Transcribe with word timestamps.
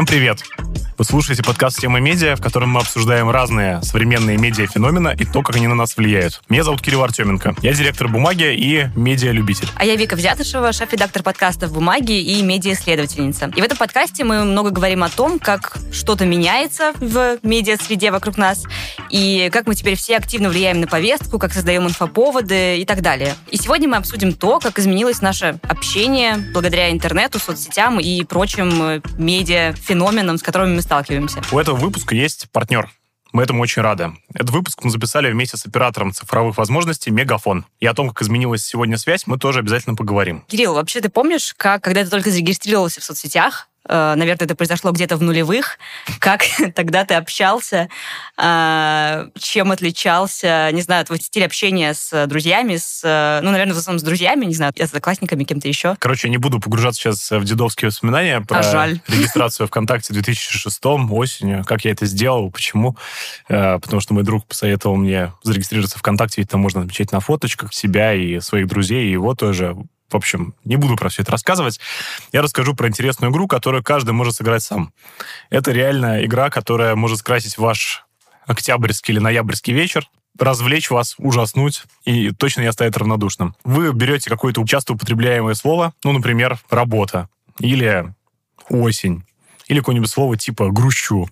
Всем 0.00 0.06
привет! 0.06 0.59
Вы 1.00 1.06
слушаете 1.06 1.42
подкаст 1.42 1.78
«Темы 1.78 1.98
медиа», 2.02 2.36
в 2.36 2.42
котором 2.42 2.68
мы 2.72 2.80
обсуждаем 2.80 3.30
разные 3.30 3.80
современные 3.80 4.36
медиа-феномена 4.36 5.14
и 5.18 5.24
то, 5.24 5.40
как 5.40 5.56
они 5.56 5.66
на 5.66 5.74
нас 5.74 5.96
влияют. 5.96 6.42
Меня 6.50 6.62
зовут 6.62 6.82
Кирилл 6.82 7.02
Артеменко. 7.02 7.54
Я 7.62 7.72
директор 7.72 8.06
«Бумаги» 8.06 8.54
и 8.54 8.86
медиа-любитель. 8.94 9.66
А 9.76 9.86
я 9.86 9.96
Вика 9.96 10.14
Взятышева, 10.14 10.74
шеф-редактор 10.74 11.22
подкастов 11.22 11.72
«Бумаги» 11.72 12.20
и 12.20 12.42
медиа-исследовательница. 12.42 13.50
И 13.56 13.62
в 13.62 13.64
этом 13.64 13.78
подкасте 13.78 14.24
мы 14.24 14.44
много 14.44 14.68
говорим 14.68 15.02
о 15.02 15.08
том, 15.08 15.38
как 15.38 15.78
что-то 15.90 16.26
меняется 16.26 16.92
в 16.96 17.38
медиа-среде 17.42 18.10
вокруг 18.10 18.36
нас, 18.36 18.64
и 19.08 19.48
как 19.54 19.66
мы 19.66 19.76
теперь 19.76 19.96
все 19.96 20.18
активно 20.18 20.50
влияем 20.50 20.82
на 20.82 20.86
повестку, 20.86 21.38
как 21.38 21.54
создаем 21.54 21.86
инфоповоды 21.86 22.76
и 22.76 22.84
так 22.84 23.00
далее. 23.00 23.36
И 23.50 23.56
сегодня 23.56 23.88
мы 23.88 23.96
обсудим 23.96 24.34
то, 24.34 24.60
как 24.60 24.78
изменилось 24.78 25.22
наше 25.22 25.58
общение 25.62 26.36
благодаря 26.52 26.90
интернету, 26.90 27.38
соцсетям 27.38 27.98
и 28.00 28.22
прочим 28.24 29.00
медиа-феноменам, 29.16 30.36
с 30.36 30.42
которыми 30.42 30.74
мы 30.74 30.82
сталкиваемся. 30.90 31.40
У 31.52 31.58
этого 31.60 31.76
выпуска 31.76 32.16
есть 32.16 32.50
партнер. 32.50 32.90
Мы 33.32 33.44
этому 33.44 33.62
очень 33.62 33.80
рады. 33.80 34.12
Этот 34.34 34.50
выпуск 34.50 34.82
мы 34.82 34.90
записали 34.90 35.30
вместе 35.30 35.56
с 35.56 35.64
оператором 35.64 36.12
цифровых 36.12 36.58
возможностей 36.58 37.12
Мегафон. 37.12 37.64
И 37.78 37.86
о 37.86 37.94
том, 37.94 38.08
как 38.08 38.22
изменилась 38.22 38.64
сегодня 38.64 38.98
связь, 38.98 39.28
мы 39.28 39.38
тоже 39.38 39.60
обязательно 39.60 39.94
поговорим. 39.94 40.42
Кирилл, 40.48 40.74
вообще 40.74 41.00
ты 41.00 41.08
помнишь, 41.08 41.54
как, 41.56 41.84
когда 41.84 42.02
ты 42.02 42.10
только 42.10 42.32
зарегистрировался 42.32 43.00
в 43.00 43.04
соцсетях, 43.04 43.68
наверное, 43.88 44.44
это 44.44 44.54
произошло 44.54 44.92
где-то 44.92 45.16
в 45.16 45.22
нулевых. 45.22 45.78
Как 46.18 46.42
тогда 46.74 47.04
ты 47.04 47.14
общался? 47.14 47.88
Э, 48.36 49.28
чем 49.38 49.72
отличался, 49.72 50.70
не 50.72 50.82
знаю, 50.82 51.04
твой 51.04 51.20
стиль 51.20 51.44
общения 51.44 51.94
с 51.94 52.26
друзьями, 52.26 52.76
с, 52.76 53.02
э, 53.04 53.40
ну, 53.42 53.50
наверное, 53.50 53.74
в 53.74 53.78
основном 53.78 54.00
с 54.00 54.02
друзьями, 54.02 54.44
не 54.44 54.54
знаю, 54.54 54.72
с 54.76 54.88
одноклассниками, 54.88 55.44
кем-то 55.44 55.68
еще? 55.68 55.96
Короче, 55.98 56.28
я 56.28 56.30
не 56.30 56.38
буду 56.38 56.60
погружаться 56.60 57.00
сейчас 57.00 57.30
в 57.30 57.44
дедовские 57.44 57.88
воспоминания 57.88 58.40
про 58.40 58.60
а 58.60 58.62
жаль. 58.62 59.00
регистрацию 59.08 59.66
ВКонтакте 59.66 60.12
в 60.12 60.14
2006 60.14 60.80
осенью, 61.10 61.64
как 61.64 61.84
я 61.84 61.92
это 61.92 62.06
сделал, 62.06 62.50
почему. 62.50 62.96
Потому 63.48 64.00
что 64.00 64.14
мой 64.14 64.22
друг 64.22 64.46
посоветовал 64.46 64.96
мне 64.96 65.32
зарегистрироваться 65.42 65.98
ВКонтакте, 65.98 66.40
ведь 66.40 66.50
там 66.50 66.60
можно 66.60 66.80
отмечать 66.80 67.12
на 67.12 67.20
фоточках 67.20 67.74
себя 67.74 68.14
и 68.14 68.40
своих 68.40 68.66
друзей, 68.66 69.08
и 69.08 69.12
его 69.12 69.34
тоже 69.34 69.76
в 70.10 70.16
общем, 70.16 70.54
не 70.64 70.76
буду 70.76 70.96
про 70.96 71.08
все 71.08 71.22
это 71.22 71.32
рассказывать. 71.32 71.80
Я 72.32 72.42
расскажу 72.42 72.74
про 72.74 72.88
интересную 72.88 73.32
игру, 73.32 73.46
которую 73.46 73.82
каждый 73.82 74.12
может 74.12 74.34
сыграть 74.34 74.62
сам. 74.62 74.92
Это 75.50 75.72
реальная 75.72 76.24
игра, 76.24 76.50
которая 76.50 76.94
может 76.96 77.18
скрасить 77.18 77.58
ваш 77.58 78.04
октябрьский 78.46 79.12
или 79.12 79.20
ноябрьский 79.20 79.72
вечер, 79.72 80.08
развлечь 80.38 80.90
вас, 80.90 81.14
ужаснуть 81.18 81.84
и 82.04 82.30
точно 82.30 82.62
не 82.62 82.66
оставить 82.66 82.96
равнодушным. 82.96 83.54
Вы 83.64 83.92
берете 83.92 84.30
какое-то 84.30 84.64
часто 84.66 84.94
употребляемое 84.94 85.54
слово, 85.54 85.92
ну, 86.04 86.12
например, 86.12 86.58
«работа» 86.70 87.28
или 87.58 88.12
«осень», 88.68 89.24
или 89.68 89.78
какое-нибудь 89.78 90.10
слово 90.10 90.36
типа 90.36 90.70
«грущу», 90.70 91.28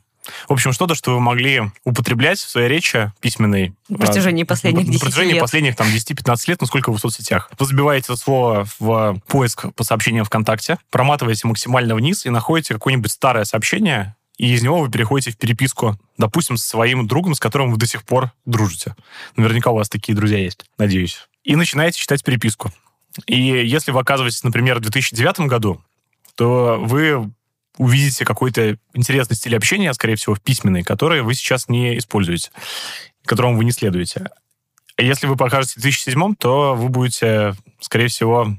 в 0.48 0.52
общем, 0.52 0.72
что-то, 0.72 0.94
что 0.94 1.14
вы 1.14 1.20
могли 1.20 1.62
употреблять 1.84 2.38
в 2.38 2.48
своей 2.48 2.68
речи 2.68 3.12
письменной. 3.20 3.74
На 3.88 3.98
протяжении 3.98 4.44
последних 4.44 4.86
10 4.86 4.94
На 4.94 5.00
протяжении 5.00 5.32
лет. 5.34 5.40
последних 5.40 5.76
там, 5.76 5.88
10-15 5.88 6.36
лет, 6.48 6.60
насколько 6.60 6.90
вы 6.90 6.98
в 6.98 7.00
соцсетях. 7.00 7.50
Вы 7.58 7.66
забиваете 7.66 8.12
это 8.12 8.16
слово 8.16 8.66
в 8.78 9.20
поиск 9.26 9.72
по 9.74 9.84
сообщениям 9.84 10.24
ВКонтакте, 10.24 10.78
проматываете 10.90 11.46
максимально 11.48 11.94
вниз 11.94 12.26
и 12.26 12.30
находите 12.30 12.74
какое-нибудь 12.74 13.10
старое 13.10 13.44
сообщение, 13.44 14.16
и 14.36 14.52
из 14.52 14.62
него 14.62 14.80
вы 14.80 14.90
переходите 14.90 15.32
в 15.32 15.36
переписку, 15.36 15.98
допустим, 16.16 16.56
с 16.56 16.64
своим 16.64 17.06
другом, 17.06 17.34
с 17.34 17.40
которым 17.40 17.72
вы 17.72 17.76
до 17.76 17.86
сих 17.86 18.04
пор 18.04 18.32
дружите. 18.46 18.94
Наверняка 19.36 19.70
у 19.70 19.74
вас 19.74 19.88
такие 19.88 20.14
друзья 20.14 20.38
есть, 20.38 20.64
надеюсь. 20.78 21.28
И 21.42 21.56
начинаете 21.56 21.98
читать 21.98 22.22
переписку. 22.22 22.72
И 23.26 23.36
если 23.36 23.90
вы 23.90 24.00
оказываетесь, 24.00 24.44
например, 24.44 24.78
в 24.78 24.82
2009 24.82 25.40
году, 25.40 25.82
то 26.36 26.78
вы 26.80 27.32
увидите 27.78 28.24
какой-то 28.24 28.76
интересный 28.92 29.36
стиль 29.36 29.56
общения, 29.56 29.92
скорее 29.94 30.16
всего, 30.16 30.34
в 30.34 30.42
письменный, 30.42 30.82
который 30.82 31.22
вы 31.22 31.34
сейчас 31.34 31.68
не 31.68 31.98
используете, 31.98 32.50
которому 33.24 33.56
вы 33.56 33.64
не 33.64 33.72
следуете. 33.72 34.30
Если 34.98 35.26
вы 35.26 35.36
покажете 35.36 35.74
в 35.78 35.82
2007, 35.82 36.34
то 36.34 36.74
вы 36.74 36.88
будете, 36.88 37.54
скорее 37.80 38.08
всего, 38.08 38.56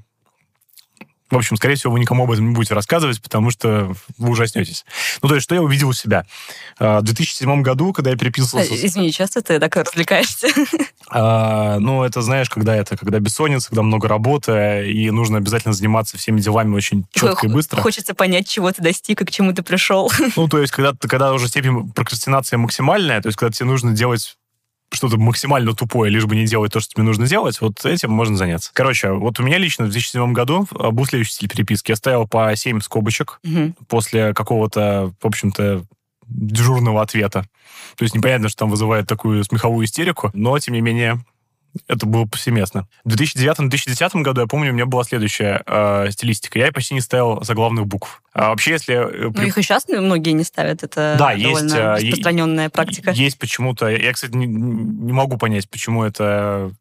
в 1.30 1.36
общем, 1.36 1.58
скорее 1.58 1.76
всего, 1.76 1.94
вы 1.94 2.00
никому 2.00 2.24
об 2.24 2.32
этом 2.32 2.50
не 2.50 2.56
будете 2.56 2.74
рассказывать, 2.74 3.22
потому 3.22 3.52
что 3.52 3.94
вы 4.18 4.30
ужаснетесь. 4.30 4.86
Ну, 5.22 5.30
то 5.30 5.36
есть, 5.36 5.44
что 5.44 5.56
я 5.56 5.62
увидел 5.62 5.90
у 5.90 5.94
себя? 5.94 6.26
А, 6.80 7.00
в 7.00 7.04
2007 7.04 7.62
году, 7.62 7.94
когда 7.94 8.12
я 8.12 8.18
переписывался... 8.18 8.74
А, 8.74 8.76
извини, 8.76 9.12
часто 9.12 9.42
ты 9.42 9.60
так 9.60 9.76
развлекаешься? 9.76 10.48
А, 11.12 11.80
ну, 11.80 12.04
это, 12.04 12.22
знаешь, 12.22 12.52
когда 12.52 12.76
это, 12.76 12.96
когда 12.96 13.18
бессонница, 13.18 13.70
когда 13.70 13.82
много 13.82 14.08
работы, 14.08 14.92
и 14.92 15.10
нужно 15.10 15.38
обязательно 15.38 15.74
заниматься 15.74 16.20
всеми 16.20 16.40
делами 16.40 16.76
очень 16.76 17.08
четко 17.12 17.48
и 17.48 17.50
быстро. 17.50 17.82
Хочется 17.82 18.14
понять, 18.14 18.48
чего 18.48 18.72
ты 18.72 18.84
достиг 18.84 19.20
и 19.20 19.26
к 19.26 19.32
чему 19.32 19.52
ты 19.52 19.64
пришел. 19.64 20.12
Ну, 20.36 20.48
то 20.48 20.60
есть, 20.60 20.72
когда, 20.72 20.94
когда 21.00 21.34
уже 21.34 21.48
степень 21.48 21.92
прокрастинации 21.94 22.58
максимальная, 22.58 23.22
то 23.22 23.28
есть, 23.28 23.40
когда 23.40 23.52
тебе 23.52 23.66
нужно 23.66 23.94
делать 23.94 24.38
что-то 24.92 25.18
максимально 25.18 25.74
тупое, 25.74 26.12
лишь 26.12 26.26
бы 26.26 26.36
не 26.36 26.46
делать 26.46 26.74
то, 26.74 26.80
что 26.80 26.94
тебе 26.94 27.04
нужно 27.04 27.28
делать, 27.28 27.62
вот 27.62 27.86
этим 27.86 28.12
можно 28.12 28.36
заняться. 28.38 28.72
Короче, 28.74 29.12
вот 29.12 29.40
у 29.40 29.44
меня 29.44 29.58
лично 29.58 29.86
в 29.86 29.90
2007 29.90 30.34
году 30.34 30.68
был 30.72 31.06
следующий 31.06 31.34
стиль 31.34 31.50
переписки. 31.50 31.92
Я 31.92 31.96
ставил 31.96 32.28
по 32.28 32.56
7 32.56 32.82
скобочек 32.82 33.40
угу. 33.44 33.74
после 33.88 34.34
какого-то, 34.34 35.14
в 35.22 35.26
общем-то, 35.26 35.86
дежурного 36.28 37.02
ответа. 37.02 37.46
То 37.96 38.04
есть 38.04 38.16
непонятно, 38.16 38.50
что 38.50 38.60
там 38.60 38.70
вызывает 38.70 39.08
такую 39.08 39.44
смеховую 39.44 39.86
истерику, 39.86 40.30
но, 40.34 40.58
тем 40.60 40.76
не 40.76 40.82
менее, 40.82 41.24
это 41.88 42.06
было 42.06 42.26
повсеместно. 42.26 42.88
В 43.04 43.16
2009-2010 43.16 44.22
году, 44.22 44.42
я 44.42 44.48
помню, 44.48 44.72
у 44.72 44.74
меня 44.74 44.86
была 44.86 45.04
следующая 45.04 45.64
э, 45.66 46.08
стилистика. 46.12 46.60
Я 46.60 46.72
почти 46.72 46.94
не 46.94 47.02
ставил 47.02 47.44
заглавных 47.44 47.86
букв. 47.88 48.22
А 48.34 48.50
вообще, 48.50 48.72
если... 48.72 48.96
Э, 48.96 49.32
ну, 49.34 49.42
их 49.44 49.58
и 49.58 49.62
сейчас 49.62 49.88
многие 49.88 50.32
не 50.32 50.44
ставят. 50.44 50.84
Это 50.84 51.16
да, 51.18 51.32
есть, 51.32 51.74
э, 51.74 51.96
распространенная 51.96 52.70
практика. 52.70 53.12
Есть 53.12 53.40
почему-то... 53.40 53.88
Я, 53.88 54.14
кстати, 54.14 54.36
не, 54.36 54.48
не 54.48 55.14
могу 55.14 55.38
понять, 55.38 55.70
почему 55.70 56.04
это 56.04 56.72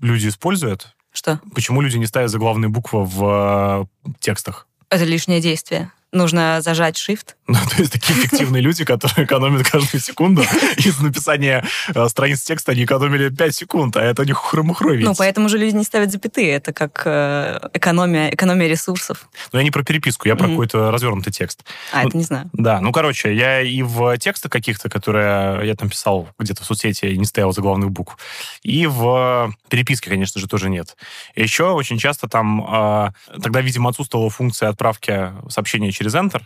люди 0.00 0.28
используют. 0.28 0.94
Что? 1.12 1.40
Почему 1.54 1.80
люди 1.80 1.96
не 1.96 2.06
ставят 2.06 2.30
заглавные 2.30 2.68
буквы 2.68 3.04
в 3.04 3.88
э, 4.04 4.12
текстах? 4.20 4.66
Это 4.90 5.04
лишнее 5.04 5.40
действие 5.40 5.90
нужно 6.12 6.60
зажать 6.60 6.96
shift. 6.96 7.34
Ну, 7.48 7.54
то 7.54 7.78
есть 7.78 7.92
такие 7.92 8.18
эффективные 8.18 8.60
люди, 8.60 8.84
которые 8.84 9.24
экономят 9.24 9.66
каждую 9.66 10.02
секунду. 10.02 10.42
Из 10.76 11.00
написания 11.00 11.64
э, 11.94 12.08
страниц 12.08 12.42
текста 12.42 12.72
они 12.72 12.84
экономили 12.84 13.30
5 13.30 13.54
секунд, 13.54 13.96
а 13.96 14.02
это 14.02 14.20
у 14.20 14.24
них 14.26 14.36
хромухровить. 14.36 15.02
Ну, 15.02 15.14
поэтому 15.16 15.48
же 15.48 15.56
люди 15.56 15.74
не 15.74 15.84
ставят 15.84 16.12
запятые. 16.12 16.50
Это 16.50 16.74
как 16.74 17.02
э, 17.06 17.58
экономия, 17.72 18.28
экономия 18.28 18.68
ресурсов. 18.68 19.30
Ну, 19.52 19.60
я 19.60 19.64
не 19.64 19.70
про 19.70 19.82
переписку, 19.82 20.28
я 20.28 20.36
про 20.36 20.46
какой-то 20.48 20.90
развернутый 20.90 21.32
текст. 21.32 21.64
А, 21.90 22.02
ну, 22.02 22.08
это 22.08 22.18
не 22.18 22.24
знаю. 22.24 22.50
Да, 22.52 22.82
ну, 22.82 22.92
короче, 22.92 23.34
я 23.34 23.62
и 23.62 23.80
в 23.80 24.18
текстах 24.18 24.52
каких-то, 24.52 24.90
которые 24.90 25.66
я 25.66 25.74
там 25.74 25.88
писал 25.88 26.28
где-то 26.38 26.62
в 26.62 26.66
соцсети, 26.66 27.06
не 27.06 27.24
стоял 27.24 27.52
за 27.54 27.62
главных 27.62 27.90
букв, 27.90 28.18
и 28.62 28.86
в 28.86 29.54
переписке, 29.70 30.10
конечно 30.10 30.38
же, 30.38 30.48
тоже 30.48 30.68
нет. 30.68 30.96
Еще 31.34 31.70
очень 31.70 31.98
часто 31.98 32.28
там, 32.28 32.62
э, 32.62 33.10
тогда, 33.42 33.62
видимо, 33.62 33.88
отсутствовала 33.88 34.28
функция 34.28 34.68
отправки 34.68 35.32
сообщения 35.48 35.92
через 35.98 36.14
Enter. 36.14 36.42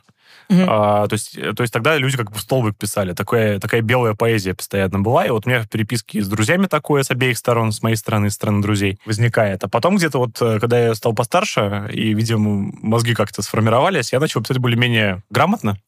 Mm-hmm. 0.49 0.67
А, 0.69 1.07
то, 1.07 1.15
есть, 1.15 1.39
то 1.57 1.63
есть 1.63 1.73
тогда 1.73 1.97
люди 1.97 2.17
как 2.17 2.31
бы 2.31 2.37
в 2.37 2.41
столбик 2.41 2.77
писали. 2.77 3.13
Такая, 3.13 3.59
такая 3.59 3.81
белая 3.81 4.15
поэзия 4.15 4.55
постоянно 4.55 5.01
была. 5.01 5.27
И 5.27 5.31
вот 5.31 5.47
у 5.47 5.49
меня 5.49 5.63
в 5.63 5.69
переписке 5.69 6.23
с 6.23 6.29
друзьями 6.29 6.67
такое 6.67 7.03
с 7.03 7.11
обеих 7.11 7.39
сторон, 7.39 7.73
с 7.73 7.83
моей 7.83 7.97
стороны 7.97 8.27
и 8.27 8.31
с 8.31 8.35
стороны 8.35 8.63
друзей, 8.63 8.99
возникает. 9.07 9.65
А 9.65 9.69
потом 9.69 9.97
где-то 9.97 10.19
вот, 10.19 10.41
э, 10.41 10.59
когда 10.61 10.79
я 10.79 10.95
стал 10.95 11.15
постарше, 11.15 11.89
и, 11.93 12.15
видимо, 12.15 12.73
мозги 12.83 13.15
как-то 13.15 13.43
сформировались, 13.43 14.13
я 14.13 14.21
начал 14.21 14.43
писать 14.43 14.59
более-менее 14.59 15.23
грамотно. 15.31 15.79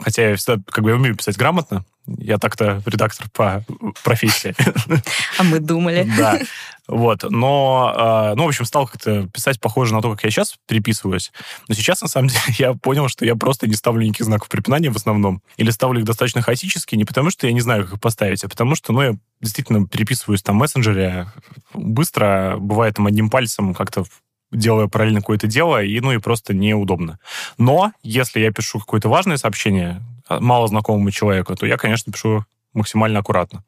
Хотя 0.00 0.30
я 0.30 0.36
всегда 0.36 0.62
как 0.70 0.84
бы 0.84 0.94
умею 0.94 1.16
писать 1.16 1.36
грамотно. 1.36 1.84
Я 2.06 2.38
так-то 2.38 2.82
редактор 2.84 3.28
по 3.30 3.64
профессии. 4.02 4.54
А 5.38 5.44
мы 5.44 5.60
думали. 5.60 6.10
Да. 6.16 6.40
Вот. 6.88 7.24
Но, 7.28 7.92
а, 7.96 8.34
ну, 8.34 8.44
в 8.44 8.48
общем, 8.48 8.64
стал 8.64 8.86
как-то 8.86 9.28
писать 9.28 9.60
похоже 9.60 9.94
на 9.94 10.02
то, 10.02 10.10
как 10.10 10.24
я 10.24 10.30
сейчас 10.30 10.56
переписываюсь. 10.66 11.32
Но 11.68 11.74
сейчас, 11.74 12.02
на 12.02 12.08
самом 12.08 12.28
деле, 12.28 12.42
я 12.58 12.74
понял, 12.74 13.08
что 13.08 13.24
я 13.24 13.36
просто 13.36 13.66
не 13.66 13.74
ставлю 13.74 14.04
никаких 14.04 14.26
знаков 14.26 14.48
препинания 14.48 14.90
в 14.90 14.96
основном. 14.96 15.42
Или 15.56 15.70
ставлю 15.70 16.00
их 16.00 16.06
достаточно 16.06 16.42
хаотически, 16.42 16.96
не 16.96 17.04
потому 17.04 17.30
что 17.30 17.46
я 17.46 17.52
не 17.52 17.60
знаю, 17.60 17.84
как 17.84 17.94
их 17.94 18.00
поставить, 18.00 18.44
а 18.44 18.48
потому 18.48 18.74
что, 18.74 18.92
ну, 18.92 19.02
я 19.02 19.14
действительно 19.40 19.86
переписываюсь 19.86 20.42
там 20.42 20.56
в 20.56 20.60
мессенджере 20.60 21.28
быстро, 21.72 22.56
бывает 22.58 22.96
там 22.96 23.06
одним 23.06 23.30
пальцем 23.30 23.74
как-то 23.74 24.04
делаю 24.52 24.88
параллельно 24.88 25.20
какое-то 25.20 25.46
дело, 25.46 25.82
и, 25.82 25.98
ну, 26.00 26.12
и 26.12 26.18
просто 26.18 26.54
неудобно. 26.54 27.18
Но 27.58 27.92
если 28.02 28.40
я 28.40 28.52
пишу 28.52 28.78
какое-то 28.78 29.08
важное 29.08 29.36
сообщение 29.36 30.02
мало 30.28 30.68
знакомому 30.68 31.10
человеку, 31.10 31.54
то 31.56 31.66
я, 31.66 31.76
конечно, 31.76 32.12
пишу 32.12 32.44
максимально 32.74 33.18
аккуратно. 33.18 33.64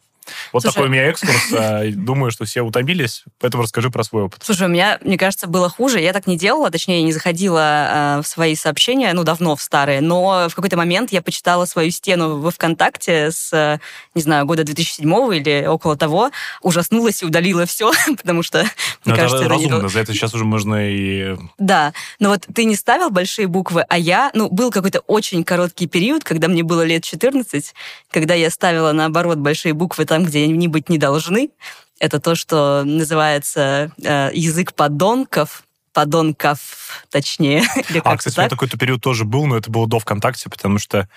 Вот 0.52 0.62
Слушай, 0.62 0.74
такой 0.74 0.88
у 0.88 0.92
меня 0.92 1.02
экскурс. 1.04 1.52
А, 1.52 1.82
думаю, 1.92 2.30
что 2.30 2.44
все 2.44 2.62
утомились, 2.62 3.24
поэтому 3.38 3.62
расскажи 3.62 3.90
про 3.90 4.04
свой 4.04 4.24
опыт. 4.24 4.42
Слушай, 4.44 4.66
у 4.66 4.70
меня, 4.70 4.98
мне 5.02 5.18
кажется, 5.18 5.46
было 5.46 5.68
хуже. 5.68 6.00
Я 6.00 6.12
так 6.12 6.26
не 6.26 6.36
делала, 6.36 6.70
точнее, 6.70 7.02
не 7.02 7.12
заходила 7.12 8.20
в 8.22 8.26
свои 8.26 8.54
сообщения, 8.54 9.12
ну, 9.12 9.24
давно 9.24 9.56
в 9.56 9.62
старые, 9.62 10.00
но 10.00 10.48
в 10.48 10.54
какой-то 10.54 10.76
момент 10.76 11.12
я 11.12 11.22
почитала 11.22 11.64
свою 11.64 11.90
стену 11.90 12.38
во 12.38 12.50
ВКонтакте 12.50 13.30
с, 13.30 13.80
не 14.14 14.22
знаю, 14.22 14.46
года 14.46 14.64
2007 14.64 15.08
или 15.34 15.66
около 15.66 15.96
того, 15.96 16.30
ужаснулась 16.62 17.22
и 17.22 17.26
удалила 17.26 17.66
все, 17.66 17.92
потому 18.16 18.42
что, 18.42 18.62
мне 19.04 19.14
но 19.14 19.16
кажется... 19.16 19.44
Это 19.44 19.48
разумно, 19.48 19.76
это 19.76 19.88
за 19.88 20.00
это 20.00 20.12
сейчас 20.12 20.34
уже 20.34 20.44
можно 20.44 20.88
и... 20.90 21.36
Да, 21.58 21.92
но 22.18 22.30
вот 22.30 22.46
ты 22.54 22.64
не 22.64 22.76
ставил 22.76 23.10
большие 23.10 23.46
буквы, 23.46 23.82
а 23.88 23.98
я, 23.98 24.30
ну, 24.34 24.48
был 24.50 24.70
какой-то 24.70 25.00
очень 25.00 25.44
короткий 25.44 25.86
период, 25.86 26.24
когда 26.24 26.48
мне 26.48 26.62
было 26.62 26.82
лет 26.82 27.04
14, 27.04 27.74
когда 28.10 28.34
я 28.34 28.50
ставила, 28.50 28.92
наоборот, 28.92 29.38
большие 29.38 29.74
буквы 29.74 30.04
там, 30.14 30.22
где 30.22 30.44
они 30.44 30.68
быть 30.68 30.88
не 30.88 30.96
должны. 30.96 31.50
Это 31.98 32.20
то, 32.20 32.36
что 32.36 32.84
называется 32.84 33.90
э, 34.00 34.30
язык 34.32 34.72
подонков, 34.72 35.64
подонков, 35.92 37.04
точнее. 37.10 37.64
а, 38.04 38.16
кстати, 38.16 38.36
так? 38.36 38.38
у 38.38 38.40
меня 38.42 38.48
такой-то 38.48 38.78
период 38.78 39.02
тоже 39.02 39.24
был, 39.24 39.46
но 39.46 39.56
это 39.56 39.72
было 39.72 39.88
до 39.88 39.98
ВКонтакте, 39.98 40.48
потому 40.48 40.78
что 40.78 41.08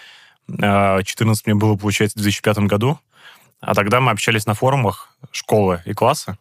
э, 0.48 1.04
14 1.04 1.46
мне 1.46 1.54
было, 1.54 1.76
получается, 1.76 2.18
в 2.18 2.24
2005 2.24 2.58
году, 2.66 3.00
а 3.60 3.76
тогда 3.76 4.02
мы 4.02 4.10
общались 4.10 4.48
на 4.48 4.56
форумах 4.56 5.10
школы 5.30 5.84
и 5.86 5.94
класса, 5.94 6.40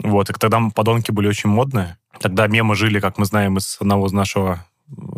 вот, 0.00 0.30
и 0.30 0.32
тогда 0.32 0.60
подонки 0.74 1.12
были 1.12 1.28
очень 1.28 1.48
модные. 1.48 1.96
Тогда 2.18 2.48
мемы 2.48 2.74
жили, 2.74 2.98
как 2.98 3.18
мы 3.18 3.24
знаем, 3.24 3.58
из 3.58 3.76
одного 3.78 4.08
из 4.08 4.12
нашего 4.12 4.66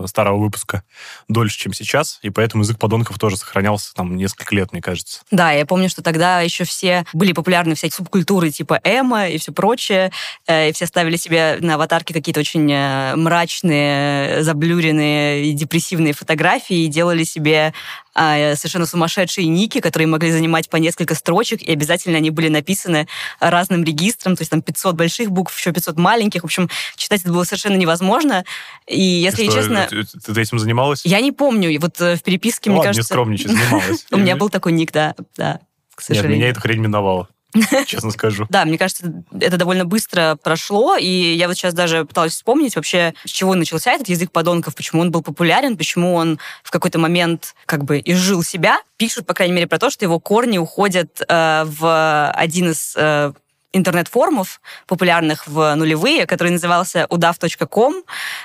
старого 0.06 0.38
выпуска 0.38 0.82
дольше, 1.28 1.58
чем 1.58 1.72
сейчас, 1.72 2.18
и 2.22 2.30
поэтому 2.30 2.62
язык 2.62 2.78
подонков 2.78 3.18
тоже 3.18 3.36
сохранялся 3.36 3.92
там 3.94 4.16
несколько 4.16 4.54
лет, 4.54 4.72
мне 4.72 4.80
кажется. 4.80 5.22
Да, 5.30 5.52
я 5.52 5.66
помню, 5.66 5.88
что 5.88 6.02
тогда 6.02 6.40
еще 6.40 6.64
все 6.64 7.04
были 7.12 7.32
популярны 7.32 7.74
всякие 7.74 7.96
субкультуры 7.96 8.50
типа 8.50 8.80
эмо 8.84 9.28
и 9.28 9.38
все 9.38 9.52
прочее, 9.52 10.12
э, 10.46 10.70
и 10.70 10.72
все 10.72 10.86
ставили 10.86 11.16
себе 11.16 11.58
на 11.60 11.74
аватарке 11.74 12.14
какие-то 12.14 12.40
очень 12.40 12.70
э, 12.70 13.16
мрачные, 13.16 14.42
заблюренные 14.42 15.46
и 15.46 15.52
депрессивные 15.52 16.12
фотографии 16.12 16.84
и 16.84 16.88
делали 16.88 17.24
себе 17.24 17.74
совершенно 18.16 18.86
сумасшедшие 18.86 19.46
ники, 19.46 19.80
которые 19.80 20.08
могли 20.08 20.30
занимать 20.30 20.68
по 20.70 20.76
несколько 20.76 21.14
строчек, 21.14 21.62
и 21.62 21.70
обязательно 21.70 22.16
они 22.16 22.30
были 22.30 22.48
написаны 22.48 23.08
разным 23.40 23.84
регистром, 23.84 24.36
то 24.36 24.42
есть 24.42 24.50
там 24.50 24.62
500 24.62 24.94
больших 24.94 25.30
букв, 25.30 25.56
еще 25.56 25.72
500 25.72 25.96
маленьких. 25.98 26.42
В 26.42 26.44
общем, 26.46 26.70
читать 26.96 27.20
это 27.22 27.32
было 27.32 27.44
совершенно 27.44 27.76
невозможно. 27.76 28.44
И 28.86 29.00
если 29.00 29.44
и 29.44 29.50
что, 29.50 29.60
честно... 29.60 29.86
Ты, 29.90 30.04
ты 30.04 30.40
этим 30.40 30.58
занималась? 30.58 31.04
Я 31.04 31.20
не 31.20 31.32
помню. 31.32 31.78
Вот 31.80 32.00
э, 32.00 32.16
в 32.16 32.22
переписке, 32.22 32.70
ну, 32.70 32.76
мне 32.76 32.86
ладно, 32.86 32.94
кажется... 32.94 33.12
не 33.12 33.14
скромничай, 33.14 33.48
занималась. 33.48 34.06
У 34.10 34.16
меня 34.16 34.36
был 34.36 34.48
такой 34.48 34.72
ник, 34.72 34.92
да, 34.92 35.14
да, 35.36 35.60
к 35.94 36.00
сожалению. 36.00 36.30
Нет, 36.30 36.40
меня 36.40 36.50
эта 36.50 36.60
хрень 36.60 36.80
миновала. 36.80 37.28
честно 37.86 38.10
скажу. 38.10 38.46
Да, 38.50 38.64
мне 38.64 38.78
кажется, 38.78 39.24
это 39.40 39.56
довольно 39.56 39.84
быстро 39.84 40.38
прошло, 40.42 40.96
и 40.96 41.34
я 41.34 41.48
вот 41.48 41.56
сейчас 41.56 41.74
даже 41.74 42.04
пыталась 42.04 42.32
вспомнить 42.32 42.76
вообще, 42.76 43.14
с 43.24 43.30
чего 43.30 43.54
начался 43.54 43.92
этот 43.92 44.08
язык 44.08 44.30
подонков, 44.30 44.74
почему 44.74 45.02
он 45.02 45.10
был 45.10 45.22
популярен, 45.22 45.76
почему 45.76 46.14
он 46.14 46.38
в 46.62 46.70
какой-то 46.70 46.98
момент 46.98 47.54
как 47.66 47.84
бы 47.84 48.00
изжил 48.04 48.42
себя. 48.42 48.78
Пишут, 48.96 49.26
по 49.26 49.34
крайней 49.34 49.54
мере, 49.54 49.66
про 49.66 49.78
то, 49.78 49.90
что 49.90 50.04
его 50.04 50.20
корни 50.20 50.58
уходят 50.58 51.22
э, 51.26 51.64
в 51.66 52.30
один 52.30 52.70
из 52.70 52.94
э, 52.96 53.32
интернет-форумов, 53.76 54.60
популярных 54.86 55.46
в 55.46 55.74
нулевые, 55.74 56.26
который 56.26 56.50
назывался 56.50 57.06
удав.ком. 57.08 58.02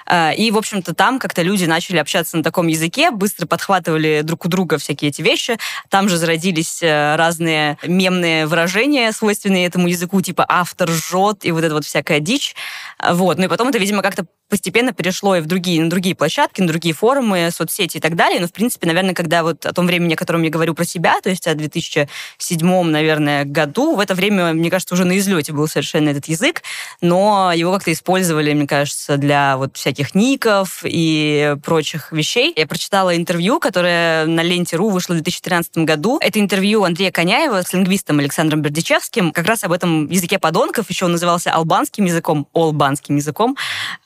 Э, 0.07 0.35
и, 0.35 0.51
в 0.51 0.57
общем-то, 0.57 0.93
там 0.93 1.19
как-то 1.19 1.41
люди 1.41 1.65
начали 1.65 1.97
общаться 1.97 2.37
на 2.37 2.43
таком 2.43 2.67
языке, 2.67 3.11
быстро 3.11 3.47
подхватывали 3.47 4.21
друг 4.23 4.45
у 4.45 4.49
друга 4.49 4.77
всякие 4.77 5.09
эти 5.09 5.21
вещи. 5.21 5.57
Там 5.89 6.09
же 6.09 6.17
зародились 6.17 6.83
э, 6.83 7.15
разные 7.15 7.77
мемные 7.83 8.45
выражения, 8.45 9.11
свойственные 9.11 9.65
этому 9.65 9.87
языку, 9.87 10.21
типа 10.21 10.45
«автор 10.47 10.89
жжет» 10.89 11.45
и 11.45 11.51
вот 11.51 11.63
эта 11.63 11.73
вот 11.73 11.85
всякая 11.85 12.19
дичь. 12.19 12.55
Вот. 13.03 13.37
Ну 13.37 13.45
и 13.45 13.47
потом 13.47 13.69
это, 13.69 13.77
видимо, 13.77 14.01
как-то 14.01 14.25
постепенно 14.51 14.91
перешло 14.91 15.37
и 15.37 15.41
в 15.41 15.45
другие, 15.45 15.81
на 15.81 15.89
другие 15.89 16.13
площадки, 16.13 16.59
на 16.59 16.67
другие 16.67 16.93
форумы, 16.93 17.49
соцсети 17.51 17.97
и 17.97 17.99
так 18.01 18.15
далее. 18.15 18.41
Но, 18.41 18.47
в 18.47 18.51
принципе, 18.51 18.85
наверное, 18.85 19.15
когда 19.15 19.43
вот 19.43 19.65
о 19.65 19.73
том 19.73 19.87
времени, 19.87 20.13
о 20.13 20.17
котором 20.17 20.43
я 20.43 20.49
говорю 20.49 20.75
про 20.75 20.83
себя, 20.83 21.15
то 21.21 21.29
есть 21.29 21.47
о 21.47 21.55
2007, 21.55 22.83
наверное, 22.83 23.45
году, 23.45 23.95
в 23.95 23.99
это 23.99 24.13
время, 24.13 24.53
мне 24.53 24.69
кажется, 24.69 24.93
уже 24.93 25.05
на 25.05 25.13
излете 25.21 25.53
был 25.53 25.67
совершенно 25.67 26.09
этот 26.09 26.25
язык, 26.25 26.63
но 26.99 27.53
его 27.55 27.71
как-то 27.71 27.93
использовали, 27.93 28.53
мне 28.53 28.67
кажется, 28.67 29.17
для 29.17 29.57
вот 29.57 29.77
всяких 29.77 30.13
ников 30.13 30.81
и 30.83 31.55
прочих 31.63 32.11
вещей. 32.11 32.53
Я 32.55 32.67
прочитала 32.67 33.15
интервью, 33.15 33.59
которое 33.59 34.25
на 34.25 34.41
ленте.ру 34.41 34.89
вышло 34.89 35.13
в 35.13 35.15
2013 35.17 35.77
году. 35.77 36.19
Это 36.21 36.39
интервью 36.39 36.83
Андрея 36.83 37.11
Коняева 37.11 37.61
с 37.61 37.73
лингвистом 37.73 38.19
Александром 38.19 38.61
Бердичевским, 38.61 39.31
как 39.31 39.45
раз 39.45 39.63
об 39.63 39.71
этом 39.71 40.07
языке 40.07 40.39
подонков, 40.39 40.89
еще 40.89 41.05
он 41.05 41.13
назывался 41.13 41.51
албанским 41.51 42.05
языком, 42.05 42.47
олбанским 42.53 43.15
языком, 43.15 43.55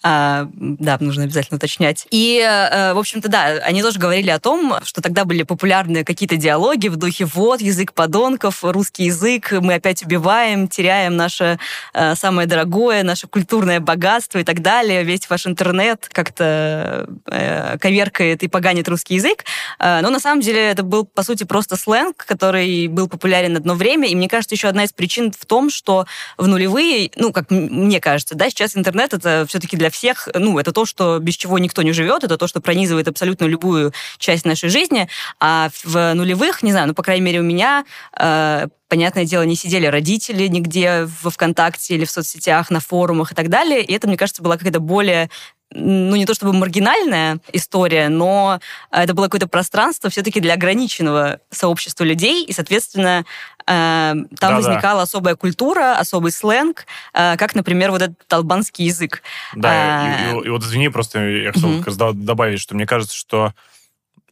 а, 0.04 0.48
да, 0.54 0.98
нужно 1.00 1.24
обязательно 1.24 1.58
уточнять. 1.58 2.08
И, 2.12 2.40
э, 2.40 2.94
в 2.94 3.00
общем-то, 3.00 3.30
да, 3.30 3.46
они 3.64 3.82
тоже 3.82 4.00
говорили 4.00 4.30
о 4.30 4.40
том, 4.40 4.76
что 4.84 5.02
тогда 5.02 5.26
были 5.26 5.44
популярны 5.44 6.04
какие-то 6.04 6.36
диалоги 6.36 6.88
в 6.88 6.98
духе 6.98 7.26
«вот, 7.26 7.62
язык 7.62 7.94
подонков, 7.94 8.64
русский 8.64 9.06
язык, 9.06 9.52
мы 9.52 9.76
опять 9.76 10.04
убиваем, 10.04 10.68
теряем 10.68 11.05
наше 11.10 11.60
э, 11.94 12.16
самое 12.16 12.48
дорогое, 12.48 13.04
наше 13.04 13.28
культурное 13.28 13.80
богатство 13.80 14.40
и 14.40 14.44
так 14.44 14.62
далее, 14.62 15.04
весь 15.04 15.30
ваш 15.30 15.48
интернет 15.48 16.07
как-то 16.12 17.07
э, 17.28 17.78
коверкает 17.80 18.44
и 18.44 18.48
поганит 18.48 18.88
русский 18.88 19.16
язык». 19.16 19.44
Но 19.80 20.10
на 20.10 20.19
самом 20.19 20.42
деле 20.42 20.72
это 20.72 20.84
был, 20.84 21.06
по 21.06 21.24
сути, 21.24 21.44
просто 21.44 21.75
сленг, 21.75 22.25
который 22.25 22.88
был 22.88 23.07
популярен 23.07 23.56
одно 23.57 23.75
время, 23.75 24.07
и 24.07 24.16
мне 24.16 24.28
кажется, 24.28 24.56
еще 24.56 24.68
одна 24.68 24.84
из 24.84 24.94
причин 24.94 25.31
в 25.31 25.46
том, 25.46 25.69
что 25.69 26.06
в 26.38 26.48
нулевые, 26.48 27.12
ну, 27.16 27.31
как 27.31 27.52
мне 27.52 28.00
кажется, 28.00 28.36
да, 28.36 28.50
сейчас 28.50 28.75
интернет 28.75 29.13
это 29.13 29.46
все-таки 29.48 29.78
для 29.78 29.90
всех 29.90 30.28
ну, 30.34 30.60
это 30.60 30.72
то, 30.72 30.86
что 30.86 31.19
без 31.19 31.36
чего 31.36 31.60
никто 31.60 31.81
не 31.81 31.92
живет, 31.92 32.24
это 32.24 32.38
то, 32.38 32.48
что 32.48 32.62
пронизывает 32.62 33.07
абсолютно 33.07 33.46
любую 33.46 33.94
часть 34.18 34.46
нашей 34.46 34.69
жизни. 34.69 35.07
А 35.40 35.69
в 35.84 36.13
нулевых, 36.13 36.63
не 36.63 36.72
знаю, 36.72 36.88
ну, 36.88 36.94
по 36.94 37.04
крайней 37.04 37.25
мере, 37.25 37.40
у 37.40 37.44
меня 37.44 37.86
э, 38.18 38.68
понятное 38.95 39.25
дело, 39.25 39.44
не 39.44 39.57
сидели 39.57 39.88
родители 39.88 40.47
нигде 40.47 41.06
во 41.21 41.30
ВКонтакте 41.30 41.95
или 41.95 42.06
в 42.06 42.09
соцсетях, 42.09 42.69
на 42.69 42.80
форумах 42.80 43.33
и 43.33 43.36
так 43.36 43.50
далее. 43.50 43.83
И 43.83 43.92
это, 43.92 44.07
мне 44.07 44.15
кажется, 44.15 44.42
была 44.42 44.56
какая-то 44.56 44.80
более 44.80 45.30
ну, 45.74 46.15
не 46.15 46.25
то 46.25 46.33
чтобы 46.33 46.53
маргинальная 46.53 47.39
история, 47.51 48.07
но 48.07 48.62
это 48.92 49.13
было 49.13 49.25
какое-то 49.25 49.50
пространство 49.50 50.09
все-таки 50.09 50.39
для 50.39 50.53
ограниченного 50.53 51.42
сообщества 51.50 52.06
людей, 52.06 52.45
и, 52.45 52.53
соответственно, 52.53 53.25
э, 53.65 53.65
там 53.65 54.25
да, 54.39 54.56
возникала 54.56 55.01
особая 55.01 55.36
культура, 55.36 55.97
особый 55.97 56.31
сленг, 56.31 56.86
э, 57.13 57.36
как, 57.36 57.53
например, 57.53 57.92
вот 57.92 58.03
этот 58.03 58.31
албанский 58.31 58.86
язык. 58.86 59.24
Да, 59.56 59.71
а... 59.71 60.31
и, 60.31 60.39
и, 60.39 60.45
и 60.45 60.50
вот 60.50 60.63
извини, 60.63 60.88
просто 60.88 61.19
я 61.19 61.51
хотел 61.51 61.80
угу. 61.80 62.13
добавить, 62.13 62.62
что 62.62 62.75
мне 62.75 62.86
кажется, 62.86 63.18
что 63.18 63.53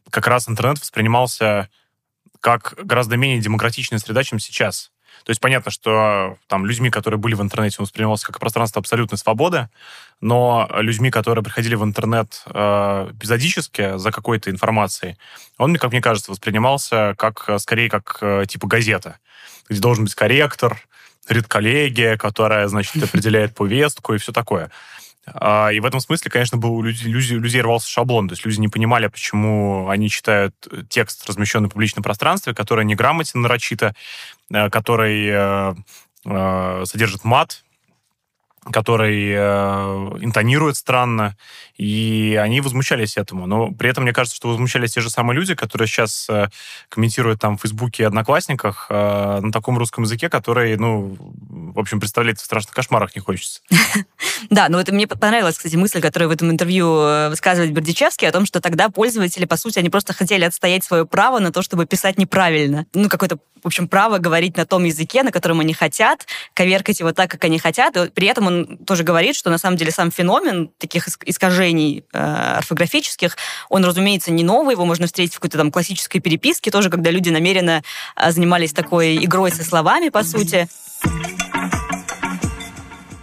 как 0.08 0.26
раз 0.26 0.48
интернет 0.48 0.80
воспринимался 0.80 1.68
как 2.44 2.74
гораздо 2.76 3.16
менее 3.16 3.40
демократичная 3.40 3.98
среда, 3.98 4.22
чем 4.22 4.38
сейчас. 4.38 4.90
То 5.24 5.30
есть 5.30 5.40
понятно, 5.40 5.70
что 5.70 6.36
там 6.46 6.66
людьми, 6.66 6.90
которые 6.90 7.18
были 7.18 7.34
в 7.34 7.40
интернете, 7.40 7.76
он 7.78 7.84
воспринимался 7.84 8.26
как 8.26 8.38
пространство 8.38 8.80
абсолютной 8.80 9.16
свободы, 9.16 9.70
но 10.20 10.68
людьми, 10.74 11.10
которые 11.10 11.42
приходили 11.42 11.74
в 11.74 11.82
интернет 11.82 12.42
э, 12.44 13.08
эпизодически 13.12 13.96
за 13.96 14.12
какой-то 14.12 14.50
информацией, 14.50 15.16
он, 15.56 15.74
как 15.76 15.92
мне 15.92 16.02
кажется, 16.02 16.32
воспринимался 16.32 17.14
как 17.16 17.48
скорее 17.56 17.88
как 17.88 18.18
э, 18.20 18.44
типа 18.46 18.66
газета, 18.66 19.16
где 19.70 19.80
должен 19.80 20.04
быть 20.04 20.14
корректор, 20.14 20.78
редколлегия, 21.26 22.18
которая, 22.18 22.68
значит, 22.68 23.02
определяет 23.02 23.54
повестку 23.54 24.12
и 24.12 24.18
все 24.18 24.32
такое. 24.32 24.70
А, 25.26 25.70
и 25.70 25.80
в 25.80 25.86
этом 25.86 26.00
смысле, 26.00 26.30
конечно, 26.30 26.58
был 26.58 26.74
у 26.74 26.82
людей, 26.82 27.10
людей, 27.10 27.60
рвался 27.60 27.88
шаблон. 27.88 28.28
То 28.28 28.32
есть 28.32 28.44
люди 28.44 28.60
не 28.60 28.68
понимали, 28.68 29.06
почему 29.06 29.88
они 29.88 30.08
читают 30.10 30.54
текст, 30.88 31.28
размещенный 31.28 31.68
в 31.68 31.72
публичном 31.72 32.02
пространстве, 32.02 32.54
который 32.54 32.84
неграмотен 32.84 33.40
нарочито, 33.40 33.94
э, 34.52 34.70
который 34.70 35.26
э, 35.28 35.74
э, 36.26 36.84
содержит 36.86 37.24
мат, 37.24 37.62
который 38.72 39.30
э, 39.30 40.18
интонирует 40.20 40.76
странно, 40.76 41.36
и 41.76 42.38
они 42.40 42.60
возмущались 42.60 43.16
этому. 43.16 43.46
Но 43.46 43.72
при 43.72 43.90
этом 43.90 44.04
мне 44.04 44.12
кажется, 44.12 44.36
что 44.36 44.48
возмущались 44.48 44.92
те 44.92 45.00
же 45.00 45.10
самые 45.10 45.36
люди, 45.36 45.54
которые 45.54 45.88
сейчас 45.88 46.26
э, 46.28 46.48
комментируют 46.88 47.40
там 47.40 47.58
в 47.58 47.62
Фейсбуке 47.62 48.04
и 48.04 48.06
Одноклассниках 48.06 48.86
э, 48.90 49.40
на 49.40 49.52
таком 49.52 49.78
русском 49.78 50.04
языке, 50.04 50.28
который, 50.28 50.76
ну, 50.76 51.16
в 51.18 51.78
общем, 51.78 52.00
представлять 52.00 52.40
в 52.40 52.44
страшных 52.44 52.74
кошмарах 52.74 53.14
не 53.14 53.20
хочется. 53.20 53.60
Да, 54.50 54.68
но 54.68 54.80
это 54.80 54.92
мне 54.92 55.06
понравилась, 55.06 55.56
кстати, 55.56 55.76
мысль, 55.76 56.00
которую 56.00 56.28
в 56.28 56.32
этом 56.32 56.50
интервью 56.50 57.00
э, 57.00 57.28
высказывает 57.30 57.72
Бердичевский, 57.72 58.28
о 58.28 58.32
том, 58.32 58.46
что 58.46 58.60
тогда 58.60 58.88
пользователи, 58.88 59.44
по 59.46 59.56
сути, 59.56 59.78
они 59.78 59.88
просто 59.88 60.12
хотели 60.12 60.44
отстоять 60.44 60.84
свое 60.84 61.06
право 61.06 61.38
на 61.38 61.50
то, 61.50 61.62
чтобы 61.62 61.86
писать 61.86 62.18
неправильно. 62.18 62.86
Ну, 62.94 63.08
какое-то, 63.08 63.38
в 63.62 63.66
общем, 63.66 63.88
право 63.88 64.18
говорить 64.18 64.56
на 64.56 64.66
том 64.66 64.84
языке, 64.84 65.22
на 65.22 65.32
котором 65.32 65.60
они 65.60 65.72
хотят, 65.72 66.26
коверкать 66.52 67.00
его 67.00 67.12
так, 67.12 67.30
как 67.30 67.44
они 67.44 67.58
хотят. 67.58 67.94
При 68.14 68.26
этом 68.26 68.46
он 68.46 68.53
тоже 68.86 69.04
говорит, 69.04 69.36
что 69.36 69.50
на 69.50 69.58
самом 69.58 69.76
деле 69.76 69.90
сам 69.90 70.10
феномен 70.10 70.70
таких 70.78 71.08
искажений 71.24 72.04
э, 72.12 72.18
орфографических, 72.18 73.36
он, 73.68 73.84
разумеется, 73.84 74.30
не 74.30 74.44
новый, 74.44 74.72
его 74.72 74.84
можно 74.84 75.06
встретить 75.06 75.34
в 75.34 75.36
какой-то 75.36 75.58
там 75.58 75.70
классической 75.70 76.20
переписке, 76.20 76.70
тоже 76.70 76.90
когда 76.90 77.10
люди 77.10 77.30
намеренно 77.30 77.82
э, 78.16 78.30
занимались 78.30 78.72
такой 78.72 79.24
игрой 79.24 79.50
со 79.50 79.64
словами, 79.64 80.08
по 80.08 80.22
сути. 80.22 80.68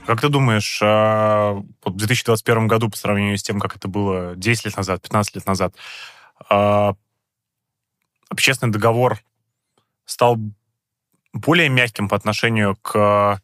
Как 0.05 0.19
ты 0.19 0.29
думаешь, 0.29 0.79
а, 0.83 1.61
в 1.85 1.95
2021 1.95 2.67
году 2.67 2.89
по 2.89 2.97
сравнению 2.97 3.37
с 3.37 3.43
тем, 3.43 3.59
как 3.59 3.75
это 3.75 3.87
было 3.87 4.35
10 4.35 4.65
лет 4.65 4.75
назад, 4.75 5.01
15 5.01 5.35
лет 5.35 5.45
назад, 5.45 5.75
а, 6.49 6.95
общественный 8.29 8.73
договор 8.73 9.19
стал 10.05 10.37
более 11.33 11.69
мягким 11.69 12.09
по 12.09 12.17
отношению 12.17 12.75
к 12.81 13.41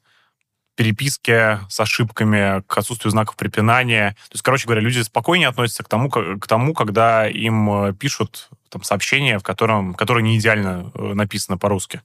переписке 0.77 1.59
с 1.69 1.79
ошибками, 1.79 2.61
к 2.67 2.77
отсутствию 2.77 3.11
знаков 3.11 3.35
препинания. 3.35 4.11
То 4.29 4.33
есть, 4.33 4.43
короче 4.43 4.65
говоря, 4.65 4.81
люди 4.81 5.01
спокойнее 5.01 5.49
относятся 5.49 5.83
к 5.83 5.89
тому, 5.89 6.09
к 6.09 6.47
тому 6.47 6.73
когда 6.73 7.27
им 7.27 7.69
э, 7.69 7.93
пишут 7.93 8.49
там, 8.69 8.83
сообщение, 8.83 9.39
в 9.39 9.43
котором, 9.43 9.95
которое 9.95 10.21
не 10.21 10.37
идеально 10.37 10.91
э, 10.93 11.13
написано 11.13 11.57
по-русски. 11.57 12.01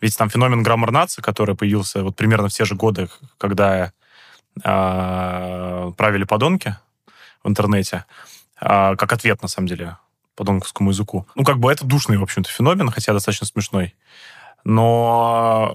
Ведь 0.00 0.16
там 0.16 0.30
феномен 0.30 0.62
граммар 0.62 0.90
нации, 0.90 1.20
который 1.20 1.54
появился 1.54 2.02
вот 2.02 2.16
примерно 2.16 2.48
в 2.48 2.52
те 2.52 2.64
же 2.64 2.74
годы, 2.74 3.10
когда 3.36 3.92
э, 4.64 5.92
правили 5.96 6.24
подонки 6.24 6.76
в 7.44 7.48
интернете, 7.48 8.06
э, 8.58 8.96
как 8.96 9.12
ответ, 9.12 9.42
на 9.42 9.48
самом 9.48 9.68
деле, 9.68 9.98
подонковскому 10.34 10.90
языку. 10.90 11.26
Ну, 11.34 11.44
как 11.44 11.58
бы 11.58 11.70
это 11.70 11.84
душный, 11.84 12.16
в 12.16 12.22
общем-то, 12.22 12.48
феномен, 12.48 12.90
хотя 12.90 13.12
достаточно 13.12 13.46
смешной. 13.46 13.94
Но 14.68 15.72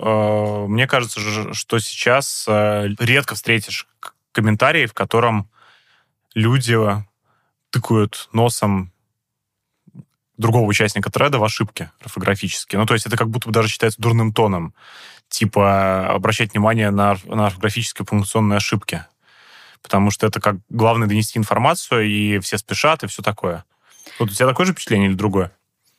э, 0.67 0.69
мне 0.69 0.85
кажется, 0.85 1.19
что 1.55 1.79
сейчас 1.79 2.45
э, 2.47 2.89
редко 2.99 3.33
встретишь 3.33 3.87
комментарии, 4.31 4.85
в 4.85 4.93
котором 4.93 5.49
люди 6.35 6.77
тыкают 7.71 8.29
носом 8.33 8.93
другого 10.37 10.67
участника 10.67 11.09
треда 11.09 11.39
в 11.39 11.43
ошибке 11.43 11.91
орфографические. 12.01 12.77
Ну, 12.77 12.85
то 12.85 12.93
есть 12.93 13.07
это 13.07 13.17
как 13.17 13.31
будто 13.31 13.47
бы 13.47 13.51
даже 13.51 13.67
считается 13.67 13.99
дурным 13.99 14.31
тоном. 14.31 14.75
Типа 15.27 16.09
обращать 16.09 16.53
внимание 16.53 16.91
на, 16.91 17.17
на 17.25 17.47
орфографические 17.47 18.05
функционные 18.05 18.57
ошибки. 18.57 19.07
Потому 19.81 20.11
что 20.11 20.27
это 20.27 20.39
как 20.39 20.57
главное 20.69 21.07
донести 21.07 21.39
информацию, 21.39 22.07
и 22.07 22.37
все 22.41 22.59
спешат, 22.59 23.03
и 23.03 23.07
все 23.07 23.23
такое. 23.23 23.65
Вот 24.19 24.29
у 24.29 24.33
тебя 24.35 24.47
такое 24.47 24.67
же 24.67 24.73
впечатление 24.73 25.09
или 25.09 25.15
другое? 25.15 25.51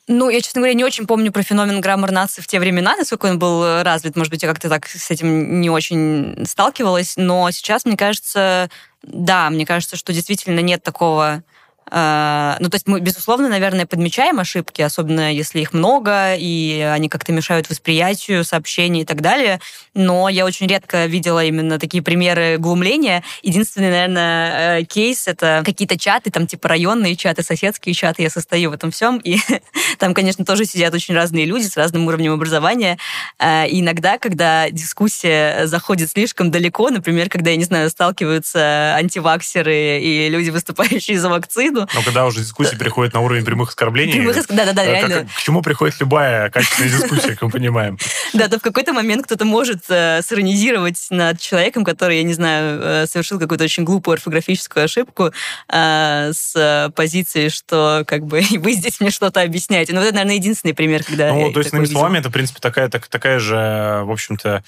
Ну, 0.07 0.29
я, 0.29 0.43
честно 0.43 0.61
говоря, 0.61 0.75
не 0.75 0.85
очень 0.85 1.07
помню 1.07 1.33
про 1.33 1.43
феномен 1.43 1.81
граммар 1.81 2.11
нации 2.11 2.43
в 2.43 2.47
те 2.47 2.61
времена, 2.61 2.95
насколько 2.95 3.27
он 3.27 3.39
был 3.39 3.83
развит. 3.83 4.17
Может 4.17 4.31
быть, 4.31 4.43
я 4.43 4.49
как-то 4.49 4.69
так 4.69 4.87
с 4.87 5.11
этим 5.11 5.63
не 5.63 5.71
очень 5.71 6.45
сталкивалась. 6.47 7.15
Но 7.17 7.51
сейчас, 7.51 7.87
мне 7.87 7.97
кажется, 7.97 8.69
да, 9.03 9.49
мне 9.49 9.65
кажется, 9.65 9.97
что 9.97 10.13
действительно 10.13 10.61
нет 10.61 10.83
такого 10.83 11.43
ну, 11.91 12.69
то 12.71 12.75
есть 12.75 12.87
мы, 12.87 13.01
безусловно, 13.01 13.49
наверное, 13.49 13.87
подмечаем 13.87 14.41
ошибки, 14.41 14.83
особенно 14.83 15.33
если 15.33 15.61
их 15.61 15.73
много, 15.73 16.35
и 16.35 16.81
они 16.81 17.09
как-то 17.09 17.33
мешают 17.33 17.69
восприятию 17.71 18.45
сообщений 18.45 19.03
и 19.03 19.05
так 19.05 19.21
далее. 19.21 19.61
Но 19.95 20.29
я 20.29 20.45
очень 20.45 20.67
редко 20.67 21.07
видела 21.07 21.45
именно 21.45 21.79
такие 21.79 22.03
примеры 22.03 22.57
глумления. 22.59 23.23
Единственный, 23.43 23.91
наверное, 23.91 24.81
э, 24.81 24.85
кейс— 24.85 25.27
это 25.29 25.63
какие-то 25.65 25.99
чаты, 25.99 26.31
там 26.31 26.47
типа 26.47 26.69
районные 26.69 27.17
чаты, 27.17 27.43
соседские 27.43 27.95
чаты. 27.95 28.23
Я 28.23 28.31
состою 28.31 28.71
в 28.71 28.75
этом 28.75 28.91
всем, 28.91 29.19
и 29.19 29.39
там, 29.99 30.15
конечно, 30.15 30.45
тоже 30.45 30.65
сидят 30.65 30.95
очень 30.95 31.15
разные 31.15 31.45
люди 31.45 31.67
с 31.67 31.77
разным 31.77 32.07
уровнем 32.07 32.33
образования. 32.33 32.99
А, 33.39 33.67
и 33.67 33.81
иногда, 33.81 34.19
когда 34.19 34.71
дискуссия 34.71 35.67
заходит 35.67 36.11
слишком 36.11 36.51
далеко, 36.51 36.91
например, 36.91 37.29
когда, 37.29 37.51
я 37.51 37.57
не 37.57 37.65
знаю, 37.65 37.91
сталкиваются 37.91 38.95
антиваксеры 38.97 40.01
и 40.01 40.29
люди, 40.29 40.51
выступающие 40.51 41.19
за 41.19 41.29
вакцину, 41.29 41.74
виду. 41.75 41.89
Но 41.95 42.03
когда 42.03 42.27
уже 42.27 42.41
дискуссия 42.41 42.77
переходит 42.77 43.15
на 43.15 43.21
уровень 43.21 43.45
прямых 43.45 43.71
оскорблений... 43.71 44.13
Прямых, 44.13 44.47
да-да-да, 44.49 44.85
э, 44.85 44.93
реально. 44.93 45.29
К 45.29 45.43
чему 45.43 45.63
приходит 45.63 45.99
любая 46.01 46.51
качественная 46.51 46.91
дискуссия, 46.91 47.31
как 47.31 47.43
мы 47.43 47.51
понимаем. 47.51 47.99
Да, 48.33 48.49
то 48.49 48.59
в 48.59 48.63
какой-то 48.63 48.93
момент 48.93 49.27
кто-то 49.27 49.45
может 49.45 49.85
э, 49.89 50.21
сиронизировать 50.23 51.07
над 51.11 51.41
человеком, 51.41 51.85
который, 51.85 52.19
я 52.19 52.23
не 52.23 52.35
знаю, 52.35 52.81
э, 52.83 53.07
совершил 53.07 53.39
какую-то 53.39 53.65
очень 53.65 53.85
глупую 53.85 54.15
орфографическую 54.15 54.85
ошибку 54.85 55.33
с 55.69 56.93
позиции, 56.95 57.49
что 57.49 58.05
как 58.07 58.25
бы 58.25 58.43
вы 58.51 58.73
здесь 58.73 59.01
мне 59.01 59.11
что-то 59.11 59.43
объясняете. 59.43 59.93
Ну, 59.93 60.01
это, 60.01 60.13
наверное, 60.13 60.37
единственный 60.37 60.75
пример, 60.75 61.03
когда 61.05 61.33
Ну, 61.33 61.53
то 61.53 61.61
есть, 61.61 61.73
иными 61.73 61.87
словами, 61.87 62.19
это, 62.19 62.29
в 62.29 62.33
принципе, 62.33 62.61
такая, 62.61 62.89
так, 62.89 63.07
такая 63.09 63.39
же, 63.39 64.03
в 64.05 64.11
общем-то, 64.11 64.65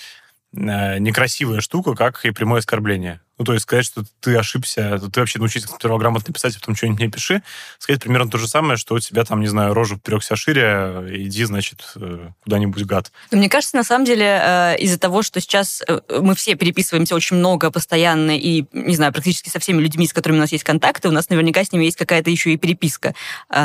некрасивая 0.53 1.61
штука, 1.61 1.95
как 1.95 2.25
и 2.25 2.31
прямое 2.31 2.61
оскорбление. 2.61 3.21
Ну, 3.39 3.45
то 3.45 3.53
есть 3.53 3.65
сказать, 3.65 3.85
что 3.85 4.03
ты 4.21 4.35
ошибся, 4.37 4.99
ты 5.13 5.21
вообще 5.21 5.39
научись 5.39 5.65
сперва 5.65 5.99
грамотно 5.99 6.33
писать, 6.33 6.57
а 6.57 6.61
потом 6.61 6.75
что-нибудь 6.75 7.01
мне 7.01 7.11
пиши. 7.11 7.43
Сказать 7.79 8.03
примерно 8.03 8.31
то 8.31 8.39
же 8.39 8.49
самое, 8.49 8.79
что 8.79 8.95
у 8.95 8.99
тебя 8.99 9.25
там, 9.25 9.41
не 9.41 9.47
знаю, 9.47 9.75
рожа 9.75 9.97
вперекся 9.97 10.37
шире, 10.37 11.05
иди, 11.11 11.45
значит, 11.45 11.83
э, 11.97 12.31
куда-нибудь 12.45 12.85
гад. 12.85 13.13
Мне 13.31 13.51
кажется, 13.51 13.77
на 13.77 13.85
самом 13.85 14.07
деле, 14.07 14.25
э, 14.25 14.79
из-за 14.79 14.99
того, 14.99 15.23
что 15.23 15.41
сейчас 15.41 15.83
э, 15.87 16.01
мы 16.21 16.35
все 16.35 16.55
переписываемся 16.55 17.15
очень 17.15 17.37
много 17.37 17.71
постоянно 17.71 18.37
и, 18.39 18.65
не 18.73 18.97
знаю, 18.97 19.13
практически 19.13 19.51
со 19.51 19.59
всеми 19.59 19.83
людьми, 19.83 20.07
с 20.07 20.15
которыми 20.15 20.39
у 20.39 20.41
нас 20.41 20.53
есть 20.53 20.65
контакты, 20.65 21.09
у 21.09 21.13
нас 21.13 21.29
наверняка 21.29 21.63
с 21.63 21.73
ними 21.73 21.85
есть 21.85 21.99
какая-то 21.99 22.31
еще 22.31 22.53
и 22.53 22.57
переписка, 22.57 23.15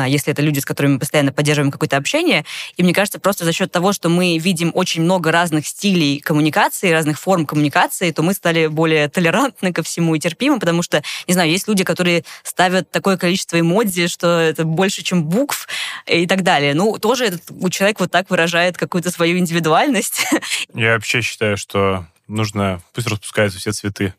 если 0.07 0.33
это 0.33 0.41
люди, 0.41 0.59
с 0.59 0.65
которыми 0.65 0.93
мы 0.93 0.99
постоянно 0.99 1.31
поддерживаем 1.31 1.71
какое-то 1.71 1.97
общение. 1.97 2.45
И 2.75 2.83
мне 2.83 2.93
кажется, 2.93 3.19
просто 3.19 3.45
за 3.45 3.53
счет 3.53 3.71
того, 3.71 3.93
что 3.93 4.09
мы 4.09 4.37
видим 4.37 4.71
очень 4.73 5.01
много 5.03 5.31
разных 5.31 5.65
стилей 5.65 6.19
коммуникации, 6.19 6.91
разных 6.91 7.19
форм 7.19 7.45
коммуникации, 7.45 8.11
то 8.11 8.21
мы 8.21 8.33
стали 8.33 8.67
более 8.67 9.07
толерантны 9.07 9.60
толерантны 9.61 9.73
ко 9.73 9.83
всему 9.83 10.15
и 10.15 10.19
терпимы, 10.19 10.59
потому 10.59 10.81
что, 10.83 11.03
не 11.27 11.33
знаю, 11.33 11.49
есть 11.49 11.67
люди, 11.67 11.83
которые 11.83 12.23
ставят 12.43 12.89
такое 12.91 13.17
количество 13.17 13.59
эмодзи, 13.59 14.07
что 14.07 14.27
это 14.27 14.65
больше, 14.65 15.03
чем 15.03 15.23
букв 15.23 15.67
и 16.07 16.27
так 16.27 16.43
далее. 16.43 16.73
Ну, 16.73 16.97
тоже 16.97 17.25
этот 17.25 17.41
человек 17.71 17.99
вот 17.99 18.11
так 18.11 18.29
выражает 18.29 18.77
какую-то 18.77 19.11
свою 19.11 19.37
индивидуальность. 19.37 20.25
Я 20.73 20.93
вообще 20.93 21.21
считаю, 21.21 21.57
что 21.57 22.05
нужно... 22.27 22.81
Пусть 22.93 23.07
распускаются 23.07 23.59
все 23.59 23.71
цветы. 23.71 24.13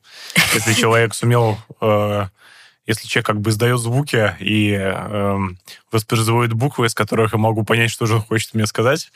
Если 0.54 0.72
человек 0.74 1.14
сумел... 1.14 1.58
Э, 1.80 2.26
если 2.84 3.06
человек 3.06 3.26
как 3.26 3.40
бы 3.40 3.50
издает 3.50 3.78
звуки 3.78 4.34
и 4.40 4.72
э, 4.72 5.38
воспроизводит 5.92 6.52
буквы, 6.52 6.86
из 6.86 6.94
которых 6.94 7.32
я 7.32 7.38
могу 7.38 7.62
понять, 7.62 7.92
что 7.92 8.06
же 8.06 8.16
он 8.16 8.22
хочет 8.22 8.54
мне 8.54 8.66
сказать, 8.66 9.12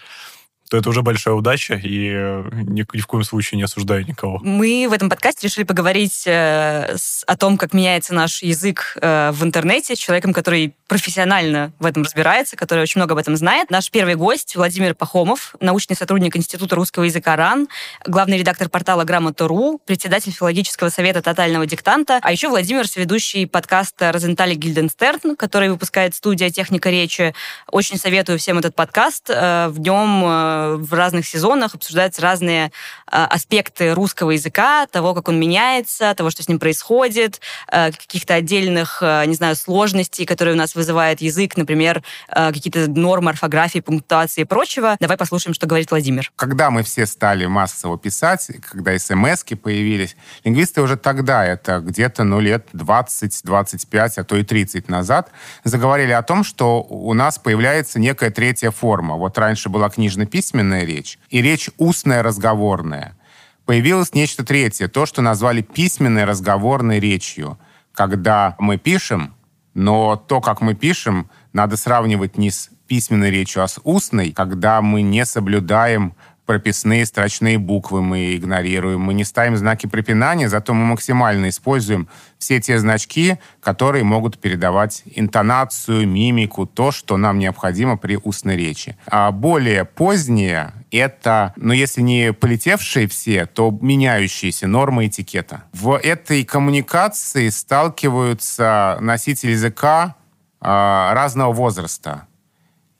то 0.69 0.77
это 0.77 0.89
уже 0.89 1.03
большая 1.03 1.35
удача, 1.35 1.75
и 1.75 2.11
э, 2.13 2.45
ни, 2.53 2.85
ни 2.93 3.01
в 3.01 3.07
коем 3.07 3.25
случае 3.25 3.59
не 3.59 3.65
осуждаю 3.65 4.05
никого. 4.07 4.41
Мы 4.43 4.87
в 4.89 4.93
этом 4.93 5.09
подкасте 5.09 5.47
решили 5.47 5.65
поговорить 5.65 6.25
э, 6.27 6.97
с, 6.97 7.23
о 7.27 7.37
том, 7.37 7.57
как 7.57 7.73
меняется 7.73 8.15
наш 8.15 8.43
язык 8.43 8.97
э, 9.01 9.31
в 9.33 9.45
интернете 9.45 9.95
с 9.95 9.99
человеком, 9.99 10.33
который 10.33 10.75
профессионально 10.89 11.73
в 11.79 11.87
этом 11.87 12.03
разбирается, 12.03 12.57
который 12.57 12.83
очень 12.83 13.01
много 13.01 13.13
об 13.13 13.19
этом 13.19 13.37
знает. 13.37 13.71
Наш 13.71 13.91
первый 13.91 14.15
гость 14.15 14.57
Владимир 14.57 14.95
Пахомов, 14.95 15.55
научный 15.61 15.97
сотрудник 15.97 16.37
Института 16.37 16.77
русского 16.77 17.05
языка 17.05 17.37
РАН, 17.37 17.69
главный 18.07 18.39
редактор 18.39 18.69
портала 18.69 19.05
Грамота.ру, 19.05 19.81
председатель 19.85 20.33
филологического 20.33 20.89
совета 20.89 21.23
«Тотального 21.23 21.67
диктанта», 21.67 22.19
а 22.23 22.33
еще 22.33 22.49
Владимир, 22.49 22.87
сведущий 22.89 23.47
подкаста 23.47 24.13
«Розентали 24.13 24.55
Гильденстерн», 24.55 25.37
который 25.37 25.71
выпускает 25.71 26.15
студия 26.15 26.51
«Техника 26.51 26.91
речи». 26.91 27.35
Очень 27.71 27.99
советую 27.99 28.39
всем 28.39 28.59
этот 28.59 28.75
подкаст. 28.75 29.29
Э, 29.29 29.69
в 29.69 29.81
нем 29.81 30.23
э, 30.25 30.56
в 30.77 30.93
разных 30.93 31.27
сезонах 31.27 31.75
обсуждаются 31.75 32.23
разные 32.23 32.73
а, 33.07 33.27
аспекты 33.27 33.95
русского 33.95 34.33
языка, 34.33 34.87
того, 34.87 35.15
как 35.15 35.29
он 35.29 35.39
меняется, 35.39 36.15
того, 36.15 36.31
что 36.31 36.43
с 36.43 36.49
ним 36.49 36.59
происходит, 36.59 37.41
а, 37.69 37.91
каких-то 37.93 38.35
отдельных, 38.35 38.99
а, 39.03 39.25
не 39.25 39.35
знаю, 39.35 39.57
сложностей, 39.57 40.27
которые 40.27 40.55
у 40.55 40.59
нас 40.59 40.75
вызывает 40.75 41.21
язык, 41.21 41.57
например, 41.57 42.03
какие-то 42.29 42.91
нормы 42.91 43.31
орфографии, 43.31 43.81
пунктуации 43.81 44.43
и 44.43 44.45
прочего. 44.45 44.97
Давай 45.01 45.17
послушаем, 45.17 45.55
что 45.55 45.67
говорит 45.67 45.91
Владимир. 45.91 46.33
Когда 46.37 46.71
мы 46.71 46.83
все 46.83 47.07
стали 47.07 47.47
массово 47.47 47.99
писать, 47.99 48.51
когда 48.71 48.99
смс 48.99 49.45
появились, 49.63 50.17
лингвисты 50.45 50.83
уже 50.83 50.97
тогда, 50.97 51.45
это 51.45 51.81
где-то 51.81 52.25
ну, 52.25 52.41
лет 52.41 52.69
20-25, 52.73 54.13
а 54.17 54.25
то 54.25 54.37
и 54.37 54.43
30 54.43 54.89
назад, 54.89 55.31
заговорили 55.65 56.13
о 56.13 56.23
том, 56.23 56.45
что 56.45 56.83
у 56.83 57.15
нас 57.15 57.39
появляется 57.39 57.99
некая 57.99 58.31
третья 58.31 58.71
форма. 58.71 59.17
Вот 59.17 59.39
раньше 59.39 59.69
была 59.69 59.89
книжно-письменная, 59.89 60.46
письменная 60.47 60.85
речь 60.85 61.19
и 61.29 61.43
речь 61.43 61.71
устная 61.77 62.23
разговорная. 62.23 63.17
Появилось 63.65 64.15
нечто 64.15 64.45
третье, 64.45 64.87
то, 64.87 65.05
что 65.05 65.21
назвали 65.21 65.61
письменной 65.61 66.25
разговорной 66.25 67.01
речью, 67.01 67.59
когда 67.93 68.55
мы 68.61 68.79
пишем, 68.79 69.35
но 69.75 70.15
то, 70.15 70.41
как 70.41 70.61
мы 70.61 70.75
пишем, 70.75 71.29
надо 71.53 71.77
сравнивать 71.77 72.39
не 72.39 72.53
с 72.53 72.71
письменной 72.87 73.33
речью, 73.33 73.65
а 73.65 73.67
с 73.67 73.81
устной, 73.83 74.31
когда 74.31 74.81
мы 74.83 75.03
не 75.03 75.27
соблюдаем 75.27 76.15
прописные 76.47 77.05
строчные 77.05 77.59
буквы 77.59 78.03
мы 78.03 78.37
игнорируем, 78.37 79.01
мы 79.01 79.13
не 79.15 79.25
ставим 79.25 79.57
знаки 79.57 79.87
препинания, 79.87 80.49
зато 80.49 80.73
мы 80.73 80.87
максимально 80.87 81.49
используем 81.49 82.09
все 82.39 82.61
те 82.61 82.79
значки, 82.79 83.37
которые 83.61 84.05
могут 84.05 84.39
передавать 84.39 85.03
интонацию, 85.07 86.07
мимику, 86.07 86.67
то, 86.67 86.93
что 86.93 87.17
нам 87.17 87.39
необходимо 87.39 87.97
при 87.97 88.17
устной 88.17 88.57
речи. 88.57 88.97
А 89.07 89.33
более 89.33 89.85
поздние— 89.85 90.73
это, 90.91 91.53
ну, 91.57 91.73
если 91.73 92.01
не 92.01 92.33
полетевшие 92.33 93.09
все, 93.09 93.47
то 93.47 93.77
меняющиеся 93.81 94.67
нормы 94.69 95.07
этикета. 95.07 95.65
В 95.73 95.99
этой 95.99 96.45
коммуникации 96.45 97.49
сталкиваются 97.49 98.99
носители 99.01 99.51
языка 99.53 100.15
э, 100.61 100.67
разного 100.67 101.53
возраста. 101.53 102.27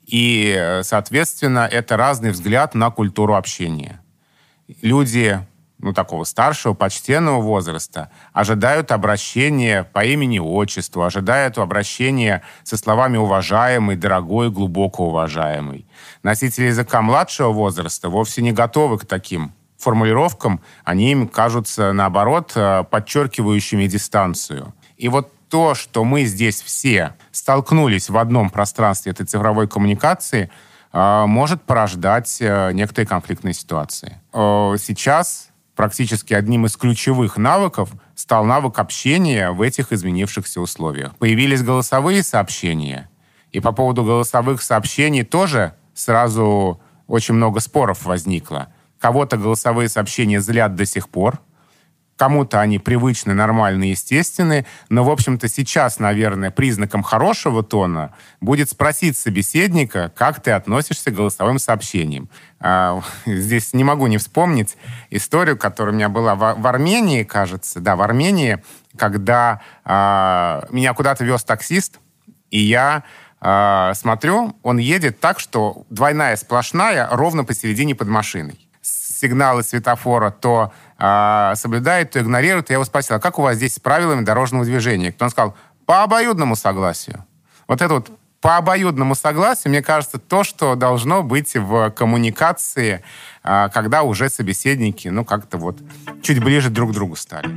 И, 0.07 0.79
соответственно, 0.83 1.67
это 1.69 1.97
разный 1.97 2.31
взгляд 2.31 2.73
на 2.73 2.89
культуру 2.89 3.35
общения. 3.35 4.01
Люди 4.81 5.45
ну, 5.79 5.93
такого 5.93 6.23
старшего, 6.23 6.73
почтенного 6.73 7.41
возраста, 7.41 8.09
ожидают 8.33 8.91
обращения 8.91 9.83
по 9.83 10.03
имени-отчеству, 10.03 11.03
ожидают 11.03 11.57
обращения 11.57 12.41
со 12.63 12.77
словами 12.77 13.17
«уважаемый», 13.17 13.95
«дорогой», 13.95 14.49
«глубоко 14.49 15.09
уважаемый». 15.09 15.85
Носители 16.23 16.65
языка 16.65 17.01
младшего 17.01 17.49
возраста 17.49 18.09
вовсе 18.09 18.41
не 18.41 18.53
готовы 18.53 18.97
к 18.97 19.05
таким 19.05 19.53
формулировкам, 19.77 20.61
они 20.83 21.11
им 21.11 21.27
кажутся, 21.27 21.93
наоборот, 21.93 22.53
э, 22.55 22.83
подчеркивающими 22.89 23.85
дистанцию. 23.85 24.73
И 24.97 25.09
вот 25.09 25.31
то, 25.49 25.75
что 25.75 26.03
мы 26.03 26.25
здесь 26.25 26.61
все 26.61 27.15
столкнулись 27.31 28.09
в 28.09 28.17
одном 28.17 28.49
пространстве 28.49 29.11
этой 29.11 29.25
цифровой 29.25 29.67
коммуникации, 29.67 30.49
э, 30.91 31.25
может 31.25 31.61
порождать 31.63 32.37
э, 32.41 32.71
некоторые 32.73 33.07
конфликтные 33.07 33.53
ситуации. 33.53 34.17
Сейчас 34.33 35.49
практически 35.75 36.33
одним 36.33 36.65
из 36.65 36.75
ключевых 36.75 37.37
навыков 37.37 37.91
стал 38.15 38.43
навык 38.43 38.79
общения 38.79 39.51
в 39.51 39.61
этих 39.61 39.93
изменившихся 39.93 40.59
условиях. 40.59 41.15
Появились 41.15 41.61
голосовые 41.61 42.23
сообщения, 42.23 43.09
и 43.51 43.59
по 43.59 43.71
поводу 43.71 44.03
голосовых 44.03 44.61
сообщений 44.61 45.23
тоже 45.23 45.75
сразу 45.93 46.81
очень 47.07 47.35
много 47.35 47.59
споров 47.59 48.05
возникло. 48.05 48.67
Кого-то 48.99 49.37
голосовые 49.37 49.87
сообщения 49.87 50.41
злят 50.41 50.75
до 50.75 50.85
сих 50.85 51.09
пор, 51.09 51.39
Кому-то 52.17 52.59
они 52.59 52.79
привычны, 52.79 53.35
нормальны, 53.35 53.85
естественны, 53.85 54.65
но, 54.89 55.03
в 55.03 55.09
общем-то, 55.11 55.47
сейчас, 55.47 55.99
наверное, 55.99 56.49
признаком 56.49 57.03
хорошего 57.03 57.63
тона 57.63 58.11
будет 58.41 58.71
спросить 58.71 59.15
собеседника, 59.15 60.11
как 60.15 60.41
ты 60.41 60.49
относишься 60.51 61.11
к 61.11 61.13
голосовым 61.13 61.59
сообщениям. 61.59 62.27
А, 62.59 63.01
здесь 63.27 63.73
не 63.73 63.83
могу 63.83 64.07
не 64.07 64.17
вспомнить 64.17 64.77
историю, 65.11 65.57
которая 65.57 65.93
у 65.93 65.95
меня 65.95 66.09
была 66.09 66.33
в, 66.33 66.55
в 66.59 66.67
Армении, 66.67 67.23
кажется, 67.23 67.79
да, 67.79 67.95
в 67.95 68.01
Армении, 68.01 68.63
когда 68.97 69.61
а, 69.85 70.65
меня 70.71 70.95
куда-то 70.95 71.23
вез 71.23 71.43
таксист, 71.43 71.99
и 72.49 72.59
я 72.59 73.03
а, 73.39 73.93
смотрю, 73.93 74.55
он 74.63 74.79
едет 74.79 75.19
так, 75.19 75.39
что 75.39 75.85
двойная 75.91 76.35
сплошная 76.35 77.07
ровно 77.11 77.43
посередине 77.43 77.93
под 77.93 78.07
машиной 78.07 78.66
сигналы 79.17 79.63
светофора 79.63 80.31
то 80.31 80.71
э, 80.97 81.53
соблюдает, 81.55 82.11
то 82.11 82.19
игнорирует. 82.19 82.69
Я 82.69 82.75
его 82.75 82.85
спросил, 82.85 83.17
а 83.17 83.19
как 83.19 83.39
у 83.39 83.41
вас 83.41 83.55
здесь 83.57 83.75
с 83.75 83.79
правилами 83.79 84.23
дорожного 84.23 84.65
движения? 84.65 85.11
Кто 85.11 85.25
он 85.25 85.31
сказал, 85.31 85.55
по 85.85 86.03
обоюдному 86.03 86.55
согласию. 86.55 87.25
Вот 87.67 87.81
это 87.81 87.95
вот 87.95 88.11
по 88.41 88.57
обоюдному 88.57 89.15
согласию, 89.15 89.71
мне 89.71 89.81
кажется, 89.81 90.19
то, 90.19 90.43
что 90.43 90.75
должно 90.75 91.23
быть 91.23 91.55
в 91.55 91.89
коммуникации, 91.91 93.03
э, 93.43 93.69
когда 93.73 94.03
уже 94.03 94.29
собеседники, 94.29 95.07
ну, 95.07 95.25
как-то 95.25 95.57
вот 95.57 95.79
чуть 96.21 96.43
ближе 96.43 96.69
друг 96.69 96.91
к 96.91 96.93
другу 96.93 97.15
стали. 97.15 97.49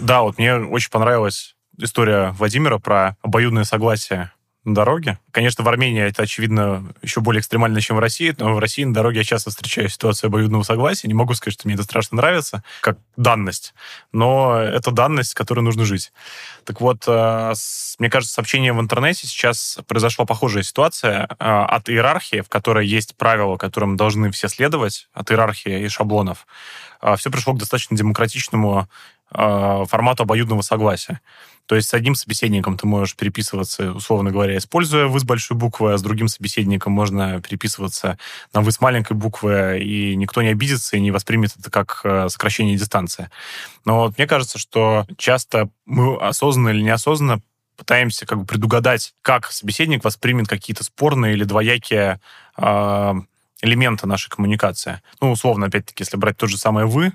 Да, 0.00 0.22
вот 0.22 0.38
мне 0.38 0.54
очень 0.54 0.90
понравилась 0.90 1.54
история 1.76 2.30
Владимира 2.32 2.78
про 2.78 3.16
обоюдное 3.22 3.64
согласие 3.64 4.32
дороге. 4.64 5.18
Конечно, 5.32 5.64
в 5.64 5.68
Армении 5.68 6.02
это, 6.02 6.22
очевидно, 6.22 6.92
еще 7.02 7.20
более 7.20 7.40
экстремально, 7.40 7.80
чем 7.80 7.96
в 7.96 8.00
России, 8.00 8.34
но 8.38 8.54
в 8.54 8.58
России 8.58 8.84
на 8.84 8.92
дороге 8.92 9.18
я 9.18 9.24
часто 9.24 9.50
встречаю 9.50 9.88
ситуацию 9.88 10.28
обоюдного 10.28 10.62
согласия. 10.62 11.08
Не 11.08 11.14
могу 11.14 11.34
сказать, 11.34 11.54
что 11.54 11.66
мне 11.66 11.74
это 11.74 11.84
страшно 11.84 12.18
нравится, 12.18 12.62
как 12.82 12.98
данность, 13.16 13.74
но 14.12 14.58
это 14.60 14.90
данность, 14.90 15.30
с 15.30 15.34
которой 15.34 15.60
нужно 15.60 15.84
жить. 15.84 16.12
Так 16.64 16.80
вот, 16.80 17.04
э, 17.06 17.54
мне 17.98 18.10
кажется, 18.10 18.34
с 18.34 18.38
общением 18.38 18.76
в 18.76 18.80
интернете 18.80 19.26
сейчас 19.26 19.78
произошла 19.86 20.26
похожая 20.26 20.62
ситуация 20.62 21.26
э, 21.26 21.34
от 21.38 21.88
иерархии, 21.88 22.42
в 22.42 22.48
которой 22.48 22.86
есть 22.86 23.16
правила, 23.16 23.56
которым 23.56 23.96
должны 23.96 24.30
все 24.30 24.48
следовать, 24.48 25.08
от 25.14 25.30
иерархии 25.30 25.84
и 25.84 25.88
шаблонов. 25.88 26.46
Э, 27.02 27.16
все 27.16 27.30
пришло 27.30 27.54
к 27.54 27.58
достаточно 27.58 27.96
демократичному 27.96 28.88
формату 29.32 30.24
обоюдного 30.24 30.60
согласия. 30.62 31.20
То 31.70 31.76
есть 31.76 31.88
с 31.88 31.94
одним 31.94 32.16
собеседником 32.16 32.76
ты 32.76 32.84
можешь 32.88 33.14
переписываться, 33.14 33.92
условно 33.92 34.32
говоря, 34.32 34.58
используя 34.58 35.06
«вы» 35.06 35.20
с 35.20 35.22
большой 35.22 35.56
буквы, 35.56 35.92
а 35.92 35.98
с 35.98 36.02
другим 36.02 36.26
собеседником 36.26 36.92
можно 36.92 37.40
переписываться 37.40 38.18
на 38.52 38.60
«вы» 38.60 38.72
с 38.72 38.80
маленькой 38.80 39.16
буквы, 39.16 39.78
и 39.80 40.16
никто 40.16 40.42
не 40.42 40.48
обидится 40.48 40.96
и 40.96 41.00
не 41.00 41.12
воспримет 41.12 41.52
это 41.56 41.70
как 41.70 42.00
э, 42.02 42.28
сокращение 42.28 42.76
дистанции. 42.76 43.30
Но 43.84 44.00
вот 44.00 44.18
мне 44.18 44.26
кажется, 44.26 44.58
что 44.58 45.06
часто 45.16 45.70
мы 45.86 46.16
осознанно 46.16 46.70
или 46.70 46.82
неосознанно 46.82 47.40
пытаемся 47.76 48.26
как 48.26 48.40
бы 48.40 48.46
предугадать, 48.46 49.14
как 49.22 49.46
собеседник 49.52 50.02
воспримет 50.02 50.48
какие-то 50.48 50.82
спорные 50.82 51.34
или 51.34 51.44
двоякие 51.44 52.20
э, 52.56 53.14
элементы 53.62 54.06
нашей 54.06 54.30
коммуникации. 54.30 55.00
Ну, 55.20 55.32
условно, 55.32 55.66
опять-таки, 55.66 56.02
если 56.02 56.16
брать 56.16 56.36
то 56.36 56.46
же 56.46 56.58
самое 56.58 56.86
«вы», 56.86 57.12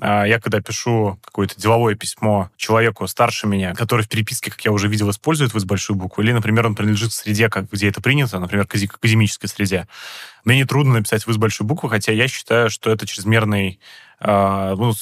а, 0.00 0.24
я 0.26 0.38
когда 0.38 0.60
пишу 0.60 1.18
какое-то 1.22 1.58
деловое 1.58 1.94
письмо 1.94 2.50
человеку 2.56 3.06
старше 3.06 3.46
меня, 3.46 3.74
который 3.74 4.02
в 4.02 4.08
переписке, 4.08 4.50
как 4.50 4.62
я 4.64 4.72
уже 4.72 4.88
видел, 4.88 5.08
использует 5.10 5.54
вы 5.54 5.60
с 5.60 5.64
большой 5.64 5.96
буквы, 5.96 6.22
или, 6.22 6.32
например, 6.32 6.66
он 6.66 6.74
принадлежит 6.74 7.10
к 7.10 7.14
среде, 7.14 7.48
как, 7.48 7.70
где 7.70 7.88
это 7.88 8.02
принято, 8.02 8.38
например, 8.38 8.66
к 8.66 8.74
академической 8.74 9.46
среде, 9.46 9.88
мне 10.44 10.60
нетрудно 10.60 10.94
написать 10.94 11.26
вы 11.26 11.32
с 11.32 11.38
большой 11.38 11.66
буквы, 11.66 11.88
хотя 11.88 12.12
я 12.12 12.28
считаю, 12.28 12.68
что 12.70 12.90
это 12.90 13.06
чрезмерный 13.06 13.80
Uh, 14.18 14.74
ну, 14.76 14.94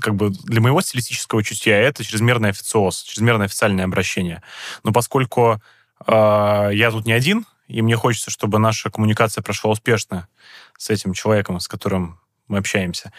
как 0.00 0.14
бы 0.14 0.30
для 0.30 0.62
моего 0.62 0.80
стилистического 0.80 1.44
чутья 1.44 1.76
это 1.76 2.02
чрезмерный 2.02 2.48
официоз, 2.48 3.02
чрезмерное 3.02 3.44
официальное 3.44 3.84
обращение. 3.84 4.42
Но 4.82 4.92
поскольку 4.92 5.60
uh, 6.06 6.74
я 6.74 6.90
тут 6.90 7.04
не 7.04 7.12
один, 7.12 7.44
и 7.68 7.82
мне 7.82 7.96
хочется, 7.96 8.30
чтобы 8.30 8.58
наша 8.58 8.90
коммуникация 8.90 9.42
прошла 9.42 9.70
успешно 9.70 10.28
с 10.78 10.90
этим 10.90 11.12
человеком, 11.12 11.60
с 11.60 11.68
которым 11.68 12.20
мы 12.48 12.58
общаемся, 12.58 13.12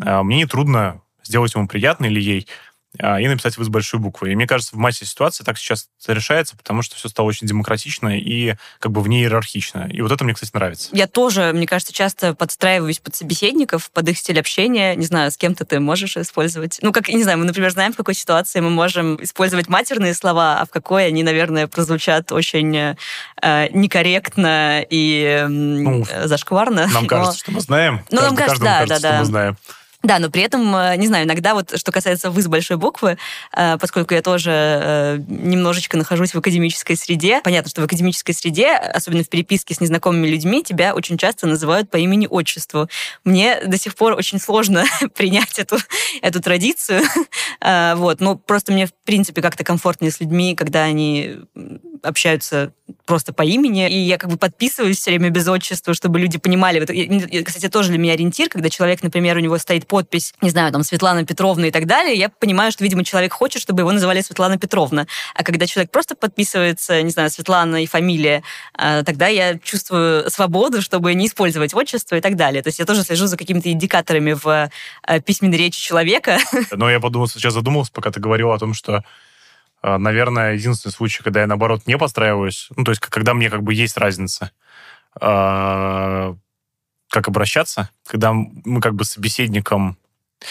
а, 0.00 0.22
мне 0.22 0.38
нетрудно 0.38 1.02
сделать 1.24 1.54
ему 1.54 1.68
приятно 1.68 2.06
или 2.06 2.20
ей 2.20 2.48
и 2.98 3.26
написать 3.26 3.56
вы 3.56 3.64
с 3.64 3.68
большой 3.68 4.00
буквы. 4.00 4.32
И 4.32 4.36
мне 4.36 4.46
кажется, 4.46 4.76
в 4.76 4.78
массе 4.78 5.06
ситуаций 5.06 5.46
так 5.46 5.56
сейчас 5.56 5.88
решается, 6.06 6.56
потому 6.56 6.82
что 6.82 6.96
все 6.96 7.08
стало 7.08 7.26
очень 7.26 7.46
демократично 7.46 8.18
и 8.18 8.54
как 8.78 8.92
бы 8.92 9.00
вне 9.00 9.22
иерархично. 9.22 9.88
И 9.90 10.02
вот 10.02 10.12
это 10.12 10.24
мне, 10.24 10.34
кстати, 10.34 10.50
нравится. 10.52 10.90
Я 10.92 11.06
тоже, 11.06 11.52
мне 11.54 11.66
кажется, 11.66 11.92
часто 11.94 12.34
подстраиваюсь 12.34 12.98
под 12.98 13.14
собеседников, 13.14 13.90
под 13.90 14.10
их 14.10 14.18
стиль 14.18 14.38
общения. 14.38 14.94
Не 14.94 15.06
знаю, 15.06 15.30
с 15.30 15.38
кем-то 15.38 15.64
ты 15.64 15.80
можешь 15.80 16.18
использовать. 16.18 16.78
Ну, 16.82 16.92
как, 16.92 17.08
не 17.08 17.22
знаю, 17.22 17.38
мы, 17.38 17.44
например, 17.44 17.70
знаем, 17.70 17.94
в 17.94 17.96
какой 17.96 18.14
ситуации 18.14 18.60
мы 18.60 18.68
можем 18.68 19.22
использовать 19.22 19.68
матерные 19.68 20.12
слова, 20.12 20.60
а 20.60 20.66
в 20.66 20.70
какой 20.70 21.06
они, 21.06 21.22
наверное, 21.22 21.68
прозвучат 21.68 22.30
очень 22.30 22.76
э, 22.76 23.68
некорректно 23.70 24.84
и 24.88 25.46
ну, 25.48 26.04
зашкварно. 26.24 26.88
Нам 26.88 27.06
кажется, 27.08 27.32
Но... 27.32 27.38
что 27.38 27.50
мы 27.52 27.60
знаем. 27.60 28.04
Ну, 28.10 28.20
нам 28.20 28.36
кажется, 28.36 28.62
да, 28.62 28.78
кажется, 28.80 29.02
да, 29.02 29.12
да. 29.12 29.18
мы 29.20 29.24
знаем. 29.24 29.56
Да, 30.02 30.18
но 30.18 30.30
при 30.30 30.42
этом, 30.42 30.74
э, 30.74 30.96
не 30.96 31.06
знаю, 31.06 31.26
иногда 31.26 31.54
вот, 31.54 31.78
что 31.78 31.92
касается 31.92 32.30
«вы» 32.30 32.42
с 32.42 32.48
большой 32.48 32.76
буквы, 32.76 33.18
э, 33.56 33.78
поскольку 33.78 34.14
я 34.14 34.22
тоже 34.22 34.50
э, 34.50 35.18
немножечко 35.28 35.96
нахожусь 35.96 36.34
в 36.34 36.38
академической 36.38 36.96
среде, 36.96 37.40
понятно, 37.42 37.70
что 37.70 37.82
в 37.82 37.84
академической 37.84 38.32
среде, 38.32 38.72
особенно 38.72 39.22
в 39.22 39.28
переписке 39.28 39.74
с 39.74 39.80
незнакомыми 39.80 40.26
людьми, 40.26 40.64
тебя 40.64 40.94
очень 40.94 41.18
часто 41.18 41.46
называют 41.46 41.88
по 41.88 41.98
имени-отчеству. 41.98 42.88
Мне 43.24 43.60
до 43.64 43.78
сих 43.78 43.94
пор 43.94 44.14
очень 44.14 44.40
сложно 44.40 44.84
принять 45.14 45.58
эту, 45.58 45.78
эту 46.20 46.42
традицию, 46.42 47.02
вот, 47.60 48.20
но 48.20 48.36
просто 48.36 48.72
мне, 48.72 48.86
в 48.86 48.92
принципе, 49.04 49.40
как-то 49.40 49.62
комфортнее 49.62 50.10
с 50.10 50.20
людьми, 50.20 50.56
когда 50.56 50.82
они 50.82 51.36
общаются 52.02 52.72
просто 53.06 53.32
по 53.32 53.42
имени, 53.42 53.88
и 53.88 53.98
я 53.98 54.18
как 54.18 54.30
бы 54.30 54.36
подписываюсь 54.36 54.98
все 54.98 55.10
время 55.10 55.30
без 55.30 55.48
отчества, 55.48 55.94
чтобы 55.94 56.18
люди 56.18 56.38
понимали. 56.38 56.80
Это, 56.80 57.44
кстати, 57.44 57.68
тоже 57.68 57.90
для 57.90 57.98
меня 57.98 58.12
ориентир, 58.12 58.48
когда 58.48 58.68
человек, 58.68 59.02
например, 59.02 59.36
у 59.36 59.40
него 59.40 59.58
стоит 59.58 59.86
подпись, 59.86 60.34
не 60.40 60.50
знаю, 60.50 60.72
там, 60.72 60.82
Светлана 60.82 61.24
Петровна 61.24 61.66
и 61.66 61.70
так 61.70 61.86
далее, 61.86 62.14
я 62.14 62.28
понимаю, 62.28 62.72
что, 62.72 62.84
видимо, 62.84 63.04
человек 63.04 63.32
хочет, 63.32 63.62
чтобы 63.62 63.80
его 63.82 63.92
называли 63.92 64.20
Светлана 64.20 64.58
Петровна. 64.58 65.06
А 65.34 65.42
когда 65.42 65.66
человек 65.66 65.90
просто 65.90 66.14
подписывается, 66.14 67.02
не 67.02 67.10
знаю, 67.10 67.30
Светлана 67.30 67.82
и 67.82 67.86
фамилия, 67.86 68.42
а, 68.74 69.02
тогда 69.04 69.28
я 69.28 69.58
чувствую 69.58 70.30
свободу, 70.30 70.82
чтобы 70.82 71.14
не 71.14 71.26
использовать 71.26 71.74
отчество 71.74 72.16
и 72.16 72.20
так 72.20 72.36
далее. 72.36 72.62
То 72.62 72.68
есть 72.68 72.78
я 72.78 72.84
тоже 72.84 73.02
слежу 73.02 73.26
за 73.26 73.36
какими-то 73.36 73.70
индикаторами 73.70 74.32
в 74.32 74.70
а, 75.02 75.20
письменной 75.20 75.58
речи 75.58 75.80
человека. 75.80 76.38
Но 76.70 76.90
я 76.90 77.00
подумал, 77.00 77.28
сейчас 77.28 77.54
задумался, 77.54 77.92
пока 77.92 78.10
ты 78.10 78.20
говорил 78.20 78.50
о 78.50 78.58
том, 78.58 78.74
что 78.74 79.04
наверное, 79.82 80.54
единственный 80.54 80.92
случай, 80.92 81.22
когда 81.22 81.40
я, 81.40 81.46
наоборот, 81.46 81.86
не 81.86 81.98
подстраиваюсь, 81.98 82.68
ну, 82.76 82.84
то 82.84 82.92
есть, 82.92 83.00
когда 83.00 83.34
мне 83.34 83.50
как 83.50 83.62
бы 83.62 83.74
есть 83.74 83.96
разница 83.96 84.52
э, 85.20 86.34
как 87.10 87.28
обращаться, 87.28 87.90
когда 88.06 88.32
мы 88.32 88.80
как 88.80 88.94
бы 88.94 89.04
собеседником... 89.04 89.98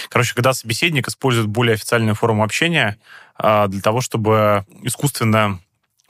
Короче, 0.10 0.36
когда 0.36 0.54
собеседник 0.54 1.08
использует 1.08 1.48
более 1.48 1.74
официальную 1.74 2.16
форму 2.16 2.44
общения 2.44 2.98
э, 3.38 3.68
для 3.68 3.82
того, 3.82 4.02
чтобы 4.02 4.66
искусственно 4.84 5.60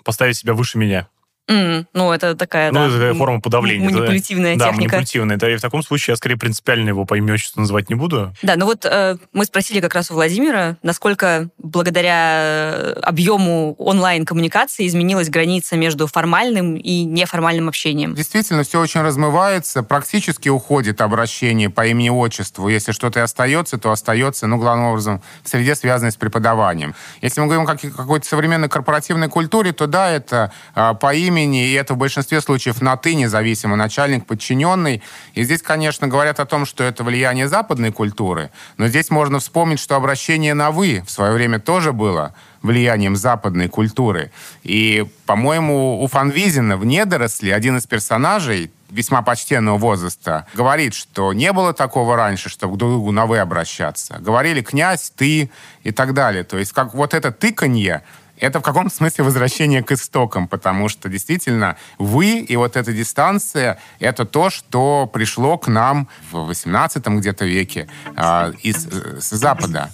поставить 0.03 0.37
себя 0.37 0.53
выше 0.53 0.77
меня. 0.77 1.07
Mm, 1.49 1.85
ну, 1.93 2.11
это 2.13 2.35
такая, 2.35 2.71
ну, 2.71 2.87
да, 2.87 3.09
это 3.09 3.17
форма 3.17 3.41
подавления. 3.41 3.85
Манипулятивная 3.85 4.55
да, 4.55 4.67
техника. 4.67 4.91
Да, 4.91 4.97
манипулятивная. 4.97 5.37
Да, 5.37 5.51
и 5.51 5.57
в 5.57 5.61
таком 5.61 5.83
случае 5.83 6.13
я 6.13 6.15
скорее 6.15 6.37
принципиально 6.37 6.89
его 6.89 7.03
по 7.05 7.17
имени 7.17 7.31
отчеству 7.31 7.59
называть 7.59 7.89
не 7.89 7.95
буду. 7.95 8.33
Да, 8.41 8.55
ну 8.55 8.65
вот 8.65 8.85
э, 8.85 9.17
мы 9.33 9.45
спросили 9.45 9.81
как 9.81 9.93
раз 9.93 10.11
у 10.11 10.13
Владимира, 10.13 10.77
насколько 10.81 11.49
благодаря 11.57 12.73
э, 12.73 12.93
объему 13.01 13.75
онлайн-коммуникации 13.79 14.87
изменилась 14.87 15.29
граница 15.29 15.75
между 15.75 16.07
формальным 16.07 16.75
и 16.75 17.03
неформальным 17.03 17.67
общением. 17.67 18.15
Действительно, 18.15 18.63
все 18.63 18.79
очень 18.79 19.01
размывается, 19.01 19.83
практически 19.83 20.47
уходит 20.47 21.01
обращение 21.01 21.69
по 21.69 21.85
имени-отчеству. 21.85 22.69
Если 22.69 22.93
что-то 22.93 23.19
и 23.19 23.23
остается, 23.23 23.77
то 23.77 23.91
остается, 23.91 24.47
ну, 24.47 24.57
главным 24.57 24.87
образом, 24.87 25.21
в 25.43 25.49
среде, 25.49 25.75
связанной 25.75 26.11
с 26.11 26.15
преподаванием. 26.15 26.95
Если 27.21 27.41
мы 27.41 27.47
говорим 27.47 27.67
о 27.67 27.75
какой-то 27.75 28.25
современной 28.25 28.69
корпоративной 28.69 29.27
культуре, 29.27 29.73
то 29.73 29.87
да, 29.87 30.09
это 30.09 30.53
э, 30.75 30.93
по 30.99 31.13
имени 31.13 31.30
имени, 31.31 31.65
и 31.65 31.73
это 31.73 31.93
в 31.93 31.97
большинстве 31.97 32.41
случаев 32.41 32.81
на 32.81 32.97
«ты» 32.97 33.15
независимо, 33.15 33.75
начальник, 33.75 34.25
подчиненный. 34.25 35.01
И 35.33 35.43
здесь, 35.43 35.61
конечно, 35.61 36.07
говорят 36.07 36.39
о 36.39 36.45
том, 36.45 36.65
что 36.65 36.83
это 36.83 37.03
влияние 37.03 37.47
западной 37.47 37.91
культуры, 37.91 38.51
но 38.77 38.87
здесь 38.87 39.09
можно 39.09 39.39
вспомнить, 39.39 39.79
что 39.79 39.95
обращение 39.95 40.53
на 40.53 40.71
«вы» 40.71 41.03
в 41.05 41.11
свое 41.11 41.33
время 41.33 41.59
тоже 41.59 41.93
было 41.93 42.33
влиянием 42.61 43.15
западной 43.15 43.69
культуры. 43.69 44.31
И, 44.63 45.05
по-моему, 45.25 46.01
у 46.03 46.07
Фанвизина 46.07 46.77
в 46.77 46.85
«Недоросли» 46.85 47.49
один 47.49 47.77
из 47.77 47.87
персонажей, 47.87 48.71
весьма 48.89 49.21
почтенного 49.21 49.77
возраста, 49.77 50.45
говорит, 50.53 50.93
что 50.93 51.33
не 51.33 51.53
было 51.53 51.73
такого 51.73 52.15
раньше, 52.17 52.49
чтобы 52.49 52.77
друг 52.77 52.91
другу 52.91 53.11
на 53.11 53.25
«вы» 53.25 53.39
обращаться. 53.39 54.17
Говорили 54.19 54.61
«князь», 54.61 55.11
«ты» 55.15 55.49
и 55.83 55.91
так 55.91 56.13
далее. 56.13 56.43
То 56.43 56.57
есть 56.57 56.73
как 56.73 56.93
вот 56.93 57.13
это 57.13 57.31
тыканье, 57.31 58.03
это 58.41 58.59
в 58.59 58.63
каком-то 58.63 58.93
смысле 58.93 59.23
возвращение 59.23 59.83
к 59.83 59.91
истокам, 59.91 60.47
потому 60.47 60.89
что 60.89 61.07
действительно 61.07 61.77
вы 61.97 62.39
и 62.39 62.55
вот 62.57 62.75
эта 62.75 62.91
дистанция— 62.91 63.79
это 63.99 64.25
то, 64.25 64.49
что 64.49 65.07
пришло 65.07 65.57
к 65.57 65.67
нам 65.67 66.07
в 66.31 66.47
18 66.47 67.07
где-то 67.07 67.45
веке 67.45 67.87
э, 68.17 68.53
из, 68.63 68.87
с 68.87 69.29
Запада. 69.29 69.89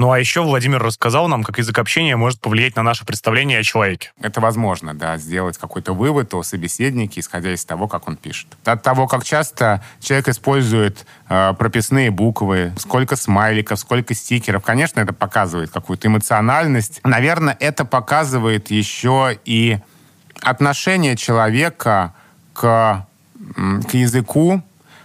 Ну 0.00 0.12
а 0.12 0.18
еще 0.18 0.42
Владимир 0.42 0.82
рассказал 0.82 1.28
нам, 1.28 1.44
как 1.44 1.58
язык 1.58 1.78
общения 1.78 2.16
может 2.16 2.40
повлиять 2.40 2.74
на 2.74 2.82
наше 2.82 3.04
представление 3.04 3.58
о 3.58 3.62
человеке. 3.62 4.12
Это 4.18 4.40
возможно, 4.40 4.94
да, 4.94 5.18
сделать 5.18 5.58
какой-то 5.58 5.92
вывод 5.92 6.32
о 6.32 6.42
собеседнике, 6.42 7.20
исходя 7.20 7.52
из 7.52 7.66
того, 7.66 7.86
как 7.86 8.08
он 8.08 8.16
пишет. 8.16 8.46
От 8.64 8.82
того, 8.82 9.06
как 9.06 9.24
часто 9.24 9.82
человек 10.00 10.28
использует 10.28 11.04
э, 11.28 11.52
прописные 11.52 12.10
буквы, 12.10 12.72
сколько 12.78 13.14
смайликов, 13.14 13.78
сколько 13.78 14.14
стикеров, 14.14 14.62
конечно, 14.62 15.00
это 15.00 15.12
показывает 15.12 15.70
какую-то 15.70 16.08
эмоциональность. 16.08 17.02
Наверное, 17.04 17.54
это 17.60 17.84
показывает 17.84 18.70
еще 18.70 19.38
и 19.44 19.80
отношение 20.40 21.14
человека 21.14 22.14
к, 22.54 23.06
к 23.86 23.92
языку, 23.92 24.62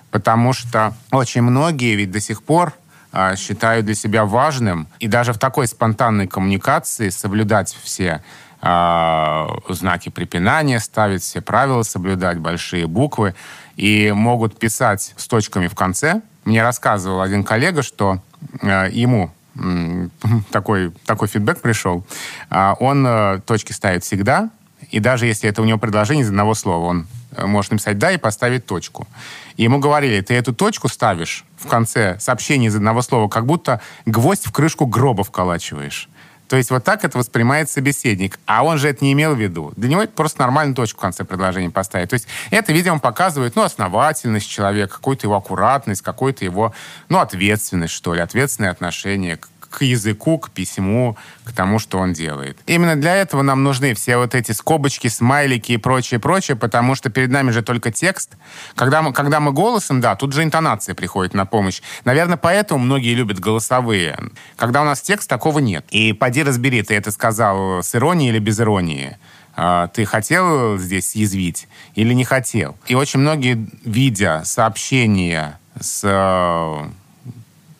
потому 0.10 0.54
что 0.54 0.94
очень 1.12 1.42
многие 1.42 1.96
ведь 1.96 2.12
до 2.12 2.22
сих 2.22 2.42
пор 2.42 2.72
считаю 3.38 3.84
для 3.84 3.96
себя 3.96 4.26
важным 4.26 4.88
и 5.00 5.08
даже 5.08 5.34
в 5.34 5.38
такой 5.38 5.68
спонтанной 5.68 6.28
коммуникации 6.28 7.10
соблюдать 7.10 7.78
все 7.84 8.22
э, 8.62 9.48
знаки 9.70 10.10
препинания, 10.10 10.80
ставить 10.80 11.22
все 11.22 11.42
правила, 11.42 11.84
соблюдать 11.84 12.40
большие 12.40 12.88
буквы 12.88 13.36
и 13.76 14.12
могут 14.12 14.58
писать 14.60 15.14
с 15.16 15.28
точками 15.28 15.68
в 15.68 15.76
конце. 15.76 16.22
Мне 16.44 16.62
рассказывал 16.62 17.22
один 17.22 17.44
коллега, 17.44 17.84
что 17.84 18.20
э, 18.62 18.90
ему 18.92 19.32
такой, 20.52 20.92
такой 21.06 21.28
фидбэк 21.28 21.62
пришел. 21.62 22.06
Он 22.50 23.06
э, 23.08 23.42
точки 23.46 23.72
ставит 23.72 24.04
всегда, 24.04 24.50
и 24.92 25.00
даже 25.00 25.26
если 25.26 25.50
это 25.50 25.62
у 25.62 25.66
него 25.66 25.78
предложение 25.78 26.24
из 26.24 26.30
одного 26.30 26.54
слова, 26.54 26.86
он 26.86 27.08
э, 27.32 27.46
может 27.46 27.72
написать 27.72 27.98
«да» 27.98 28.12
и 28.12 28.18
поставить 28.18 28.66
точку. 28.66 29.08
Ему 29.58 29.80
говорили, 29.80 30.22
ты 30.22 30.34
эту 30.34 30.54
точку 30.54 30.90
ставишь 30.90 31.46
в 31.58 31.68
конце 31.68 32.18
сообщения 32.20 32.68
из 32.68 32.76
одного 32.76 33.02
слова, 33.02 33.30
как 33.30 33.46
будто 33.46 33.82
гвоздь 34.06 34.46
в 34.46 34.52
крышку 34.52 34.86
гроба 34.86 35.24
вколачиваешь. 35.24 36.10
То 36.48 36.58
есть 36.58 36.70
вот 36.70 36.84
так 36.84 37.04
это 37.04 37.18
воспринимает 37.18 37.70
собеседник. 37.70 38.40
А 38.46 38.64
он 38.64 38.78
же 38.78 38.90
это 38.90 39.04
не 39.04 39.14
имел 39.14 39.34
в 39.34 39.40
виду. 39.40 39.74
Для 39.76 39.90
него 39.90 40.04
это 40.04 40.14
просто 40.14 40.42
нормальную 40.42 40.76
точку 40.76 41.00
в 41.00 41.02
конце 41.02 41.24
предложения 41.24 41.70
поставить. 41.70 42.10
То 42.10 42.14
есть 42.16 42.28
это, 42.52 42.72
видимо, 42.72 43.00
показывает 43.00 43.56
ну, 43.56 43.64
основательность 43.64 44.48
человека, 44.48 44.96
какую-то 44.96 45.26
его 45.26 45.36
аккуратность, 45.36 46.02
какую-то 46.02 46.46
его 46.46 46.74
ну, 47.10 47.20
ответственность, 47.20 47.94
что 47.94 48.14
ли, 48.14 48.22
ответственное 48.22 48.72
отношение 48.72 49.38
к 49.38 49.48
к 49.76 49.84
языку, 49.84 50.38
к 50.38 50.52
письму, 50.52 51.18
к 51.44 51.52
тому, 51.52 51.80
что 51.80 52.00
он 52.00 52.14
делает. 52.14 52.58
Именно 52.66 52.96
для 52.96 53.16
этого 53.16 53.42
нам 53.42 53.64
нужны 53.64 53.94
все 53.94 54.16
вот 54.16 54.34
эти 54.34 54.54
скобочки, 54.54 55.10
смайлики 55.10 55.74
и 55.74 55.78
прочее, 55.78 56.20
прочее, 56.20 56.56
потому 56.56 56.96
что 56.96 57.10
перед 57.10 57.30
нами 57.30 57.52
же 57.52 57.62
только 57.62 57.92
текст. 57.92 58.38
Когда 58.76 59.02
мы, 59.02 59.12
когда 59.12 59.42
мы 59.42 59.52
голосом, 59.52 60.00
да, 60.00 60.16
тут 60.16 60.32
же 60.32 60.44
интонация 60.44 60.96
приходит 60.96 61.34
на 61.34 61.46
помощь. 61.46 61.82
Наверное, 62.06 62.38
поэтому 62.38 62.80
многие 62.80 63.14
любят 63.16 63.40
голосовые. 63.40 64.18
Когда 64.56 64.82
у 64.82 64.86
нас 64.86 65.02
текст, 65.02 65.30
такого 65.30 65.60
нет. 65.60 65.86
И 65.90 66.14
поди 66.14 66.44
разбери, 66.44 66.82
ты 66.82 66.96
это 66.96 67.12
сказал 67.12 67.84
с 67.84 67.94
иронией 67.96 68.30
или 68.30 68.40
без 68.40 68.60
иронии 68.62 69.18
а, 69.58 69.88
ты 69.88 70.06
хотел 70.06 70.78
здесь 70.78 71.10
съязвить 71.10 71.68
или 71.96 72.14
не 72.14 72.24
хотел. 72.24 72.78
И 72.88 72.96
очень 72.96 73.20
многие, 73.20 73.68
видя 73.84 74.42
сообщения 74.44 75.60
с 75.80 76.02
э, 76.04 76.90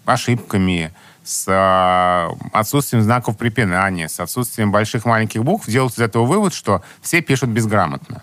ошибками, 0.06 0.92
с 1.26 1.46
а, 1.50 2.32
отсутствием 2.54 3.04
знаков 3.04 3.36
препинания, 3.36 4.08
с 4.08 4.20
отсутствием 4.20 4.72
больших 4.72 5.06
маленьких 5.06 5.44
букв, 5.44 5.68
делают 5.68 5.96
из 5.96 6.00
этого 6.00 6.24
вывод, 6.24 6.54
что 6.54 6.84
все 7.02 7.22
пишут 7.22 7.50
безграмотно. 7.50 8.22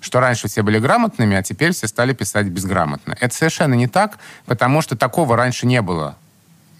Что 0.00 0.20
раньше 0.20 0.48
все 0.48 0.62
были 0.62 0.78
грамотными, 0.78 1.34
а 1.34 1.42
теперь 1.42 1.72
все 1.72 1.88
стали 1.88 2.12
писать 2.12 2.46
безграмотно. 2.48 3.16
Это 3.18 3.34
совершенно 3.34 3.72
не 3.72 3.88
так, 3.88 4.18
потому 4.44 4.82
что 4.82 4.94
такого 4.94 5.36
раньше 5.36 5.66
не 5.66 5.80
было. 5.80 6.16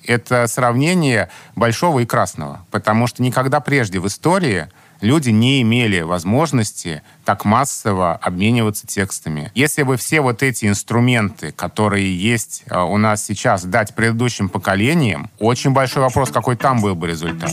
Это 0.06 0.46
сравнение 0.48 1.30
большого 1.56 2.00
и 2.00 2.06
красного. 2.06 2.66
Потому 2.70 3.06
что 3.06 3.22
никогда 3.22 3.60
прежде 3.60 4.00
в 4.00 4.06
истории 4.06 4.68
люди 5.00 5.30
не 5.30 5.62
имели 5.62 6.00
возможности 6.00 7.02
так 7.24 7.44
массово 7.44 8.14
обмениваться 8.14 8.86
текстами. 8.86 9.50
Если 9.54 9.82
бы 9.82 9.96
все 9.96 10.20
вот 10.20 10.42
эти 10.42 10.66
инструменты, 10.66 11.52
которые 11.52 12.16
есть 12.16 12.64
а, 12.68 12.84
у 12.84 12.96
нас 12.96 13.24
сейчас, 13.24 13.64
дать 13.64 13.94
предыдущим 13.94 14.48
поколениям, 14.48 15.30
очень 15.38 15.70
большой 15.70 16.02
вопрос, 16.02 16.30
какой 16.30 16.56
там 16.56 16.80
был 16.80 16.94
бы 16.94 17.08
результат. 17.08 17.52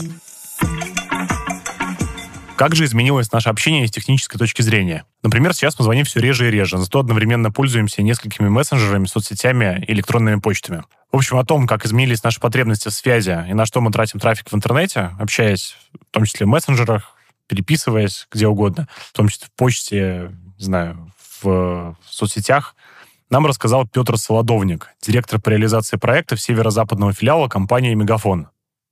Как 2.62 2.76
же 2.76 2.84
изменилось 2.84 3.32
наше 3.32 3.48
общение 3.48 3.88
с 3.88 3.90
технической 3.90 4.38
точки 4.38 4.62
зрения? 4.62 5.04
Например, 5.24 5.52
сейчас 5.52 5.76
мы 5.78 5.84
звоним 5.84 6.04
все 6.04 6.20
реже 6.20 6.46
и 6.46 6.50
реже, 6.52 6.78
зато 6.78 7.00
одновременно 7.00 7.50
пользуемся 7.50 8.02
несколькими 8.02 8.48
мессенджерами, 8.48 9.06
соцсетями 9.06 9.84
электронными 9.88 10.38
почтами. 10.38 10.84
В 11.10 11.16
общем, 11.16 11.38
о 11.38 11.44
том, 11.44 11.66
как 11.66 11.84
изменились 11.84 12.22
наши 12.22 12.40
потребности 12.40 12.88
в 12.88 12.92
связи 12.92 13.36
и 13.48 13.54
на 13.54 13.66
что 13.66 13.80
мы 13.80 13.90
тратим 13.90 14.20
трафик 14.20 14.50
в 14.50 14.54
интернете, 14.54 15.10
общаясь 15.18 15.76
в 15.92 16.12
том 16.12 16.24
числе 16.24 16.46
в 16.46 16.50
мессенджерах, 16.50 17.16
переписываясь 17.52 18.26
где 18.32 18.46
угодно, 18.46 18.88
в 18.96 19.12
том 19.12 19.28
числе 19.28 19.48
в 19.48 19.52
почте, 19.58 20.32
не 20.58 20.64
знаю, 20.64 21.12
в, 21.42 21.44
в 21.44 21.96
соцсетях, 22.08 22.74
нам 23.28 23.44
рассказал 23.44 23.86
Петр 23.86 24.16
Солодовник, 24.16 24.88
директор 25.02 25.38
по 25.38 25.50
реализации 25.50 25.98
проектов 25.98 26.40
северо-западного 26.40 27.12
филиала 27.12 27.48
компании 27.48 27.92
«Мегафон» 27.92 28.48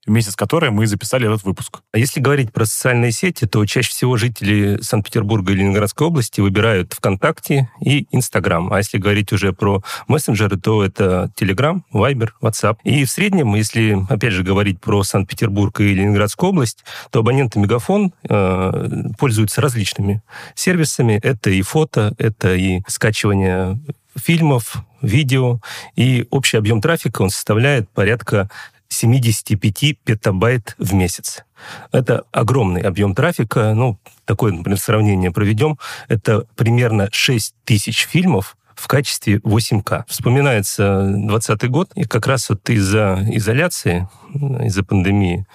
вместе 0.06 0.30
с 0.30 0.36
которой 0.36 0.70
мы 0.70 0.86
записали 0.86 1.26
этот 1.26 1.44
выпуск. 1.44 1.80
А 1.92 1.98
если 1.98 2.20
говорить 2.20 2.52
про 2.52 2.64
социальные 2.64 3.12
сети, 3.12 3.46
то 3.46 3.64
чаще 3.66 3.90
всего 3.90 4.16
жители 4.16 4.78
Санкт-Петербурга 4.80 5.52
и 5.52 5.56
Ленинградской 5.56 6.06
области 6.06 6.40
выбирают 6.40 6.94
ВКонтакте 6.94 7.70
и 7.80 8.06
Инстаграм. 8.10 8.72
А 8.72 8.78
если 8.78 8.98
говорить 8.98 9.32
уже 9.32 9.52
про 9.52 9.82
мессенджеры, 10.08 10.56
то 10.58 10.82
это 10.82 11.30
Телеграм, 11.36 11.84
Вайбер, 11.92 12.34
WhatsApp. 12.40 12.78
И 12.84 13.04
в 13.04 13.10
среднем, 13.10 13.54
если, 13.54 13.98
опять 14.08 14.32
же, 14.32 14.42
говорить 14.42 14.80
про 14.80 15.02
Санкт-Петербург 15.02 15.80
и 15.80 15.94
Ленинградскую 15.94 16.50
область, 16.50 16.84
то 17.10 17.20
абоненты 17.20 17.58
Мегафон 17.58 18.12
э, 18.28 18.88
пользуются 19.18 19.60
различными 19.60 20.22
сервисами. 20.54 21.20
Это 21.22 21.50
и 21.50 21.60
фото, 21.62 22.14
это 22.18 22.54
и 22.54 22.82
скачивание 22.86 23.78
фильмов, 24.16 24.76
видео, 25.02 25.60
и 25.96 26.26
общий 26.30 26.56
объем 26.56 26.80
трафика 26.80 27.22
он 27.22 27.30
составляет 27.30 27.88
порядка 27.90 28.50
75 28.90 29.98
петабайт 30.04 30.74
в 30.78 30.92
месяц. 30.92 31.44
Это 31.92 32.24
огромный 32.32 32.82
объем 32.82 33.14
трафика. 33.14 33.72
Ну, 33.74 33.98
такое, 34.24 34.52
например, 34.52 34.78
сравнение 34.78 35.30
проведем. 35.30 35.78
Это 36.08 36.44
примерно 36.56 37.08
6 37.10 37.54
тысяч 37.64 38.06
фильмов 38.06 38.56
в 38.74 38.88
качестве 38.88 39.36
8К. 39.36 40.04
Вспоминается 40.08 41.02
2020 41.04 41.70
год, 41.70 41.90
и 41.94 42.04
как 42.04 42.26
раз 42.26 42.48
вот 42.48 42.68
из-за 42.70 43.22
изоляции, 43.30 44.08
из-за 44.34 44.82
пандемии, 44.82 45.46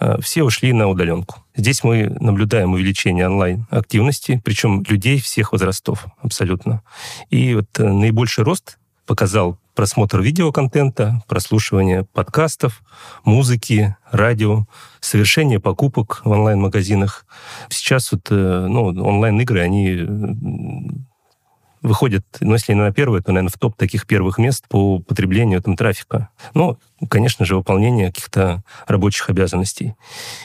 э, 0.00 0.20
все 0.20 0.44
ушли 0.44 0.72
на 0.72 0.88
удаленку. 0.88 1.44
Здесь 1.56 1.82
мы 1.82 2.16
наблюдаем 2.20 2.72
увеличение 2.72 3.26
онлайн-активности, 3.26 4.40
причем 4.44 4.84
людей 4.88 5.18
всех 5.20 5.52
возрастов 5.52 6.06
абсолютно. 6.22 6.82
И 7.30 7.54
вот 7.54 7.66
э, 7.78 7.82
наибольший 7.82 8.44
рост 8.44 8.78
показал 9.08 9.58
просмотр 9.74 10.20
видеоконтента, 10.20 11.22
прослушивание 11.26 12.04
подкастов, 12.04 12.82
музыки, 13.24 13.96
радио, 14.12 14.66
совершение 15.00 15.60
покупок 15.60 16.20
в 16.24 16.30
онлайн-магазинах. 16.30 17.24
Сейчас 17.70 18.12
вот, 18.12 18.26
э, 18.30 18.66
ну, 18.68 18.84
онлайн-игры, 18.86 19.60
они 19.60 20.06
выходят, 21.82 22.24
ну, 22.40 22.52
если 22.52 22.72
не 22.72 22.80
на 22.80 22.92
первое, 22.92 23.20
то, 23.20 23.32
наверное, 23.32 23.50
в 23.50 23.58
топ 23.58 23.76
таких 23.76 24.06
первых 24.06 24.38
мест 24.38 24.66
по 24.68 24.98
потреблению 24.98 25.62
там 25.62 25.76
трафика. 25.76 26.28
Ну, 26.54 26.78
конечно 27.08 27.44
же, 27.44 27.56
выполнение 27.56 28.08
каких-то 28.08 28.62
рабочих 28.86 29.30
обязанностей. 29.30 29.94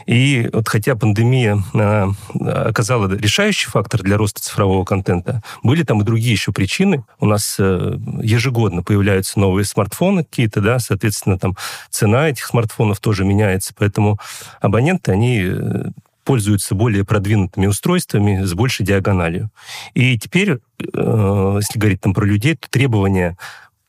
И 0.06 0.50
вот 0.54 0.68
хотя 0.68 0.96
пандемия 0.96 1.62
а, 1.74 2.12
оказала 2.40 3.12
решающий 3.16 3.70
фактор 3.70 4.02
для 4.04 4.18
роста 4.18 4.42
цифрового 4.42 4.86
контента, 4.86 5.42
были 5.64 5.84
там 5.84 6.02
и 6.02 6.06
другие 6.06 6.34
еще 6.34 6.52
причины. 6.52 7.06
У 7.20 7.26
нас 7.26 7.58
а, 7.60 8.00
ежегодно 8.22 8.84
появляются 8.84 9.40
новые 9.40 9.66
смартфоны 9.66 10.24
какие-то, 10.24 10.62
да, 10.62 10.80
соответственно, 10.80 11.40
там 11.40 11.58
цена 11.90 12.30
этих 12.30 12.46
смартфонов 12.46 13.00
тоже 13.00 13.26
меняется, 13.26 13.74
поэтому 13.76 14.20
абоненты, 14.62 15.12
они 15.12 15.44
э, 15.46 15.86
пользуются 16.24 16.76
более 16.76 17.06
продвинутыми 17.06 17.68
устройствами 17.68 18.44
с 18.44 18.54
большей 18.54 18.86
диагональю. 18.86 19.50
И 19.94 20.18
теперь, 20.18 20.52
э, 20.52 20.58
если 20.80 21.80
говорить 21.80 22.02
там 22.02 22.14
про 22.14 22.26
людей, 22.26 22.56
то 22.56 22.70
требование, 22.70 23.38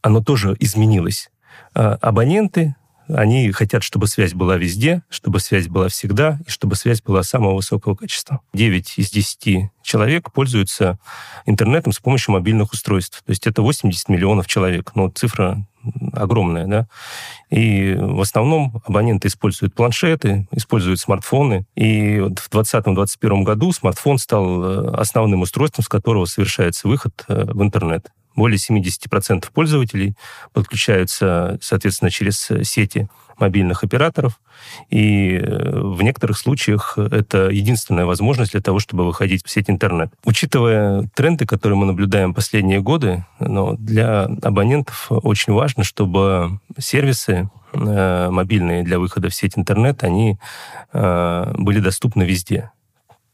оно 0.03 0.23
тоже 0.23 0.57
изменилось. 0.59 1.31
А 1.75 1.95
абоненты, 2.01 2.77
они 3.09 3.51
хотят, 3.53 3.83
чтобы 3.83 4.07
связь 4.07 4.33
была 4.33 4.57
везде, 4.57 5.03
чтобы 5.11 5.41
связь 5.41 5.69
была 5.69 5.89
всегда, 5.89 6.39
и 6.47 6.51
чтобы 6.51 6.75
связь 6.75 7.03
была 7.03 7.23
самого 7.23 7.57
высокого 7.57 7.95
качества. 7.95 8.41
9 8.55 8.99
из 8.99 9.11
10 9.11 9.71
человек 9.83 10.33
пользуются 10.33 10.99
интернетом 11.45 11.93
с 11.93 11.99
помощью 11.99 12.33
мобильных 12.33 12.73
устройств. 12.73 13.23
То 13.25 13.31
есть 13.31 13.47
это 13.47 13.63
80 13.63 14.09
миллионов 14.09 14.47
человек. 14.47 14.93
Ну, 14.95 15.11
цифра 15.11 15.67
огромная, 16.13 16.67
да. 16.67 16.87
И 17.51 17.95
в 17.99 18.21
основном 18.21 18.83
абоненты 18.87 19.29
используют 19.29 19.75
планшеты, 19.75 20.47
используют 20.51 21.01
смартфоны. 21.01 21.67
И 21.75 22.21
вот 22.21 22.39
в 22.39 22.51
2020-2021 22.51 23.43
году 23.43 23.73
смартфон 23.73 24.19
стал 24.19 24.65
э, 24.65 24.97
основным 24.97 25.43
устройством, 25.43 25.85
с 25.85 25.89
которого 25.89 26.25
совершается 26.25 26.89
выход 26.89 27.25
э, 27.29 27.45
в 27.47 27.63
интернет. 27.63 28.11
Более 28.37 28.59
70% 28.59 29.47
пользователей 29.53 30.15
подключаются, 30.53 31.59
соответственно, 31.63 32.11
через 32.11 32.51
сети 32.65 33.09
мобильных 33.39 33.85
операторов. 33.85 34.41
И 34.91 35.37
э, 35.37 35.81
в 35.81 36.03
некоторых 36.03 36.39
случаях 36.39 36.97
это 36.99 37.49
единственная 37.49 38.07
возможность 38.07 38.53
для 38.53 38.61
того, 38.61 38.79
чтобы 38.79 39.05
выходить 39.05 39.45
в 39.45 39.51
сеть 39.51 39.71
интернет. 39.71 40.13
Учитывая 40.25 41.09
тренды, 41.15 41.47
которые 41.47 41.79
мы 41.79 41.87
наблюдаем 41.87 42.35
последние 42.35 42.81
годы, 42.81 43.25
но 43.41 43.75
для 43.75 44.25
абонентов 44.43 45.07
очень 45.11 45.53
важно, 45.53 45.85
чтобы 45.85 46.61
сервисы 46.79 47.51
э, 47.73 48.29
мобильные 48.31 48.83
для 48.83 48.99
выхода 48.99 49.29
в 49.29 49.35
сеть 49.35 49.57
интернет, 49.57 50.05
они 50.05 50.39
э, 50.93 51.53
были 51.57 51.81
доступны 51.81 52.23
везде. 52.23 52.71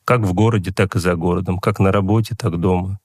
Как 0.04 0.20
в 0.20 0.32
городе, 0.32 0.72
так 0.72 0.96
и 0.96 0.98
за 0.98 1.14
городом, 1.14 1.58
как 1.58 1.78
на 1.78 1.92
работе, 1.92 2.34
так 2.34 2.58
дома. 2.58 2.98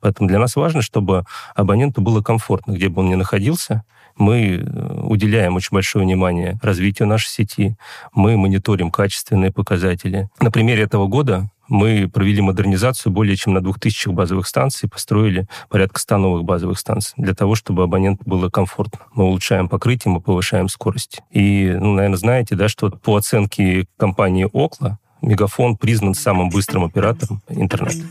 Поэтому 0.00 0.28
для 0.28 0.38
нас 0.38 0.56
важно, 0.56 0.82
чтобы 0.82 1.24
абоненту 1.54 2.00
было 2.00 2.22
комфортно, 2.22 2.72
где 2.72 2.88
бы 2.88 3.02
он 3.02 3.08
ни 3.08 3.14
находился. 3.14 3.84
Мы 4.18 4.56
э, 4.56 5.00
уделяем 5.02 5.56
очень 5.56 5.70
большое 5.72 6.04
внимание 6.04 6.58
развитию 6.62 7.08
нашей 7.08 7.28
сети, 7.28 7.76
мы 8.12 8.36
мониторим 8.36 8.90
качественные 8.90 9.52
показатели. 9.52 10.28
На 10.40 10.50
примере 10.50 10.82
этого 10.82 11.06
года 11.06 11.50
мы 11.68 12.08
провели 12.08 12.40
модернизацию 12.40 13.12
более 13.12 13.36
чем 13.36 13.54
на 13.54 13.60
2000 13.60 14.08
базовых 14.08 14.46
станций, 14.46 14.88
построили 14.88 15.46
порядка 15.68 16.00
100 16.00 16.18
новых 16.18 16.44
базовых 16.44 16.78
станций 16.78 17.14
для 17.16 17.34
того, 17.34 17.54
чтобы 17.54 17.84
абоненту 17.84 18.24
было 18.26 18.48
комфортно. 18.48 19.00
Мы 19.12 19.24
улучшаем 19.24 19.68
покрытие, 19.68 20.12
мы 20.12 20.20
повышаем 20.20 20.68
скорость. 20.68 21.20
И, 21.30 21.76
ну, 21.78 21.94
наверное, 21.94 22.16
знаете, 22.16 22.56
да, 22.56 22.68
что 22.68 22.90
по 22.90 23.16
оценке 23.16 23.86
компании 23.96 24.48
Окла 24.52 24.98
Мегафон 25.22 25.76
признан 25.76 26.14
самым 26.14 26.48
быстрым 26.48 26.84
оператором 26.84 27.42
интернета. 27.48 28.06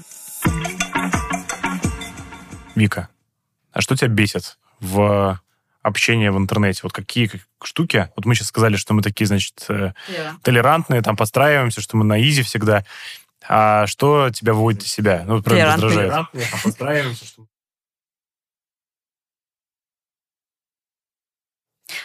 Вика, 2.75 3.09
а 3.73 3.81
что 3.81 3.95
тебя 3.95 4.09
бесит 4.09 4.57
в 4.79 5.39
общении 5.87 6.29
в 6.29 6.37
интернете? 6.37 6.81
Вот 6.83 6.93
какие 6.93 7.29
штуки? 7.63 8.09
Вот 8.15 8.25
мы 8.25 8.35
сейчас 8.35 8.47
сказали, 8.47 8.75
что 8.75 8.93
мы 8.93 9.01
такие, 9.01 9.25
значит, 9.25 9.65
yeah. 9.69 9.93
Э, 10.07 10.31
толерантные, 10.43 11.01
там 11.01 11.15
подстраиваемся, 11.15 11.81
что 11.81 11.97
мы 11.97 12.03
на 12.03 12.21
изи 12.21 12.43
всегда. 12.43 12.83
А 13.47 13.87
что 13.87 14.29
тебя 14.29 14.53
выводит 14.53 14.83
из 14.83 14.91
себя? 14.91 15.23
Ну, 15.25 15.41
прям 15.41 15.73
раздражает. 15.73 16.09
Толерантные, 16.09 16.45
там 16.45 16.59
подстраиваемся, 16.63 17.25
что... 17.25 17.45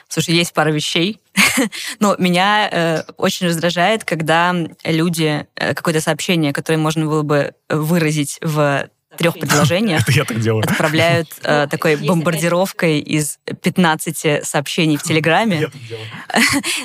Слушай, 0.08 0.34
есть 0.34 0.52
пара 0.52 0.70
вещей. 0.70 1.20
Но 2.00 2.14
меня 2.18 2.68
э, 2.70 3.02
очень 3.16 3.46
раздражает, 3.46 4.04
когда 4.04 4.54
люди 4.84 5.46
э, 5.56 5.74
какое-то 5.74 6.00
сообщение, 6.00 6.52
которое 6.52 6.76
можно 6.76 7.06
было 7.06 7.22
бы 7.22 7.54
выразить 7.68 8.38
в 8.42 8.88
трех 9.16 9.38
предложениях 9.38 10.02
Это 10.08 10.12
я 10.12 10.24
так 10.24 10.40
делаю. 10.40 10.64
отправляют 10.64 11.28
э, 11.42 11.66
такой 11.70 11.96
бомбардировкой 11.96 13.00
из 13.00 13.38
15 13.62 14.46
сообщений 14.46 14.96
в 14.96 15.02
Телеграме. 15.02 15.70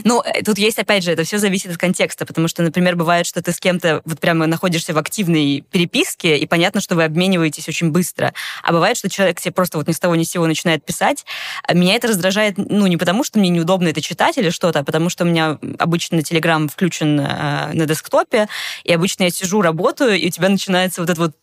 Ну, 0.04 0.22
э, 0.22 0.44
тут 0.44 0.58
есть, 0.58 0.80
опять 0.80 1.04
же, 1.04 1.12
это 1.12 1.24
все 1.24 1.38
зависит 1.38 1.72
от 1.72 1.78
контекста, 1.78 2.26
потому 2.26 2.48
что, 2.48 2.62
например, 2.62 2.96
бывает, 2.96 3.26
что 3.26 3.42
ты 3.42 3.52
с 3.52 3.60
кем-то 3.60 4.02
вот 4.06 4.20
прямо 4.20 4.48
находишься 4.48 4.94
в 4.94 4.98
активной 4.98 5.64
переписке, 5.70 6.38
и 6.38 6.46
понятно, 6.46 6.82
что 6.82 6.96
вы 6.96 7.04
обмениваетесь 7.04 7.68
очень 7.68 7.92
быстро. 7.92 8.34
А 8.64 8.72
бывает, 8.72 8.98
что 8.98 9.10
человек 9.10 9.40
тебе 9.40 9.52
просто 9.52 9.78
вот 9.78 9.88
ни 9.88 9.94
с 9.94 10.00
того 10.00 10.16
ни 10.16 10.24
с 10.24 10.30
сего 10.30 10.46
начинает 10.46 10.86
писать. 10.86 11.26
А 11.64 11.74
меня 11.74 11.96
это 11.96 12.08
раздражает, 12.08 12.58
ну, 12.58 12.88
не 12.88 12.98
потому, 12.98 13.24
что 13.24 13.40
мне 13.40 13.50
неудобно 13.50 13.88
это 13.88 14.02
читать 14.02 14.38
или 14.38 14.50
что-то, 14.50 14.80
а 14.80 14.84
потому 14.84 15.10
что 15.10 15.24
у 15.24 15.28
меня 15.28 15.58
обычно 15.80 16.22
Телеграм 16.22 16.68
включен 16.70 17.20
э, 17.20 17.74
на 17.74 17.86
десктопе, 17.86 18.48
и 18.84 18.94
обычно 18.94 19.24
я 19.24 19.30
сижу, 19.30 19.62
работаю, 19.62 20.18
и 20.18 20.28
у 20.28 20.32
тебя 20.32 20.50
начинается 20.50 21.02
вот 21.02 21.10
это 21.10 21.22
вот 21.22 21.36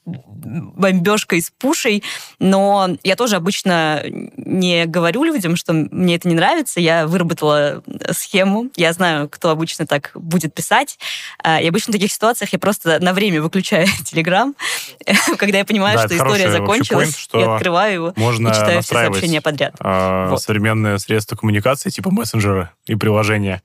бомбежкой 0.74 1.40
с 1.40 1.50
пушей, 1.50 2.02
но 2.38 2.96
я 3.02 3.16
тоже 3.16 3.36
обычно 3.36 4.02
не 4.36 4.86
говорю 4.86 5.24
людям, 5.24 5.56
что 5.56 5.72
мне 5.72 6.16
это 6.16 6.28
не 6.28 6.34
нравится. 6.34 6.80
Я 6.80 7.06
выработала 7.06 7.82
схему, 8.10 8.70
я 8.76 8.92
знаю, 8.92 9.28
кто 9.28 9.50
обычно 9.50 9.86
так 9.86 10.10
будет 10.14 10.54
писать. 10.54 10.98
А, 11.42 11.60
и 11.60 11.68
обычно 11.68 11.92
в 11.92 11.94
таких 11.94 12.12
ситуациях 12.12 12.52
я 12.52 12.58
просто 12.58 12.98
на 13.00 13.12
время 13.12 13.42
выключаю 13.42 13.86
Телеграм, 14.04 14.54
когда 15.38 15.58
я 15.58 15.64
понимаю, 15.64 15.98
да, 15.98 16.06
что 16.06 16.16
история 16.16 16.50
закончилась, 16.50 17.10
point, 17.10 17.18
что 17.18 17.40
я 17.40 17.54
открываю 17.54 17.94
его 17.94 18.12
можно 18.16 18.48
и 18.48 18.52
читаю 18.52 18.82
все 18.82 18.94
сообщения 18.94 19.40
подряд. 19.40 19.74
Э, 19.80 20.28
вот. 20.30 20.42
Современные 20.42 20.98
средства 20.98 21.36
коммуникации, 21.36 21.90
типа 21.90 22.10
мессенджеры 22.10 22.70
и 22.86 22.94
приложения, 22.94 23.62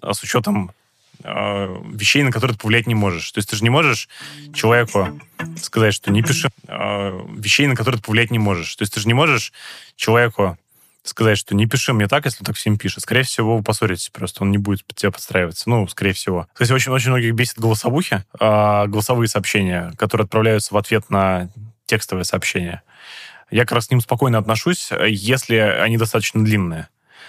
а 0.00 0.14
с 0.14 0.22
учетом 0.22 0.72
вещей, 1.24 2.22
на 2.22 2.30
которые 2.30 2.54
ты 2.54 2.62
повлиять 2.62 2.86
не 2.86 2.94
можешь. 2.94 3.30
То 3.32 3.38
есть 3.38 3.50
ты 3.50 3.56
же 3.56 3.62
не 3.62 3.70
можешь 3.70 4.08
человеку 4.54 5.20
сказать, 5.56 5.94
что 5.94 6.10
не 6.10 6.22
пиши 6.22 6.48
э, 6.66 7.26
вещей, 7.36 7.66
на 7.66 7.76
которые 7.76 7.98
ты 7.98 8.06
повлиять 8.06 8.30
не 8.30 8.38
можешь. 8.38 8.74
То 8.76 8.82
есть 8.82 8.94
ты 8.94 9.00
же 9.00 9.08
не 9.08 9.14
можешь 9.14 9.52
человеку 9.96 10.56
сказать, 11.02 11.38
что 11.38 11.54
не 11.54 11.66
пиши 11.66 11.92
мне 11.92 12.06
так, 12.06 12.24
если 12.26 12.44
так 12.44 12.56
всем 12.56 12.76
пишет. 12.76 13.02
Скорее 13.02 13.22
всего, 13.22 13.56
вы 13.56 13.62
поссоритесь 13.62 14.10
просто, 14.10 14.42
он 14.42 14.50
не 14.50 14.58
будет 14.58 14.84
под 14.84 14.96
тебя 14.96 15.10
подстраиваться. 15.10 15.68
Ну, 15.68 15.88
скорее 15.88 16.12
всего. 16.12 16.46
Кстати, 16.52 16.72
очень-очень 16.72 17.10
многих 17.10 17.34
бесит 17.34 17.58
голосовухи, 17.58 18.24
э, 18.38 18.86
голосовые 18.86 19.28
сообщения, 19.28 19.92
которые 19.96 20.24
отправляются 20.26 20.74
в 20.74 20.76
ответ 20.76 21.10
на 21.10 21.50
текстовые 21.86 22.24
сообщения. 22.24 22.82
Я 23.50 23.62
как 23.62 23.72
раз 23.72 23.86
к 23.86 23.90
ним 23.90 24.00
спокойно 24.00 24.38
отношусь, 24.38 24.90
если 25.08 25.56
они 25.56 25.96
достаточно 25.96 26.44
длинные. 26.44 26.88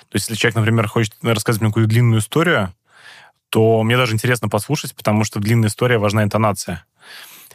То 0.09 0.15
есть, 0.15 0.27
если 0.27 0.41
человек, 0.41 0.55
например, 0.57 0.87
хочет 0.87 1.13
рассказать 1.21 1.61
мне 1.61 1.69
какую-то 1.69 1.89
длинную 1.89 2.19
историю, 2.19 2.73
то 3.49 3.83
мне 3.83 3.97
даже 3.97 4.13
интересно 4.13 4.49
послушать, 4.49 4.95
потому 4.95 5.23
что 5.23 5.39
в 5.39 5.41
длинной 5.41 5.67
истории 5.67 5.97
важна 5.97 6.23
интонация. 6.23 6.85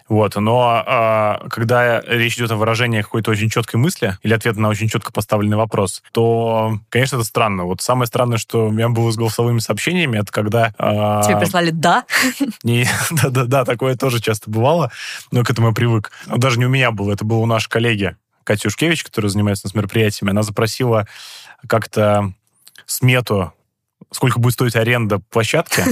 Вот, 0.06 0.36
но 0.36 0.84
э, 0.86 1.48
когда 1.48 2.02
речь 2.02 2.36
идет 2.36 2.50
о 2.50 2.56
выражении 2.56 3.00
какой-то 3.00 3.30
очень 3.30 3.48
четкой 3.48 3.80
мысли 3.80 4.18
или 4.22 4.34
ответа 4.34 4.60
на 4.60 4.68
очень 4.68 4.86
четко 4.86 5.10
поставленный 5.10 5.56
вопрос, 5.56 6.02
то, 6.12 6.78
конечно, 6.90 7.16
это 7.16 7.24
странно. 7.24 7.64
Вот 7.64 7.80
самое 7.80 8.06
странное, 8.06 8.36
что 8.36 8.66
у 8.66 8.70
меня 8.70 8.90
было 8.90 9.10
с 9.10 9.16
голосовыми 9.16 9.60
сообщениями, 9.60 10.18
это 10.18 10.30
когда... 10.30 10.74
Э, 10.78 11.22
Тебе 11.26 11.38
прислали 11.38 11.70
«да»? 11.70 12.04
Не, 12.62 12.86
да-да-да, 13.10 13.64
такое 13.64 13.96
тоже 13.96 14.20
часто 14.20 14.50
бывало, 14.50 14.92
но 15.30 15.42
к 15.42 15.50
этому 15.50 15.68
я 15.68 15.74
привык. 15.74 16.12
Но 16.26 16.36
даже 16.36 16.58
не 16.58 16.66
у 16.66 16.70
меня 16.70 16.90
было, 16.90 17.12
это 17.12 17.24
было 17.24 17.38
у 17.38 17.46
нашей 17.46 17.70
коллеги 17.70 18.14
Катя 18.44 18.68
Ушкевич, 18.68 19.04
которая 19.04 19.30
занимается 19.30 19.68
с 19.68 19.74
мероприятиями. 19.74 20.32
Она 20.32 20.42
запросила 20.42 21.08
как-то 21.66 22.34
смету 22.84 23.54
сколько 24.10 24.38
будет 24.38 24.52
стоить 24.54 24.76
аренда 24.76 25.18
площадки, 25.30 25.82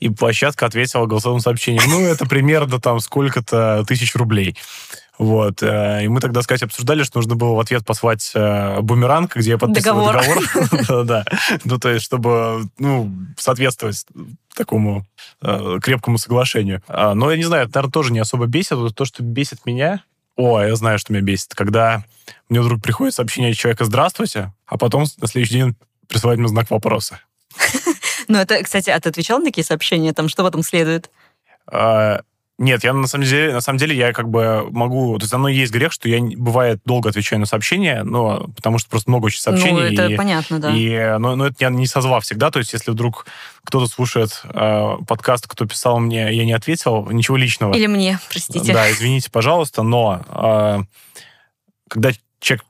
и 0.00 0.08
площадка 0.08 0.66
ответила 0.66 1.06
голосовым 1.06 1.40
сообщением, 1.40 1.84
ну, 1.88 2.00
это 2.00 2.26
примерно 2.26 2.80
там 2.80 3.00
сколько-то 3.00 3.84
тысяч 3.86 4.14
рублей. 4.14 4.56
Вот. 5.18 5.62
э, 5.62 6.04
И 6.04 6.08
мы 6.08 6.20
тогда, 6.20 6.42
сказать, 6.42 6.62
обсуждали, 6.62 7.02
что 7.04 7.18
нужно 7.18 7.36
было 7.36 7.54
в 7.54 7.60
ответ 7.60 7.84
послать 7.84 8.32
э, 8.34 8.80
бумеранг, 8.80 9.36
где 9.36 9.50
я 9.50 9.58
подписывал 9.58 10.06
Договор. 10.06 10.42
договор. 10.48 11.04
Да. 11.06 11.24
Ну, 11.64 11.78
то 11.78 11.90
есть, 11.90 12.04
чтобы 12.04 12.64
ну, 12.78 13.12
соответствовать 13.38 14.04
такому 14.56 15.06
э, 15.42 15.78
крепкому 15.82 16.18
соглашению. 16.18 16.82
А, 16.88 17.14
Но 17.14 17.30
я 17.30 17.36
не 17.36 17.44
знаю, 17.44 17.64
это, 17.64 17.72
наверное, 17.76 17.92
тоже 17.92 18.12
не 18.12 18.18
особо 18.18 18.46
бесит. 18.46 18.94
То, 18.96 19.04
что 19.04 19.22
бесит 19.22 19.64
меня... 19.66 20.02
О, 20.34 20.60
я 20.60 20.74
знаю, 20.76 20.98
что 20.98 21.12
меня 21.12 21.22
бесит. 21.22 21.54
Когда 21.54 22.04
мне 22.48 22.60
вдруг 22.60 22.82
приходит 22.82 23.14
сообщение 23.14 23.52
от 23.52 23.56
человека 23.58 23.84
«Здравствуйте», 23.84 24.52
а 24.66 24.78
потом 24.78 25.04
на 25.20 25.28
следующий 25.28 25.54
день 25.54 25.76
присылает 26.08 26.40
мне 26.40 26.48
знак 26.48 26.70
вопроса. 26.70 27.20
Ну, 28.28 28.38
это, 28.38 28.62
кстати, 28.62 28.88
а 28.88 29.00
ты 29.00 29.08
отвечал 29.08 29.40
на 29.40 29.46
такие 29.46 29.64
сообщения? 29.64 30.12
Там 30.12 30.28
что 30.28 30.44
в 30.44 30.46
этом 30.46 30.62
следует? 30.62 31.10
А, 31.66 32.20
Нет, 32.58 32.84
я 32.84 32.92
на 32.92 33.08
самом 33.08 33.24
деле, 33.24 33.52
на 33.52 33.60
самом 33.60 33.78
деле 33.78 33.96
я 33.96 34.12
как 34.12 34.28
бы 34.28 34.68
могу... 34.70 35.18
То 35.18 35.24
есть 35.24 35.34
оно 35.34 35.48
есть 35.48 35.72
грех, 35.72 35.92
что 35.92 36.08
я, 36.08 36.20
бывает, 36.36 36.80
долго 36.84 37.08
отвечаю 37.08 37.40
на 37.40 37.46
сообщения, 37.46 38.04
но 38.04 38.46
потому 38.54 38.78
что 38.78 38.88
просто 38.88 39.10
много 39.10 39.26
очень 39.26 39.40
сообщений. 39.40 39.72
Ну, 39.72 39.80
это 39.80 40.06
и- 40.06 40.16
понятно, 40.16 40.60
да. 40.60 40.70
И, 40.74 41.18
но, 41.18 41.34
но 41.34 41.46
это 41.46 41.56
я 41.58 41.70
не 41.70 41.86
созва 41.86 42.20
всегда. 42.20 42.50
То 42.52 42.60
есть, 42.60 42.72
если 42.72 42.92
вдруг 42.92 43.26
кто-то 43.64 43.86
слушает 43.86 44.40
э, 44.44 44.96
подкаст, 45.08 45.48
кто 45.48 45.66
писал 45.66 45.98
мне, 45.98 46.32
я 46.32 46.44
не 46.44 46.52
ответил, 46.52 47.10
ничего 47.10 47.36
личного. 47.36 47.74
Или 47.74 47.88
мне, 47.88 48.20
простите. 48.30 48.72
Да, 48.72 48.88
извините, 48.90 49.30
пожалуйста, 49.30 49.82
но 49.82 50.22
э, 50.28 50.78
когда 51.88 52.10
человек 52.38 52.64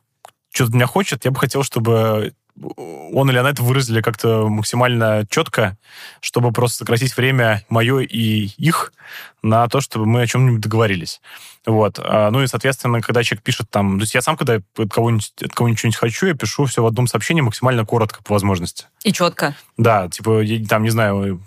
что-то 0.51 0.73
меня 0.73 0.87
хочет, 0.87 1.25
я 1.25 1.31
бы 1.31 1.39
хотел, 1.39 1.63
чтобы 1.63 2.35
он 2.61 3.31
или 3.31 3.39
она 3.39 3.51
это 3.51 3.63
выразили 3.63 4.03
как-то 4.03 4.49
максимально 4.49 5.27
четко, 5.29 5.77
чтобы 6.21 6.53
просто 6.53 6.79
сократить 6.79 7.17
время 7.17 7.65
мое 7.69 8.01
и 8.01 8.51
их 8.57 8.93
на 9.43 9.67
то, 9.69 9.81
чтобы 9.81 10.07
мы 10.07 10.23
о 10.23 10.27
чем-нибудь 10.27 10.61
договорились. 10.61 11.21
Вот. 11.67 11.99
А, 11.99 12.31
Ну 12.31 12.43
и, 12.43 12.47
соответственно, 12.47 13.01
когда 13.01 13.23
человек 13.23 13.43
пишет 13.43 13.71
там... 13.71 13.99
То 13.99 14.03
есть 14.03 14.15
я 14.15 14.23
сам, 14.23 14.37
когда 14.37 14.61
от 14.77 14.93
кого-нибудь, 14.93 15.33
от 15.41 15.53
кого-нибудь 15.53 15.79
что-нибудь 15.79 15.99
хочу, 15.99 16.27
я 16.27 16.35
пишу 16.35 16.67
все 16.67 16.83
в 16.83 16.87
одном 16.87 17.07
сообщении 17.07 17.41
максимально 17.41 17.85
коротко 17.85 18.23
по 18.23 18.35
возможности. 18.35 18.87
И 19.05 19.13
четко. 19.13 19.57
Да, 19.77 20.09
типа, 20.09 20.41
я 20.43 20.65
там, 20.67 20.83
не 20.83 20.91
знаю, 20.91 21.41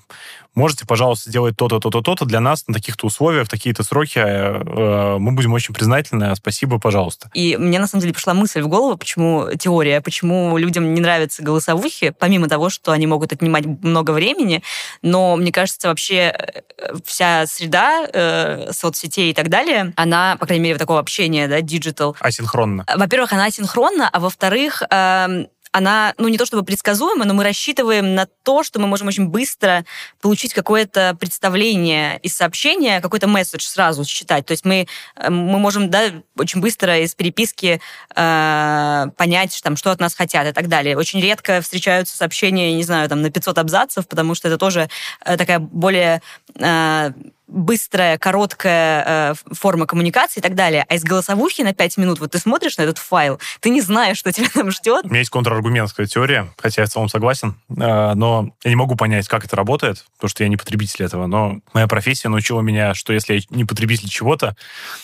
можете, 0.56 0.86
пожалуйста, 0.86 1.30
сделать 1.30 1.56
то-то, 1.56 1.80
то-то, 1.80 2.02
то-то 2.02 2.26
для 2.26 2.39
нас 2.39 2.63
на 2.68 2.74
таких-то 2.74 3.08
условиях, 3.08 3.48
в 3.48 3.50
такие-то 3.50 3.84
сроки. 3.84 4.18
э, 4.20 4.62
э, 4.65 5.18
Мы 5.20 5.32
будем 5.34 5.54
очень 5.54 5.74
признательны. 5.74 6.36
Спасибо, 6.36 6.80
пожалуйста. 6.80 7.30
И 7.34 7.58
мне, 7.58 7.80
на 7.80 7.88
самом 7.88 8.02
деле, 8.02 8.13
пришла 8.13 8.34
мысль 8.34 8.62
в 8.62 8.68
голову, 8.68 8.98
почему 8.98 9.50
теория, 9.60 10.02
почему 10.02 10.58
людям 10.58 10.94
не 10.94 11.02
нравятся 11.02 11.44
голосовухи, 11.44 12.13
помимо 12.18 12.48
того, 12.48 12.70
что 12.70 12.91
они 12.91 13.08
могут 13.08 13.34
отнимать 13.34 13.65
много 13.65 14.12
времени, 14.12 14.63
но, 15.02 15.36
мне 15.36 15.52
кажется, 15.52 15.89
вообще 15.89 16.34
э, 16.38 16.62
вся 17.06 17.46
среда 17.48 18.08
э, 18.12 18.72
соцсетей 18.72 19.32
и 19.32 19.34
так 19.34 19.50
далее, 19.50 19.94
она, 19.96 20.38
по 20.39 20.46
крайней 20.46 20.63
мере, 20.63 20.78
такого 20.78 21.00
общения, 21.00 21.48
да, 21.48 21.62
digital, 21.62 22.15
Асинхронно. 22.20 22.86
во-первых, 22.96 23.34
она 23.34 23.46
асинхронна, 23.46 24.10
а 24.12 24.20
во-вторых, 24.20 24.84
эм, 24.89 25.48
она, 25.76 26.14
ну, 26.18 26.30
не 26.30 26.38
то 26.38 26.46
чтобы 26.46 26.64
предсказуема, 26.64 27.26
но 27.26 27.34
мы 27.34 27.44
рассчитываем 27.44 28.16
на 28.16 28.28
то, 28.44 28.64
что 28.64 28.80
мы 28.80 28.88
можем 28.88 29.10
очень 29.10 29.28
быстро 29.28 29.84
получить 30.22 30.54
какое-то 30.54 31.18
представление 31.20 32.18
из 32.20 32.34
сообщения, 32.34 33.02
какой-то 33.02 33.28
месседж 33.28 33.64
сразу 33.64 34.06
считать. 34.06 34.46
То 34.46 34.52
есть 34.52 34.64
мы, 34.64 34.88
э, 35.18 35.30
мы 35.30 35.60
можем, 35.60 35.90
да, 35.90 36.14
очень 36.38 36.62
быстро 36.62 37.00
из 37.00 37.14
переписки 37.14 37.82
э, 38.16 39.06
понять, 39.18 39.60
там, 39.62 39.76
что 39.76 39.92
от 39.92 40.00
нас 40.00 40.16
хотят 40.16 40.48
и 40.48 40.54
так 40.54 40.70
далее. 40.70 40.96
Очень 40.96 41.20
редко 41.20 41.60
встречаются 41.60 42.16
сообщения, 42.16 42.74
не 42.74 42.84
знаю, 42.84 43.10
там, 43.10 43.22
на 43.22 43.30
500 43.30 43.58
абзацев, 43.58 44.08
потому 44.08 44.34
что 44.34 44.48
это 44.48 44.58
тоже 44.58 44.88
э, 45.26 45.36
такая 45.36 45.60
более 45.60 46.22
э, 46.58 47.12
быстрая, 47.48 48.18
короткая 48.18 49.32
э, 49.32 49.54
форма 49.54 49.86
коммуникации 49.86 50.40
и 50.40 50.44
так 50.44 50.56
далее. 50.56 50.86
А 50.88 50.96
из 50.96 51.04
голосовухи 51.04 51.62
на 51.62 51.74
5 51.74 51.98
минут, 51.98 52.20
вот 52.20 52.32
ты 52.32 52.40
смотришь 52.40 52.78
на 52.78 52.84
этот 52.84 52.98
файл, 52.98 53.40
ты 53.60 53.70
не 53.70 53.82
знаешь, 53.82 54.18
что 54.18 54.32
тебя 54.32 54.48
там 54.54 54.72
ждет. 54.72 55.06
У 55.06 55.10
меня 55.10 55.20
есть 55.20 55.30
контраргумент 55.30 55.92
к 55.92 56.00
этой 56.00 56.10
теории, 56.10 56.50
хотя 56.58 56.84
я 56.84 56.88
в 56.88 56.92
целом 56.92 57.10
согласен, 57.10 57.56
э, 57.70 58.14
но 58.14 58.52
я 58.64 58.70
не 58.70 58.76
могу 58.76 58.96
понять, 58.96 59.28
как 59.28 59.46
это 59.46 59.56
работает, 59.56 60.06
потому 60.16 60.30
что 60.30 60.44
я 60.44 60.50
не 60.50 60.58
потребитель 60.58 61.06
этого, 61.06 61.28
но 61.28 61.60
моя 61.74 61.88
профессия 61.88 62.30
научила 62.30 62.62
меня, 62.62 62.94
что 62.94 63.14
если 63.14 63.36
я 63.36 63.42
не 63.50 63.66
потребитель 63.66 64.10
чего-то, 64.10 64.56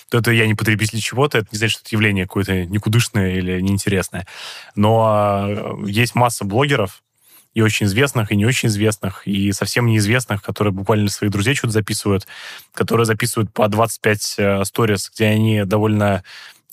то 0.10 0.18
это 0.18 0.32
я 0.32 0.48
не 0.48 0.56
потребитель 0.56 1.00
чего-то, 1.00 1.40
это 1.40 1.48
не 1.52 1.58
значит, 1.58 1.80
что 1.80 1.88
это 1.88 1.96
явление 1.96 2.26
какое-то 2.26 2.66
никудышное 2.66 3.36
или 3.36 3.62
неинтересное. 3.62 4.28
Но 4.76 5.46
э, 5.48 5.76
есть 5.88 6.16
масса 6.16 6.46
блогеров, 6.46 7.02
и 7.54 7.62
очень 7.62 7.86
известных, 7.86 8.32
и 8.32 8.36
не 8.36 8.46
очень 8.46 8.70
известных, 8.70 9.28
и 9.28 9.52
совсем 9.52 9.86
неизвестных, 9.86 10.42
которые 10.42 10.74
буквально 10.74 11.10
своих 11.10 11.32
друзей 11.32 11.56
что-то 11.56 11.74
записывают, 11.74 12.28
которые 12.74 13.06
записывают 13.06 13.52
по 13.52 13.68
25 13.68 14.36
э, 14.38 14.66
сторис, 14.66 15.12
где 15.14 15.26
они 15.26 15.64
довольно 15.66 16.24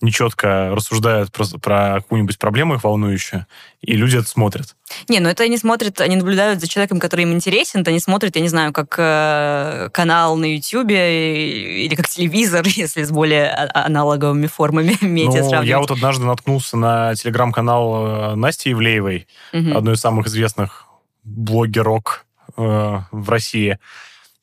нечетко 0.00 0.70
рассуждают 0.74 1.32
про, 1.32 1.44
про 1.60 1.94
какую-нибудь 1.96 2.38
проблему 2.38 2.74
их 2.74 2.84
волнующую, 2.84 3.46
и 3.80 3.94
люди 3.94 4.16
это 4.16 4.28
смотрят. 4.28 4.76
Не, 5.08 5.20
ну 5.20 5.28
это 5.28 5.42
они 5.42 5.58
смотрят, 5.58 6.00
они 6.00 6.16
наблюдают 6.16 6.60
за 6.60 6.68
человеком, 6.68 7.00
который 7.00 7.22
им 7.22 7.32
интересен, 7.32 7.80
это 7.80 7.90
они 7.90 8.00
смотрят, 8.00 8.36
я 8.36 8.42
не 8.42 8.48
знаю, 8.48 8.72
как 8.72 8.94
э, 8.98 9.88
канал 9.92 10.36
на 10.36 10.54
Ютьюбе 10.56 11.84
или 11.84 11.94
как 11.94 12.08
телевизор, 12.08 12.64
если 12.68 13.02
с 13.02 13.10
более 13.10 13.48
а- 13.50 13.86
аналоговыми 13.86 14.46
формами 14.46 14.96
медиа 15.04 15.42
Ну, 15.42 15.48
сравнивать. 15.48 15.68
я 15.68 15.78
вот 15.78 15.90
однажды 15.90 16.24
наткнулся 16.24 16.76
на 16.76 17.14
телеграм-канал 17.14 18.06
э, 18.06 18.34
Насти 18.36 18.72
Ивлеевой, 18.72 19.26
Мгм. 19.52 19.76
одной 19.76 19.94
из 19.94 20.00
самых 20.00 20.26
известных 20.28 20.84
блогерок 21.24 22.24
э, 22.56 23.00
в 23.10 23.28
России, 23.30 23.78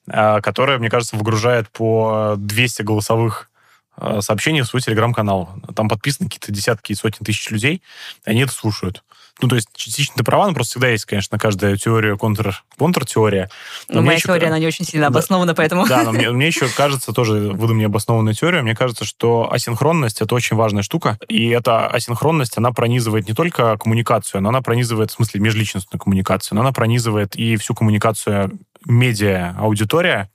э, 0.08 0.41
которая, 0.41 0.78
мне 0.80 0.89
кажется, 0.89 1.15
выгружает 1.15 1.70
по 1.70 2.36
200 2.38 2.82
голосовых 2.84 3.50
э, 3.97 4.21
сообщений 4.21 4.62
в 4.62 4.67
свой 4.67 4.81
телеграм-канал. 4.81 5.49
Там 5.75 5.89
подписаны 5.89 6.27
какие-то 6.29 6.51
десятки 6.51 6.91
и 6.91 6.95
сотни 6.95 7.23
тысяч 7.25 7.49
людей, 7.51 7.81
и 8.25 8.29
они 8.29 8.41
это 8.41 8.51
слушают. 8.51 9.03
Ну, 9.41 9.49
то 9.49 9.55
есть, 9.58 9.67
частично 9.75 10.15
ты 10.15 10.23
права, 10.23 10.47
но 10.47 10.53
просто 10.53 10.71
всегда 10.71 10.88
есть, 10.88 11.03
конечно, 11.03 11.38
каждая 11.38 11.75
теория, 11.75 12.15
контр, 12.15 12.63
контртеория. 12.77 13.49
Ну, 13.89 13.95
Но 13.95 13.99
мне 14.01 14.05
моя 14.08 14.17
еще- 14.17 14.27
теория, 14.29 14.47
она 14.47 14.60
не 14.60 14.65
очень 14.65 14.86
сильно 14.86 15.08
Да. 15.10 15.17
обоснована, 15.17 15.53
поэтому... 15.53 15.86
Да, 15.88 16.03
но 16.03 16.13
мне, 16.13 16.31
мне 16.31 16.47
еще 16.47 16.69
кажется, 16.69 17.12
тоже 17.12 17.51
выдам 17.51 17.77
необоснованную 17.77 18.34
теорию, 18.34 18.63
мне 18.63 18.75
кажется, 18.75 19.03
что 19.03 19.51
асинхронность— 19.51 20.21
это 20.21 20.34
очень 20.36 20.55
важная 20.55 20.84
штука, 20.84 21.19
и 21.27 21.49
эта 21.49 21.86
асинхронность, 21.88 22.58
она 22.58 22.71
пронизывает 22.71 23.27
не 23.27 23.34
только 23.34 23.77
коммуникацию, 23.77 24.41
но 24.41 24.49
она 24.49 24.62
пронизывает, 24.62 25.12
в 25.12 25.15
смысле, 25.15 25.41
межличностную 25.41 25.99
коммуникацию, 25.99 26.55
но 26.55 26.62
она 26.62 26.71
пронизывает 26.71 27.36
и 27.36 27.58
всю 27.58 27.75
коммуникацию 27.75 28.58
медиа-аудитория. 28.86 30.30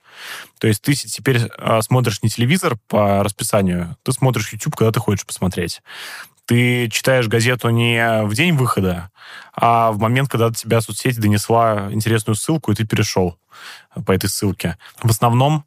То 0.58 0.66
есть 0.66 0.82
ты 0.82 0.94
теперь 0.94 1.48
а, 1.58 1.80
смотришь 1.82 2.22
не 2.22 2.28
телевизор 2.28 2.76
по 2.88 3.22
расписанию, 3.22 3.96
ты 4.02 4.12
смотришь 4.12 4.52
YouTube, 4.52 4.76
когда 4.76 4.92
ты 4.92 5.00
хочешь 5.00 5.26
посмотреть. 5.26 5.82
Ты 6.44 6.88
читаешь 6.88 7.28
газету 7.28 7.68
не 7.70 8.24
в 8.24 8.34
день 8.34 8.54
выхода, 8.54 9.10
а 9.54 9.92
в 9.92 9.98
момент, 9.98 10.28
когда 10.28 10.48
до 10.48 10.56
тебя 10.56 10.80
соцсеть 10.80 11.20
донесла 11.20 11.88
интересную 11.92 12.34
ссылку, 12.34 12.72
и 12.72 12.74
ты 12.74 12.84
перешел 12.84 13.38
по 14.04 14.10
этой 14.12 14.28
ссылке. 14.28 14.76
В 15.00 15.10
основном 15.10 15.64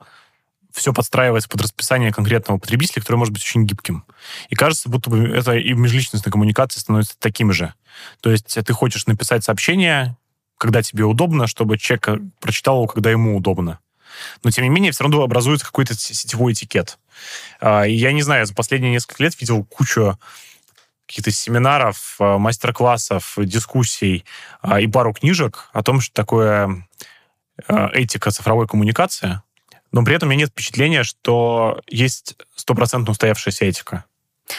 все 0.74 0.92
подстраивается 0.92 1.48
под 1.48 1.62
расписание 1.62 2.12
конкретного 2.12 2.58
потребителя, 2.58 3.02
который 3.02 3.18
может 3.18 3.34
быть 3.34 3.44
очень 3.44 3.66
гибким. 3.66 4.06
И 4.50 4.56
кажется, 4.56 4.90
будто 4.90 5.10
бы 5.10 5.20
это 5.30 5.54
и 5.54 5.74
в 5.74 5.78
межличностной 5.78 6.32
коммуникации 6.32 6.80
становится 6.80 7.16
таким 7.20 7.54
же. 7.54 7.74
То 8.22 8.32
есть 8.32 8.58
ты 8.66 8.74
хочешь 8.74 9.06
написать 9.06 9.44
сообщение, 9.44 10.18
когда 10.64 10.82
тебе 10.82 11.04
удобно, 11.04 11.46
чтобы 11.46 11.78
человек 11.78 12.08
э, 12.08 12.20
прочитал 12.40 12.78
его, 12.78 12.88
когда 12.88 13.12
ему 13.12 13.36
удобно. 13.36 13.80
Но, 14.44 14.50
тем 14.50 14.64
не 14.64 14.70
менее, 14.70 14.94
все 14.94 15.04
равно 15.04 15.22
образуется 15.22 15.66
какой-то 15.66 15.94
сетевой 15.94 16.54
этикет. 16.54 17.00
А, 17.60 17.86
И 17.86 17.94
я 17.94 18.14
не 18.14 18.22
знаю, 18.22 18.46
за 18.46 18.54
последние 18.54 18.94
несколько 18.94 19.24
лет 19.24 19.38
видел 19.42 19.66
кучу 19.66 20.18
каких-то 21.06 21.32
семинаров, 21.32 22.16
а, 22.18 22.38
мастер-классов, 22.38 23.34
дискуссий 23.40 24.24
а, 24.62 24.80
и 24.80 24.88
пару 24.88 25.12
книжек 25.12 25.68
о 25.74 25.84
том, 25.84 26.00
что 26.00 26.14
такое 26.14 26.88
а, 27.68 27.90
этика 27.92 28.32
цифровой 28.32 28.66
коммуникации, 28.66 29.42
но 29.92 30.06
при 30.06 30.16
этом 30.16 30.30
у 30.30 30.32
меня 30.32 30.44
нет 30.44 30.52
впечатления, 30.52 31.04
что 31.04 31.82
есть 31.88 32.38
стопроцентно 32.56 33.12
устоявшаяся 33.12 33.66
этика. 33.66 34.06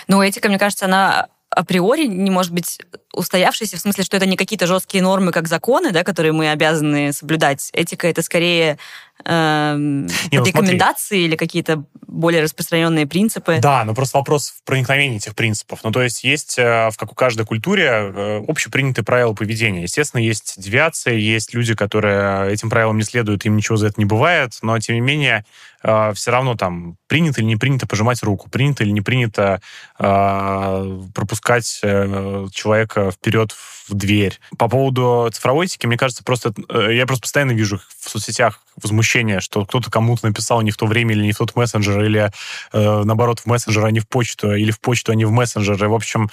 Ну, 0.06 0.20
этика, 0.20 0.48
мне 0.48 0.58
кажется, 0.58 0.84
она 0.84 1.28
априори 1.54 2.06
не 2.06 2.30
может 2.30 2.52
быть 2.52 2.78
устоявшейся, 3.12 3.76
в 3.76 3.80
смысле, 3.80 4.04
что 4.04 4.16
это 4.16 4.26
не 4.26 4.36
какие-то 4.36 4.66
жесткие 4.66 5.02
нормы, 5.02 5.32
как 5.32 5.48
законы, 5.48 5.92
да, 5.92 6.02
которые 6.02 6.32
мы 6.32 6.50
обязаны 6.50 7.12
соблюдать. 7.12 7.70
Этика— 7.72 8.08
это 8.08 8.22
скорее 8.22 8.78
эм, 9.24 10.06
Не, 10.06 10.08
ну, 10.32 10.44
смотри. 10.44 10.52
рекомендации 10.52 11.20
или 11.20 11.36
какие-то 11.36 11.84
более 12.06 12.42
распространенные 12.42 13.06
принципы. 13.06 13.58
Да, 13.60 13.84
но 13.84 13.94
просто 13.94 14.18
вопрос 14.18 14.50
в 14.50 14.64
проникновении 14.64 15.18
этих 15.18 15.34
принципов. 15.34 15.80
Ну, 15.84 15.92
то 15.92 16.02
есть 16.02 16.24
есть 16.24 16.58
э, 16.58 16.90
в 16.90 16.96
как 16.96 17.12
у 17.12 17.14
каждой 17.14 17.46
культуре 17.46 17.84
э, 17.86 18.44
общепринятые 18.48 19.04
правила 19.04 19.32
поведения. 19.32 19.82
Естественно, 19.82 20.20
есть 20.20 20.54
девиации, 20.60 21.18
есть 21.18 21.54
люди, 21.54 21.74
которые 21.74 22.52
этим 22.52 22.70
правилам 22.70 22.98
не 22.98 23.04
следуют, 23.04 23.44
им 23.44 23.56
ничего 23.56 23.76
за 23.76 23.88
это 23.88 23.94
не 23.98 24.04
бывает, 24.04 24.58
но, 24.62 24.78
тем 24.80 24.96
не 24.96 25.00
менее, 25.00 25.44
все 25.84 26.30
равно 26.30 26.54
там 26.54 26.96
принято 27.08 27.40
или 27.40 27.48
не 27.48 27.56
принято 27.56 27.86
пожимать 27.86 28.22
руку, 28.22 28.48
принято 28.48 28.84
или 28.84 28.90
не 28.90 29.02
принято 29.02 29.60
э, 29.98 31.00
пропускать 31.14 31.80
э, 31.82 32.46
человека 32.52 33.10
вперед 33.10 33.52
в 33.52 33.94
дверь. 33.94 34.40
По 34.56 34.68
поводу 34.68 35.28
цифровой 35.32 35.66
этики, 35.66 35.86
мне 35.86 35.98
кажется, 35.98 36.24
просто 36.24 36.54
э, 36.70 36.94
я 36.94 37.06
просто 37.06 37.22
постоянно 37.22 37.52
вижу 37.52 37.80
в 38.00 38.08
соцсетях 38.08 38.62
возмущение, 38.82 39.40
что 39.40 39.66
кто-то 39.66 39.90
кому-то 39.90 40.26
написал 40.26 40.62
не 40.62 40.70
в 40.70 40.76
то 40.76 40.86
время 40.86 41.14
или 41.14 41.22
не 41.22 41.32
в 41.32 41.38
тот 41.38 41.54
мессенджер, 41.54 42.02
или 42.02 42.30
э, 42.72 43.02
наоборот 43.04 43.40
в 43.40 43.46
мессенджер, 43.46 43.84
а 43.84 43.90
не 43.90 44.00
в 44.00 44.08
почту, 44.08 44.54
или 44.54 44.70
в 44.70 44.80
почту, 44.80 45.12
а 45.12 45.14
не 45.14 45.26
в 45.26 45.30
мессенджер. 45.30 45.84
И, 45.84 45.88
в 45.88 45.94
общем, 45.94 46.30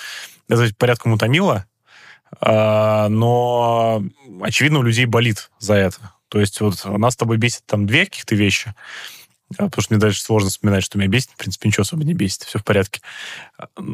это 0.48 0.74
порядком 0.78 1.12
утомило, 1.12 1.66
э, 2.40 3.08
но 3.10 4.02
очевидно 4.42 4.80
у 4.80 4.84
людей 4.84 5.06
болит 5.06 5.52
за 5.60 5.74
это. 5.74 6.14
То 6.30 6.40
есть 6.40 6.62
вот 6.62 6.86
нас 6.86 7.14
с 7.14 7.18
тобой 7.18 7.36
бесит 7.36 7.64
там 7.66 7.86
две 7.86 8.06
каких-то 8.06 8.36
вещи, 8.36 8.74
а, 8.74 9.21
потому 9.58 9.82
что 9.82 9.94
мне 9.94 10.02
дальше 10.02 10.22
сложно 10.22 10.50
вспоминать, 10.50 10.84
что 10.84 10.98
меня 10.98 11.08
бесит. 11.08 11.32
В 11.32 11.38
принципе, 11.38 11.70
ничего 11.70 11.82
особо 11.82 12.04
не 12.04 12.14
бесит, 12.14 12.44
все 12.44 12.60
в 12.60 12.64
порядке. 12.64 13.02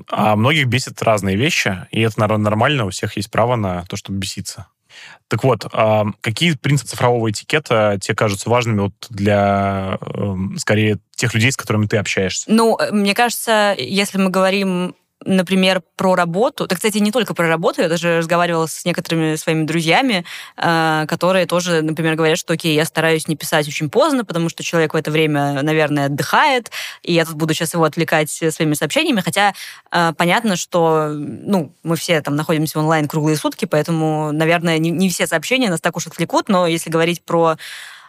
А 0.09 0.35
многих 0.35 0.67
бесит 0.67 1.01
разные 1.01 1.35
вещи, 1.35 1.87
и 1.91 2.01
это, 2.01 2.19
наверное, 2.19 2.45
нормально, 2.45 2.85
у 2.85 2.89
всех 2.89 3.17
есть 3.17 3.31
право 3.31 3.55
на 3.55 3.85
то, 3.85 3.95
чтобы 3.95 4.19
беситься. 4.19 4.67
Так 5.27 5.43
вот, 5.43 5.65
а 5.73 6.05
какие 6.21 6.53
принципы 6.53 6.89
цифрового 6.89 7.29
этикета 7.29 7.97
тебе 8.01 8.15
кажутся 8.15 8.49
важными 8.49 8.81
вот 8.81 8.93
для, 9.09 9.97
эм, 10.01 10.57
скорее, 10.57 10.99
тех 11.15 11.33
людей, 11.33 11.51
с 11.51 11.57
которыми 11.57 11.85
ты 11.85 11.97
общаешься? 11.97 12.45
Ну, 12.47 12.77
э, 12.77 12.91
мне 12.91 13.13
кажется, 13.13 13.75
если 13.77 14.17
мы 14.17 14.29
говорим 14.29 14.95
например, 15.25 15.81
про 15.95 16.15
работу. 16.15 16.65
Это, 16.65 16.75
кстати, 16.75 16.99
не 16.99 17.11
только 17.11 17.33
про 17.33 17.47
работу. 17.47 17.81
Я 17.81 17.89
даже 17.89 18.17
разговаривала 18.17 18.67
с 18.67 18.85
некоторыми 18.85 19.35
своими 19.35 19.65
друзьями, 19.65 20.25
э, 20.57 21.05
которые 21.07 21.45
тоже, 21.45 21.81
например, 21.81 22.15
говорят, 22.15 22.37
что, 22.37 22.53
окей, 22.53 22.75
я 22.75 22.85
стараюсь 22.85 23.27
не 23.27 23.35
писать 23.35 23.67
очень 23.67 23.89
поздно, 23.89 24.25
потому 24.25 24.49
что 24.49 24.63
человек 24.63 24.93
в 24.93 24.97
это 24.97 25.09
время, 25.11 25.61
наверное, 25.63 26.05
отдыхает, 26.05 26.71
и 27.01 27.13
я 27.13 27.25
тут 27.25 27.35
буду 27.35 27.53
сейчас 27.53 27.73
его 27.73 27.83
отвлекать 27.83 28.29
своими 28.29 28.73
сообщениями. 28.73 29.21
Хотя 29.21 29.53
э, 29.91 30.13
понятно, 30.15 30.55
что 30.55 31.09
ну, 31.09 31.73
мы 31.83 31.95
все 31.95 32.21
там 32.21 32.35
находимся 32.35 32.79
онлайн 32.79 33.07
круглые 33.07 33.37
сутки, 33.37 33.65
поэтому, 33.65 34.31
наверное, 34.31 34.77
не, 34.77 34.91
не 34.91 35.09
все 35.09 35.25
сообщения 35.27 35.69
нас 35.69 35.81
так 35.81 35.97
уж 35.97 36.07
отвлекут, 36.07 36.47
но 36.47 36.67
если 36.67 36.89
говорить 36.89 37.23
про 37.23 37.57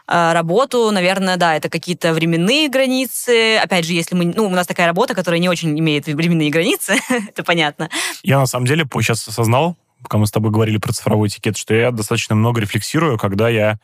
работу, 0.09 0.91
наверное, 0.91 1.37
да, 1.37 1.57
это 1.57 1.69
какие-то 1.69 2.15
временные 2.15 2.69
границы. 2.69 3.59
Опять 3.59 3.85
же, 3.85 3.93
если 3.93 4.15
мы... 4.15 4.25
Ну, 4.25 4.47
у 4.47 4.51
нас 4.51 4.67
такая 4.67 4.87
работа, 4.87 5.15
которая 5.15 5.41
не 5.41 5.49
очень 5.49 5.79
имеет 5.79 6.07
временные 6.07 6.51
границы, 6.51 6.97
это 7.29 7.45
понятно. 7.45 7.91
Я, 8.23 8.39
на 8.39 8.47
самом 8.47 8.67
деле, 8.67 8.87
сейчас 8.91 9.27
осознал, 9.29 9.77
пока 10.03 10.19
мы 10.19 10.27
с 10.27 10.31
тобой 10.31 10.51
говорили 10.51 10.79
про 10.79 10.93
цифровой 10.93 11.29
этикет, 11.29 11.57
что 11.57 11.75
я 11.75 11.91
достаточно 11.91 12.35
много 12.35 12.61
рефлексирую, 12.61 13.19
когда 13.19 13.49
я 13.49 13.79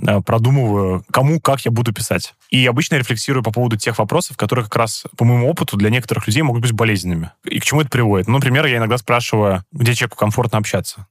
э, 0.00 0.20
продумываю, 0.20 1.04
кому, 1.10 1.40
как 1.40 1.64
я 1.64 1.70
буду 1.70 1.92
писать. 1.92 2.34
И 2.50 2.66
обычно 2.66 2.96
рефлексирую 2.96 3.42
по 3.42 3.50
поводу 3.50 3.76
тех 3.76 3.98
вопросов, 3.98 4.36
которые 4.36 4.64
как 4.64 4.76
раз, 4.76 5.04
по 5.16 5.24
моему 5.24 5.48
опыту, 5.48 5.76
для 5.76 5.90
некоторых 5.90 6.26
людей 6.26 6.42
могут 6.42 6.62
быть 6.62 6.72
болезненными. 6.72 7.30
И 7.44 7.60
к 7.60 7.64
чему 7.64 7.80
это 7.80 7.90
приводит? 7.90 8.28
Ну, 8.28 8.34
например, 8.34 8.66
я 8.66 8.76
иногда 8.76 8.98
спрашиваю, 8.98 9.64
где 9.72 9.94
человеку 9.94 10.16
комфортно 10.16 10.58
общаться. 10.58 11.06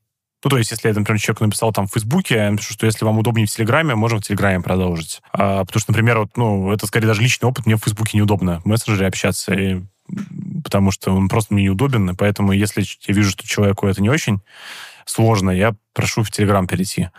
Ну, 0.45 0.49
то 0.49 0.59
есть, 0.59 0.69
если 0.69 0.91
например, 0.91 1.19
человеку 1.19 1.43
написал 1.43 1.73
там 1.73 1.87
в 1.87 1.91
Фейсбуке, 1.93 2.55
что 2.59 2.85
если 2.85 3.03
вам 3.03 3.17
удобнее 3.17 3.47
в 3.47 3.49
Телеграме, 3.49 3.95
можем 3.95 4.19
в 4.19 4.23
Телеграме 4.23 4.61
продолжить. 4.61 5.23
А, 5.33 5.65
потому 5.65 5.81
что, 5.81 5.91
например, 5.91 6.19
вот, 6.19 6.37
ну, 6.37 6.71
это 6.71 6.85
скорее 6.85 7.07
даже 7.07 7.23
личный 7.23 7.49
опыт, 7.49 7.65
мне 7.65 7.77
в 7.77 7.83
Фейсбуке 7.83 8.19
неудобно 8.19 8.61
в 8.61 8.65
мессенджере 8.65 9.07
общаться, 9.07 9.55
и, 9.55 9.81
потому 10.63 10.91
что 10.91 11.15
он 11.15 11.29
просто 11.29 11.55
мне 11.55 11.63
неудобен, 11.63 12.11
и 12.11 12.13
поэтому 12.13 12.51
если 12.51 12.85
я 13.07 13.13
вижу, 13.15 13.31
что 13.31 13.47
человеку 13.47 13.87
это 13.87 14.03
не 14.03 14.09
очень 14.11 14.39
сложно, 15.05 15.49
я 15.49 15.73
прошу 15.93 16.21
в 16.21 16.29
Телеграм 16.29 16.67
перейти 16.67 17.09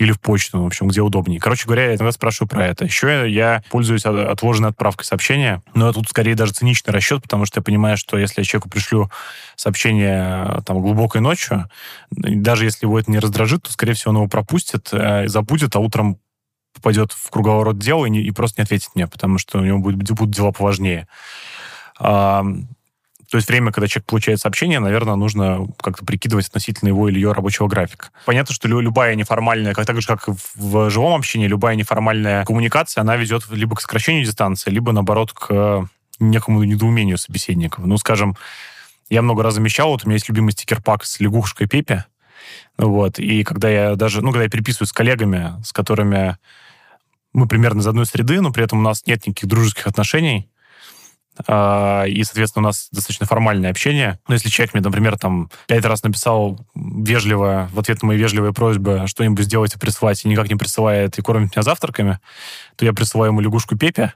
или 0.00 0.12
в 0.12 0.20
почту, 0.20 0.62
в 0.62 0.66
общем, 0.66 0.88
где 0.88 1.02
удобнее. 1.02 1.38
Короче 1.38 1.66
говоря, 1.66 1.88
я 1.88 1.94
иногда 1.94 2.10
спрашиваю 2.10 2.48
про 2.48 2.66
это. 2.66 2.86
Еще 2.86 3.30
я 3.30 3.62
пользуюсь 3.68 4.06
отложенной 4.06 4.70
отправкой 4.70 5.04
сообщения, 5.04 5.62
но 5.74 5.92
тут 5.92 6.08
скорее 6.08 6.34
даже 6.34 6.54
циничный 6.54 6.94
расчет, 6.94 7.22
потому 7.22 7.44
что 7.44 7.58
я 7.58 7.62
понимаю, 7.62 7.98
что 7.98 8.16
если 8.16 8.40
я 8.40 8.44
человеку 8.46 8.70
пришлю 8.70 9.10
сообщение 9.56 10.62
там 10.64 10.80
глубокой 10.80 11.20
ночью, 11.20 11.68
даже 12.10 12.64
если 12.64 12.86
его 12.86 12.98
это 12.98 13.10
не 13.10 13.18
раздражит, 13.18 13.64
то, 13.64 13.72
скорее 13.72 13.92
всего, 13.92 14.12
он 14.12 14.16
его 14.16 14.26
пропустит, 14.26 14.88
э, 14.92 15.28
забудет, 15.28 15.76
а 15.76 15.80
утром 15.80 16.18
попадет 16.72 17.12
в 17.12 17.28
круговорот 17.28 17.78
дела 17.78 18.06
и, 18.06 18.10
не, 18.10 18.22
и 18.22 18.30
просто 18.30 18.62
не 18.62 18.64
ответит 18.64 18.92
мне, 18.94 19.06
потому 19.06 19.36
что 19.36 19.58
у 19.58 19.62
него 19.62 19.80
будет, 19.80 20.10
будут 20.12 20.34
дела 20.34 20.50
поважнее. 20.50 21.08
То 23.30 23.36
есть 23.36 23.48
время, 23.48 23.70
когда 23.70 23.86
человек 23.86 24.06
получает 24.06 24.40
сообщение, 24.40 24.80
наверное, 24.80 25.14
нужно 25.14 25.68
как-то 25.80 26.04
прикидывать 26.04 26.48
относительно 26.48 26.88
его 26.88 27.08
или 27.08 27.14
ее 27.14 27.30
рабочего 27.30 27.68
графика. 27.68 28.10
Понятно, 28.26 28.52
что 28.52 28.66
любая 28.66 29.14
неформальная, 29.14 29.72
как 29.72 29.86
так 29.86 30.00
же, 30.00 30.06
как 30.06 30.26
в 30.26 30.90
живом 30.90 31.14
общении, 31.14 31.46
любая 31.46 31.76
неформальная 31.76 32.44
коммуникация, 32.44 33.02
она 33.02 33.16
ведет 33.16 33.48
либо 33.50 33.76
к 33.76 33.80
сокращению 33.80 34.24
дистанции, 34.24 34.70
либо, 34.70 34.90
наоборот, 34.90 35.32
к 35.32 35.88
некому 36.18 36.64
недоумению 36.64 37.18
собеседников. 37.18 37.86
Ну, 37.86 37.96
скажем, 37.98 38.36
я 39.08 39.22
много 39.22 39.44
раз 39.44 39.54
замечал, 39.54 39.90
вот 39.90 40.04
у 40.04 40.08
меня 40.08 40.16
есть 40.16 40.28
любимый 40.28 40.50
стикер-пак 40.50 41.04
с 41.04 41.20
лягушкой 41.20 41.68
Пепе, 41.68 42.06
вот, 42.76 43.20
и 43.20 43.44
когда 43.44 43.70
я 43.70 43.94
даже, 43.94 44.22
ну, 44.22 44.32
когда 44.32 44.44
я 44.44 44.50
переписываюсь 44.50 44.90
с 44.90 44.92
коллегами, 44.92 45.52
с 45.62 45.72
которыми 45.72 46.36
мы 47.32 47.46
примерно 47.46 47.78
из 47.80 47.86
одной 47.86 48.06
среды, 48.06 48.40
но 48.40 48.50
при 48.50 48.64
этом 48.64 48.80
у 48.80 48.82
нас 48.82 49.06
нет 49.06 49.24
никаких 49.24 49.48
дружеских 49.48 49.86
отношений, 49.86 50.49
и, 51.38 52.22
соответственно, 52.24 52.64
у 52.64 52.68
нас 52.68 52.88
достаточно 52.92 53.24
формальное 53.24 53.70
общение. 53.70 54.18
Но 54.28 54.34
если 54.34 54.48
человек 54.48 54.74
мне, 54.74 54.82
например, 54.82 55.16
там 55.16 55.50
пять 55.66 55.84
раз 55.84 56.02
написал 56.02 56.58
вежливо, 56.74 57.70
в 57.72 57.78
ответ 57.78 58.02
на 58.02 58.08
мои 58.08 58.18
вежливые 58.18 58.52
просьбы 58.52 59.04
что-нибудь 59.06 59.44
сделать 59.44 59.74
и 59.74 59.78
прислать, 59.78 60.24
и 60.24 60.28
никак 60.28 60.48
не 60.48 60.56
присылает 60.56 61.18
и 61.18 61.22
кормит 61.22 61.54
меня 61.54 61.62
завтраками, 61.62 62.18
то 62.76 62.84
я 62.84 62.92
присылаю 62.92 63.30
ему 63.30 63.40
лягушку 63.40 63.76
Пепе, 63.76 64.12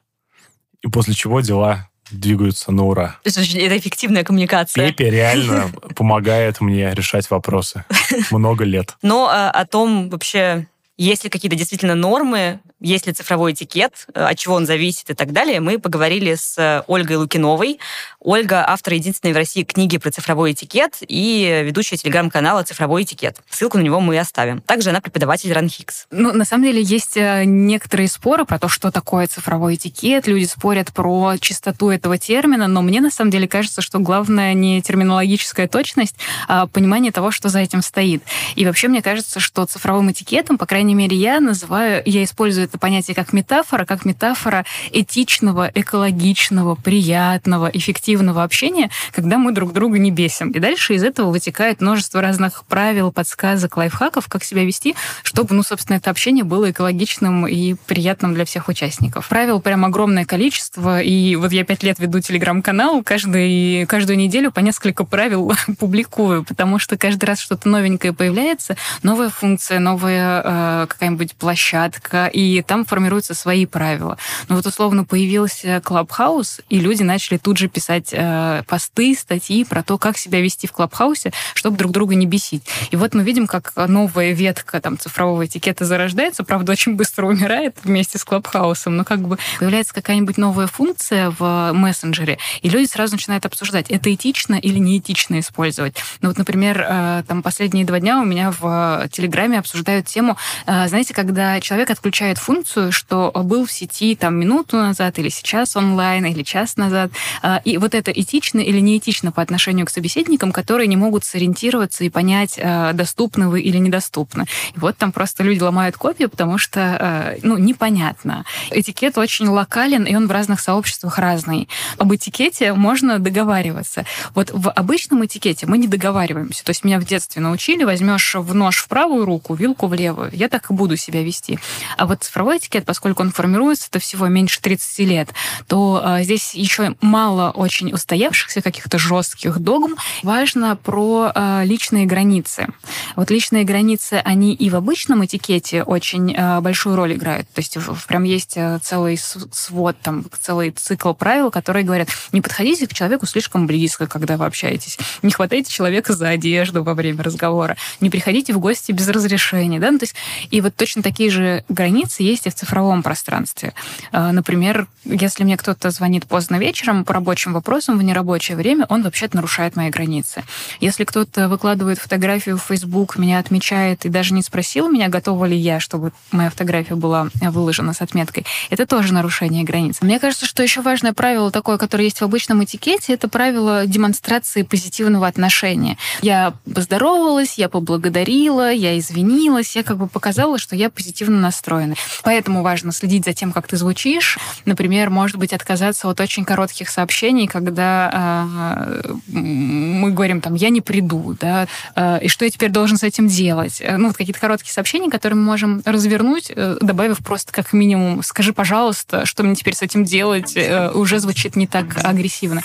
и 0.82 0.88
после 0.88 1.14
чего 1.14 1.40
дела 1.40 1.88
двигаются 2.10 2.72
на 2.72 2.84
ура. 2.84 3.16
Это, 3.24 3.40
это 3.40 3.78
эффективная 3.78 4.24
коммуникация. 4.24 4.88
Пепе 4.88 5.10
реально 5.10 5.70
помогает 5.96 6.60
мне 6.60 6.92
решать 6.92 7.30
вопросы 7.30 7.84
много 8.30 8.64
лет. 8.64 8.96
Но 9.02 9.28
а, 9.28 9.50
о 9.50 9.64
том 9.66 10.10
вообще, 10.10 10.66
есть 10.96 11.24
ли 11.24 11.30
какие-то 11.30 11.56
действительно 11.56 11.94
нормы, 11.94 12.60
есть 12.84 13.06
ли 13.06 13.12
цифровой 13.12 13.52
этикет, 13.52 14.06
э, 14.14 14.22
от 14.22 14.38
чего 14.38 14.54
он 14.54 14.66
зависит 14.66 15.10
и 15.10 15.14
так 15.14 15.32
далее, 15.32 15.60
мы 15.60 15.78
поговорили 15.78 16.34
с 16.34 16.56
э, 16.58 16.82
Ольгой 16.86 17.16
Лукиновой. 17.16 17.80
Ольга— 18.20 18.64
автор 18.68 18.94
единственной 18.94 19.32
в 19.32 19.36
России 19.36 19.64
книги 19.64 19.96
про 19.96 20.10
цифровой 20.10 20.52
этикет 20.52 20.98
и 21.00 21.62
ведущая 21.64 21.96
телеграм-канала 21.96 22.62
«Цифровой 22.62 23.02
этикет». 23.02 23.38
Ссылку 23.48 23.78
на 23.78 23.82
него 23.82 24.00
мы 24.00 24.18
оставим. 24.18 24.60
Также 24.60 24.90
она 24.90 25.00
преподаватель 25.00 25.52
РанХикс. 25.52 26.06
Ну, 26.10 26.32
на 26.32 26.44
самом 26.44 26.64
деле, 26.64 26.82
есть 26.82 27.16
э, 27.16 27.44
некоторые 27.44 28.08
споры 28.08 28.44
про 28.44 28.58
то, 28.58 28.68
что 28.68 28.90
такое 28.90 29.26
цифровой 29.26 29.76
этикет. 29.76 30.26
Люди 30.26 30.44
спорят 30.44 30.92
про 30.92 31.36
чистоту 31.38 31.88
этого 31.88 32.18
термина, 32.18 32.68
но 32.68 32.82
мне 32.82 33.00
на 33.00 33.10
самом 33.10 33.30
деле 33.30 33.48
кажется, 33.48 33.80
что 33.80 33.98
главное 33.98 34.52
не 34.52 34.82
терминологическая 34.82 35.68
точность, 35.68 36.16
а 36.48 36.66
понимание 36.66 37.12
того, 37.12 37.30
что 37.30 37.48
за 37.48 37.60
этим 37.60 37.80
стоит. 37.80 38.22
И 38.56 38.66
вообще 38.66 38.88
мне 38.88 39.00
кажется, 39.00 39.40
что 39.40 39.64
цифровым 39.64 40.12
этикетом, 40.12 40.58
по 40.58 40.66
крайней 40.66 40.94
мере, 40.94 41.16
я 41.16 41.40
называю, 41.40 42.02
я 42.04 42.22
использую 42.24 42.73
это 42.74 42.78
понятие 42.80 43.14
как 43.14 43.32
метафора, 43.32 43.84
как 43.84 44.04
метафора 44.04 44.64
этичного, 44.90 45.70
экологичного, 45.72 46.74
приятного, 46.74 47.70
эффективного 47.72 48.42
общения, 48.42 48.90
когда 49.12 49.38
мы 49.38 49.52
друг 49.52 49.72
друга 49.72 49.98
не 49.98 50.10
бесим. 50.10 50.50
И 50.50 50.58
дальше 50.58 50.94
из 50.94 51.04
этого 51.04 51.30
вытекает 51.30 51.80
множество 51.80 52.20
разных 52.20 52.64
правил, 52.64 53.12
подсказок, 53.12 53.76
лайфхаков, 53.76 54.26
как 54.26 54.42
себя 54.42 54.64
вести, 54.64 54.96
чтобы, 55.22 55.54
ну, 55.54 55.62
собственно, 55.62 55.98
это 55.98 56.10
общение 56.10 56.42
было 56.42 56.72
экологичным 56.72 57.46
и 57.46 57.74
приятным 57.86 58.34
для 58.34 58.44
всех 58.44 58.66
участников. 58.68 59.28
Правил 59.28 59.60
прям 59.60 59.84
огромное 59.84 60.24
количество, 60.24 61.00
и 61.00 61.36
вот 61.36 61.52
я 61.52 61.64
пять 61.64 61.84
лет 61.84 62.00
веду 62.00 62.20
телеграм-канал, 62.20 63.04
каждый, 63.04 63.86
каждую 63.86 64.16
неделю 64.16 64.50
по 64.50 64.60
несколько 64.60 65.04
правил 65.04 65.52
публикую, 65.78 66.44
потому 66.44 66.80
что 66.80 66.96
каждый 66.96 67.26
раз 67.26 67.38
что-то 67.38 67.68
новенькое 67.68 68.12
появляется, 68.12 68.76
новая 69.04 69.28
функция, 69.28 69.78
новая 69.78 70.42
э, 70.44 70.86
какая-нибудь 70.88 71.34
площадка, 71.36 72.26
и 72.26 72.53
там 72.62 72.84
формируются 72.84 73.34
свои 73.34 73.66
правила. 73.66 74.18
Но 74.48 74.56
вот 74.56 74.66
условно 74.66 75.04
появился 75.04 75.80
Клабхаус, 75.84 76.60
и 76.68 76.80
люди 76.80 77.02
начали 77.02 77.38
тут 77.38 77.58
же 77.58 77.68
писать 77.68 78.10
э, 78.12 78.62
посты, 78.66 79.14
статьи 79.14 79.64
про 79.64 79.82
то, 79.82 79.98
как 79.98 80.18
себя 80.18 80.40
вести 80.40 80.66
в 80.66 80.72
Клабхаусе, 80.72 81.32
чтобы 81.54 81.76
друг 81.76 81.92
друга 81.92 82.14
не 82.14 82.26
бесить. 82.26 82.64
И 82.90 82.96
вот 82.96 83.14
мы 83.14 83.22
видим, 83.22 83.46
как 83.46 83.72
новая 83.76 84.32
ветка 84.32 84.80
там 84.80 84.98
цифрового 84.98 85.46
этикета 85.46 85.84
зарождается, 85.84 86.44
правда, 86.44 86.72
очень 86.72 86.94
быстро 86.94 87.26
умирает 87.26 87.76
вместе 87.84 88.18
с 88.18 88.24
Клабхаусом, 88.24 88.96
но 88.96 89.04
как 89.04 89.20
бы 89.20 89.38
появляется 89.58 89.94
какая-нибудь 89.94 90.36
новая 90.36 90.66
функция 90.66 91.30
в 91.38 91.72
мессенджере, 91.72 92.38
и 92.62 92.68
люди 92.68 92.86
сразу 92.86 93.14
начинают 93.14 93.46
обсуждать, 93.46 93.90
это 93.90 94.12
этично 94.12 94.54
или 94.54 94.78
неэтично 94.78 95.40
использовать. 95.40 95.96
Ну 96.20 96.28
вот, 96.28 96.38
например, 96.38 96.84
э, 96.86 97.22
там 97.26 97.42
последние 97.42 97.84
два 97.84 98.00
дня 98.00 98.20
у 98.20 98.24
меня 98.24 98.50
в 98.50 99.08
Телеграме 99.10 99.58
обсуждают 99.58 100.06
тему, 100.06 100.36
э, 100.66 100.88
знаете, 100.88 101.14
когда 101.14 101.60
человек 101.60 101.90
отключает 101.90 102.38
функцию, 102.44 102.92
что 102.92 103.32
был 103.34 103.64
в 103.64 103.72
сети 103.72 104.14
там 104.14 104.34
минуту 104.36 104.76
назад 104.76 105.18
или 105.18 105.30
сейчас 105.30 105.76
онлайн, 105.76 106.26
или 106.26 106.42
час 106.42 106.76
назад. 106.76 107.10
А, 107.42 107.60
и 107.64 107.78
вот 107.78 107.94
это 107.94 108.10
этично 108.10 108.60
или 108.60 108.80
неэтично 108.80 109.32
по 109.32 109.40
отношению 109.40 109.86
к 109.86 109.90
собеседникам, 109.90 110.52
которые 110.52 110.86
не 110.86 110.96
могут 110.96 111.24
сориентироваться 111.24 112.04
и 112.04 112.10
понять, 112.10 112.60
а, 112.62 112.92
доступны 112.92 113.48
вы 113.48 113.62
или 113.62 113.78
недоступны. 113.78 114.44
И 114.74 114.78
вот 114.78 114.96
там 114.98 115.10
просто 115.10 115.42
люди 115.42 115.62
ломают 115.62 115.96
копию, 115.96 116.28
потому 116.28 116.58
что, 116.58 116.80
а, 116.80 117.34
ну, 117.42 117.56
непонятно. 117.56 118.44
Этикет 118.70 119.16
очень 119.16 119.48
локален, 119.48 120.04
и 120.04 120.14
он 120.14 120.26
в 120.26 120.30
разных 120.30 120.60
сообществах 120.60 121.18
разный. 121.18 121.68
Об 121.96 122.14
этикете 122.14 122.74
можно 122.74 123.18
договариваться. 123.18 124.04
Вот 124.34 124.50
в 124.52 124.70
обычном 124.70 125.24
этикете 125.24 125.66
мы 125.66 125.78
не 125.78 125.88
договариваемся. 125.88 126.62
То 126.62 126.70
есть 126.70 126.84
меня 126.84 127.00
в 127.00 127.06
детстве 127.06 127.40
научили, 127.40 127.84
возьмешь 127.84 128.34
в 128.34 128.54
нож 128.54 128.78
в 128.78 128.88
правую 128.88 129.24
руку, 129.24 129.54
вилку 129.54 129.86
в 129.86 129.94
левую. 129.94 130.30
Я 130.34 130.48
так 130.48 130.70
и 130.70 130.74
буду 130.74 130.96
себя 130.96 131.22
вести. 131.22 131.58
А 131.96 132.04
вот 132.04 132.22
цифровой 132.34 132.58
этикет, 132.58 132.84
поскольку 132.84 133.22
он 133.22 133.30
формируется, 133.30 133.86
это 133.88 134.00
всего 134.00 134.26
меньше 134.26 134.60
30 134.60 134.98
лет, 135.06 135.28
то 135.68 136.00
а, 136.02 136.22
здесь 136.24 136.52
еще 136.54 136.96
мало 137.00 137.52
очень 137.52 137.92
устоявшихся 137.92 138.60
каких-то 138.60 138.98
жестких 138.98 139.60
догм. 139.60 139.94
Важно 140.24 140.74
про 140.74 141.30
а, 141.32 141.62
личные 141.64 142.06
границы. 142.06 142.66
Вот 143.14 143.30
личные 143.30 143.62
границы, 143.62 144.14
они 144.24 144.52
и 144.52 144.68
в 144.68 144.74
обычном 144.74 145.24
этикете 145.24 145.84
очень 145.84 146.34
а, 146.36 146.60
большую 146.60 146.96
роль 146.96 147.12
играют. 147.12 147.48
То 147.50 147.60
есть 147.60 147.78
прям 148.08 148.24
есть 148.24 148.58
целый 148.82 149.16
свод, 149.16 149.96
там, 150.02 150.24
целый 150.40 150.72
цикл 150.72 151.12
правил, 151.12 151.52
которые 151.52 151.84
говорят, 151.84 152.08
не 152.32 152.40
подходите 152.40 152.88
к 152.88 152.94
человеку 152.94 153.26
слишком 153.26 153.68
близко, 153.68 154.08
когда 154.08 154.36
вы 154.36 154.46
общаетесь, 154.46 154.98
не 155.22 155.30
хватайте 155.30 155.70
человека 155.70 156.14
за 156.14 156.30
одежду 156.30 156.82
во 156.82 156.94
время 156.94 157.22
разговора, 157.22 157.76
не 158.00 158.10
приходите 158.10 158.52
в 158.52 158.58
гости 158.58 158.90
без 158.90 159.08
разрешения. 159.08 159.78
Да? 159.78 159.92
Ну, 159.92 160.00
то 160.00 160.04
есть, 160.04 160.16
и 160.50 160.60
вот 160.60 160.74
точно 160.74 161.00
такие 161.04 161.30
же 161.30 161.64
границы 161.68 162.23
есть 162.24 162.46
и 162.46 162.50
в 162.50 162.54
цифровом 162.54 163.02
пространстве. 163.02 163.74
А, 164.12 164.32
например, 164.32 164.86
если 165.04 165.44
мне 165.44 165.56
кто-то 165.56 165.90
звонит 165.90 166.26
поздно 166.26 166.56
вечером 166.56 167.04
по 167.04 167.12
рабочим 167.12 167.52
вопросам 167.52 167.98
в 167.98 168.02
нерабочее 168.02 168.56
время, 168.56 168.86
он 168.88 169.02
вообще-то 169.02 169.36
нарушает 169.36 169.76
мои 169.76 169.90
границы. 169.90 170.44
Если 170.80 171.04
кто-то 171.04 171.48
выкладывает 171.48 171.98
фотографию 171.98 172.56
в 172.56 172.62
Facebook, 172.62 173.18
меня 173.18 173.38
отмечает 173.38 174.04
и 174.04 174.08
даже 174.08 174.34
не 174.34 174.42
спросил 174.42 174.88
меня, 174.88 175.08
готова 175.08 175.44
ли 175.44 175.56
я, 175.56 175.80
чтобы 175.80 176.12
моя 176.32 176.50
фотография 176.50 176.94
была 176.94 177.28
выложена 177.40 177.92
с 177.92 178.00
отметкой, 178.00 178.46
это 178.70 178.86
тоже 178.86 179.12
нарушение 179.12 179.64
границ. 179.64 179.98
Мне 180.00 180.18
кажется, 180.18 180.46
что 180.46 180.62
еще 180.62 180.80
важное 180.80 181.12
правило 181.12 181.50
такое, 181.50 181.78
которое 181.78 182.04
есть 182.04 182.20
в 182.20 182.24
обычном 182.24 182.64
этикете, 182.64 183.12
это 183.12 183.28
правило 183.28 183.86
демонстрации 183.86 184.62
позитивного 184.62 185.26
отношения. 185.26 185.98
Я 186.22 186.54
поздоровалась, 186.72 187.58
я 187.58 187.68
поблагодарила, 187.68 188.72
я 188.72 188.98
извинилась, 188.98 189.76
я 189.76 189.82
как 189.82 189.98
бы 189.98 190.08
показала, 190.08 190.58
что 190.58 190.76
я 190.76 190.90
позитивно 190.90 191.38
настроена. 191.40 191.94
Поэтому 192.22 192.62
важно 192.62 192.92
следить 192.92 193.24
за 193.24 193.32
тем, 193.32 193.52
как 193.52 193.66
ты 193.66 193.76
звучишь. 193.76 194.38
Например, 194.64 195.10
может 195.10 195.36
быть, 195.36 195.52
отказаться 195.52 196.08
от 196.08 196.20
очень 196.20 196.44
коротких 196.44 196.88
сообщений, 196.88 197.46
когда 197.46 198.46
э, 198.46 199.14
мы 199.28 200.10
говорим 200.10 200.40
там 200.40 200.54
«я 200.54 200.70
не 200.70 200.80
приду», 200.80 201.36
да, 201.40 201.66
э, 201.94 202.20
и 202.22 202.28
что 202.28 202.44
я 202.44 202.50
теперь 202.50 202.70
должен 202.70 202.96
с 202.96 203.02
этим 203.02 203.28
делать. 203.28 203.80
Э, 203.80 203.96
ну, 203.96 204.08
вот 204.08 204.16
какие-то 204.16 204.40
короткие 204.40 204.72
сообщения, 204.72 205.10
которые 205.10 205.38
мы 205.38 205.44
можем 205.44 205.82
развернуть, 205.84 206.50
э, 206.54 206.76
добавив 206.80 207.18
просто 207.18 207.52
как 207.52 207.72
минимум 207.72 208.22
«скажи, 208.22 208.52
пожалуйста, 208.52 209.26
что 209.26 209.42
мне 209.42 209.54
теперь 209.54 209.74
с 209.74 209.82
этим 209.82 210.04
делать», 210.04 210.56
э, 210.56 210.90
уже 210.90 211.18
звучит 211.18 211.56
не 211.56 211.66
так 211.66 212.04
агрессивно. 212.04 212.62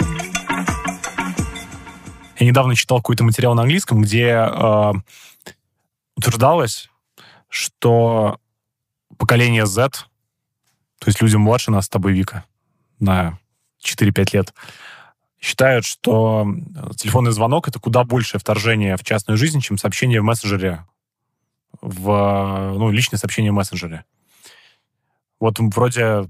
Я 2.39 2.47
недавно 2.47 2.75
читал 2.75 2.99
какой-то 2.99 3.23
материал 3.25 3.53
на 3.53 3.63
английском, 3.63 4.01
где 4.01 4.29
э, 4.29 4.93
утверждалось, 6.15 6.89
что 7.49 8.37
поколение 9.19 9.67
Z, 9.67 9.89
то 9.91 11.07
есть 11.07 11.21
люди 11.21 11.35
младше 11.35 11.69
нас 11.69 11.85
с 11.85 11.89
тобой, 11.89 12.13
Вика, 12.13 12.45
на 12.99 13.37
4-5 13.83 14.29
лет, 14.33 14.53
считают, 15.39 15.85
что 15.85 16.47
телефонный 16.97 17.31
звонок— 17.31 17.67
это 17.69 17.79
куда 17.79 18.03
большее 18.03 18.39
вторжение 18.39 18.97
в 18.97 19.03
частную 19.03 19.37
жизнь, 19.37 19.59
чем 19.61 19.77
сообщение 19.77 20.21
в 20.21 20.23
мессенджере, 20.23 20.85
в 21.81 22.73
ну, 22.77 22.89
личное 22.89 23.17
сообщение 23.17 23.51
в 23.51 23.55
мессенджере. 23.55 24.05
Вот 25.39 25.59
вроде 25.59 26.29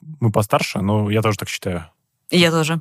мы 0.00 0.32
постарше, 0.32 0.80
но 0.80 1.10
я 1.10 1.20
тоже 1.20 1.38
так 1.38 1.48
считаю. 1.48 1.88
Я 2.30 2.50
тоже. 2.50 2.80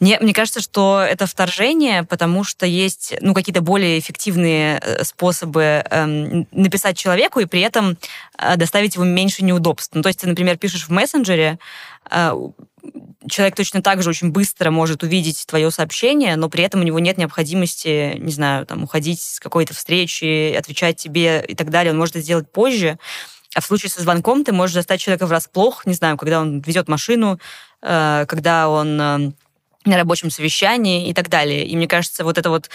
Мне, 0.00 0.18
мне 0.20 0.32
кажется, 0.32 0.60
что 0.60 1.00
это 1.00 1.26
вторжение, 1.26 2.04
потому 2.04 2.44
что 2.44 2.66
есть 2.66 3.14
ну, 3.20 3.34
какие-то 3.34 3.60
более 3.60 3.98
эффективные 3.98 4.78
э, 4.78 5.04
способы 5.04 5.84
эм, 5.90 6.46
написать 6.52 6.96
человеку 6.96 7.40
и 7.40 7.46
при 7.46 7.60
этом 7.60 7.96
э, 8.38 8.56
доставить 8.56 8.94
ему 8.94 9.04
меньше 9.04 9.44
неудобств. 9.44 9.94
Ну, 9.94 10.02
то 10.02 10.08
есть 10.08 10.20
ты, 10.20 10.28
например, 10.28 10.56
пишешь 10.56 10.88
в 10.88 10.90
мессенджере, 10.90 11.58
э, 12.10 12.32
человек 13.28 13.56
точно 13.56 13.82
так 13.82 14.02
же 14.02 14.10
очень 14.10 14.30
быстро 14.30 14.70
может 14.70 15.02
увидеть 15.02 15.44
твое 15.46 15.70
сообщение, 15.70 16.36
но 16.36 16.48
при 16.48 16.64
этом 16.64 16.80
у 16.80 16.84
него 16.84 16.98
нет 16.98 17.18
необходимости, 17.18 18.16
не 18.18 18.32
знаю, 18.32 18.66
там, 18.66 18.84
уходить 18.84 19.20
с 19.20 19.40
какой-то 19.40 19.74
встречи, 19.74 20.54
отвечать 20.54 20.96
тебе 20.96 21.44
и 21.46 21.54
так 21.54 21.70
далее. 21.70 21.92
Он 21.92 21.98
может 21.98 22.16
это 22.16 22.24
сделать 22.24 22.50
позже. 22.50 22.98
А 23.54 23.60
в 23.60 23.66
случае 23.66 23.90
со 23.90 24.02
звонком 24.02 24.44
ты 24.44 24.52
можешь 24.52 24.74
застать 24.74 25.00
человека 25.00 25.26
врасплох, 25.26 25.86
не 25.86 25.94
знаю, 25.94 26.16
когда 26.16 26.40
он 26.40 26.60
везет 26.60 26.88
машину, 26.88 27.40
э, 27.82 28.26
когда 28.28 28.68
он 28.68 29.00
э, 29.00 29.32
на 29.88 29.96
рабочем 29.96 30.30
совещании 30.30 31.08
и 31.08 31.14
так 31.14 31.28
далее. 31.28 31.66
И 31.66 31.76
мне 31.76 31.88
кажется, 31.88 32.24
вот 32.24 32.38
эта 32.38 32.50
вот 32.50 32.70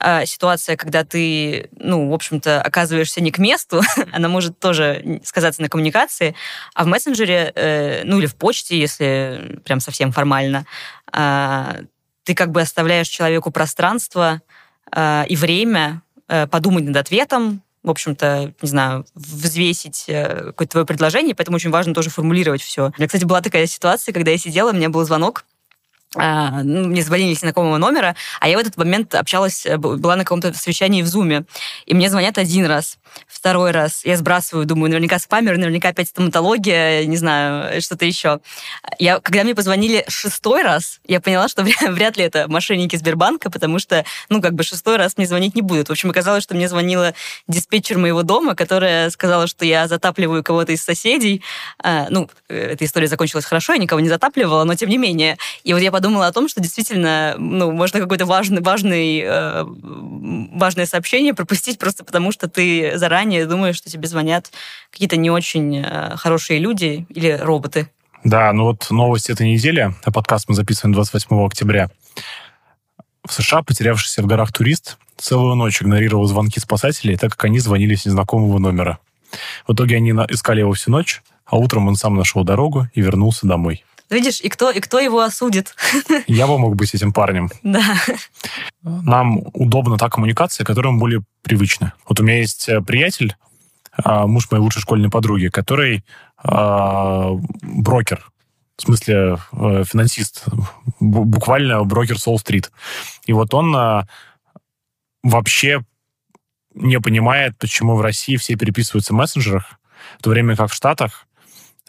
э, 0.00 0.26
ситуация, 0.26 0.76
когда 0.76 1.04
ты, 1.04 1.68
ну, 1.76 2.10
в 2.10 2.14
общем-то, 2.14 2.60
оказываешься 2.60 3.20
не 3.20 3.30
к 3.30 3.38
месту, 3.38 3.82
она 4.12 4.28
может 4.28 4.58
тоже 4.58 5.20
сказаться 5.24 5.62
на 5.62 5.68
коммуникации, 5.68 6.34
а 6.74 6.84
в 6.84 6.86
мессенджере, 6.86 7.52
э, 7.54 8.02
ну, 8.04 8.18
или 8.18 8.26
в 8.26 8.34
почте, 8.34 8.78
если 8.78 9.60
прям 9.64 9.80
совсем 9.80 10.12
формально, 10.12 10.66
э, 11.12 11.84
ты 12.24 12.34
как 12.34 12.50
бы 12.50 12.60
оставляешь 12.60 13.08
человеку 13.08 13.50
пространство 13.50 14.42
э, 14.92 15.24
и 15.28 15.36
время 15.36 16.02
э, 16.28 16.46
подумать 16.46 16.84
над 16.84 16.96
ответом, 16.96 17.62
в 17.86 17.90
общем-то, 17.90 18.52
не 18.60 18.68
знаю, 18.68 19.06
взвесить 19.14 20.06
э, 20.08 20.46
какое-то 20.46 20.72
твое 20.72 20.86
предложение, 20.86 21.36
поэтому 21.36 21.54
очень 21.54 21.70
важно 21.70 21.94
тоже 21.94 22.10
формулировать 22.10 22.60
все. 22.60 22.86
У 22.86 22.92
меня, 22.98 23.06
кстати, 23.06 23.24
была 23.24 23.40
такая 23.40 23.66
ситуация, 23.66 24.12
когда 24.12 24.32
я 24.32 24.38
сидела, 24.38 24.70
у 24.70 24.74
меня 24.74 24.88
был 24.88 25.04
звонок, 25.04 25.44
ну, 26.62 26.88
мне 26.88 27.02
звонили 27.02 27.34
с 27.34 27.40
знакомого 27.40 27.78
номера, 27.78 28.16
а 28.40 28.48
я 28.48 28.56
в 28.56 28.60
этот 28.60 28.76
момент 28.76 29.14
общалась, 29.14 29.66
э, 29.66 29.76
была 29.76 30.16
на 30.16 30.24
каком-то 30.24 30.52
совещании 30.54 31.02
в 31.02 31.06
Зуме, 31.06 31.44
и 31.84 31.94
мне 31.94 32.10
звонят 32.10 32.38
один 32.38 32.66
раз, 32.66 32.98
второй 33.26 33.70
раз, 33.70 34.04
я 34.04 34.16
сбрасываю, 34.16 34.66
думаю, 34.66 34.90
наверняка 34.90 35.18
спамер, 35.18 35.56
наверняка 35.56 35.88
опять 35.88 36.08
стоматология, 36.08 37.04
не 37.04 37.16
знаю, 37.16 37.80
что-то 37.80 38.04
еще. 38.04 38.40
Я, 38.98 39.20
когда 39.20 39.44
мне 39.44 39.54
позвонили 39.54 40.04
шестой 40.08 40.62
раз, 40.62 41.00
я 41.06 41.20
поняла, 41.20 41.48
что 41.48 41.64
вряд 41.88 42.16
ли 42.16 42.24
это 42.24 42.48
мошенники 42.48 42.96
Сбербанка, 42.96 43.50
потому 43.50 43.78
что, 43.78 44.04
ну, 44.28 44.40
как 44.40 44.54
бы 44.54 44.62
шестой 44.62 44.96
раз 44.96 45.16
мне 45.16 45.26
звонить 45.26 45.54
не 45.54 45.62
будут. 45.62 45.88
В 45.88 45.92
общем, 45.92 46.10
оказалось, 46.10 46.42
что 46.42 46.54
мне 46.54 46.68
звонила 46.68 47.14
диспетчер 47.48 47.98
моего 47.98 48.22
дома, 48.22 48.54
которая 48.54 49.10
сказала, 49.10 49.46
что 49.46 49.64
я 49.64 49.88
затапливаю 49.88 50.42
кого-то 50.42 50.72
из 50.72 50.82
соседей. 50.82 51.42
А, 51.82 52.06
ну, 52.10 52.28
э, 52.48 52.72
эта 52.72 52.84
история 52.84 53.08
закончилась 53.08 53.44
хорошо, 53.44 53.72
я 53.72 53.78
никого 53.78 54.00
не 54.00 54.08
затапливала, 54.08 54.64
но 54.64 54.74
тем 54.74 54.88
не 54.88 54.98
менее. 54.98 55.36
И 55.64 55.72
вот 55.72 55.80
я 55.82 55.90
подумала, 55.90 56.26
о 56.26 56.32
том, 56.32 56.48
что 56.48 56.60
действительно, 56.60 57.34
ну, 57.38 57.72
можно 57.72 58.00
какое-то 58.00 58.26
важный, 58.26 58.62
важный, 58.62 59.20
э, 59.24 59.64
важное 59.66 60.86
сообщение 60.86 61.34
пропустить 61.34 61.78
просто 61.78 62.04
потому, 62.04 62.32
что 62.32 62.48
ты 62.48 62.98
заранее 63.06 63.46
думаешь, 63.46 63.76
что 63.76 63.88
тебе 63.88 64.08
звонят 64.08 64.50
какие-то 64.90 65.16
не 65.16 65.30
очень 65.30 65.78
э, 65.78 66.16
хорошие 66.16 66.58
люди 66.58 67.06
или 67.08 67.30
роботы. 67.30 67.88
Да, 68.24 68.52
ну 68.52 68.64
вот 68.64 68.88
новость 68.90 69.30
этой 69.30 69.48
недели, 69.52 69.94
подкаст 70.12 70.48
мы 70.48 70.56
записываем 70.56 70.92
28 70.92 71.46
октября. 71.46 71.88
В 73.24 73.32
США 73.32 73.62
потерявшийся 73.62 74.22
в 74.22 74.26
горах 74.26 74.52
турист 74.52 74.98
целую 75.16 75.54
ночь 75.54 75.80
игнорировал 75.80 76.26
звонки 76.26 76.58
спасателей, 76.58 77.16
так 77.16 77.30
как 77.30 77.44
они 77.44 77.60
звонили 77.60 77.94
с 77.94 78.06
незнакомого 78.06 78.58
номера. 78.58 78.98
В 79.68 79.72
итоге 79.72 79.96
они 79.96 80.10
искали 80.10 80.60
его 80.60 80.72
всю 80.72 80.90
ночь, 80.90 81.22
а 81.44 81.56
утром 81.56 81.86
он 81.86 81.94
сам 81.94 82.16
нашел 82.16 82.42
дорогу 82.42 82.88
и 82.92 83.00
вернулся 83.00 83.46
домой. 83.46 83.84
Видишь, 84.10 84.40
и 84.40 84.48
кто, 84.48 84.70
и 84.70 84.80
кто 84.80 85.00
его 85.00 85.20
осудит? 85.20 85.74
Я 86.26 86.46
бы 86.46 86.58
мог 86.58 86.76
быть 86.76 86.94
этим 86.94 87.12
парнем. 87.12 87.50
Да. 87.62 87.82
Нам 88.82 89.42
удобна 89.52 89.98
та 89.98 90.08
коммуникация, 90.08 90.64
которая 90.64 90.92
нам 90.92 91.00
более 91.00 91.22
привычна. 91.42 91.92
Вот 92.08 92.20
у 92.20 92.22
меня 92.22 92.38
есть 92.38 92.68
э, 92.68 92.80
приятель, 92.80 93.34
а, 93.92 94.26
муж 94.26 94.50
моей 94.50 94.62
лучшей 94.62 94.82
школьной 94.82 95.10
подруги, 95.10 95.48
который 95.48 96.04
а, 96.36 97.30
брокер, 97.62 98.30
в 98.76 98.82
смысле 98.82 99.38
э, 99.52 99.84
финансист, 99.84 100.44
буквально 101.00 101.82
брокер 101.84 102.18
Солл-стрит. 102.18 102.70
И 103.24 103.32
вот 103.32 103.54
он 103.54 103.74
а, 103.74 104.06
вообще 105.22 105.82
не 106.74 107.00
понимает, 107.00 107.56
почему 107.58 107.96
в 107.96 108.02
России 108.02 108.36
все 108.36 108.54
переписываются 108.54 109.14
в 109.14 109.16
мессенджерах, 109.16 109.80
в 110.18 110.22
то 110.22 110.30
время 110.30 110.56
как 110.56 110.70
в 110.70 110.74
Штатах 110.74 111.25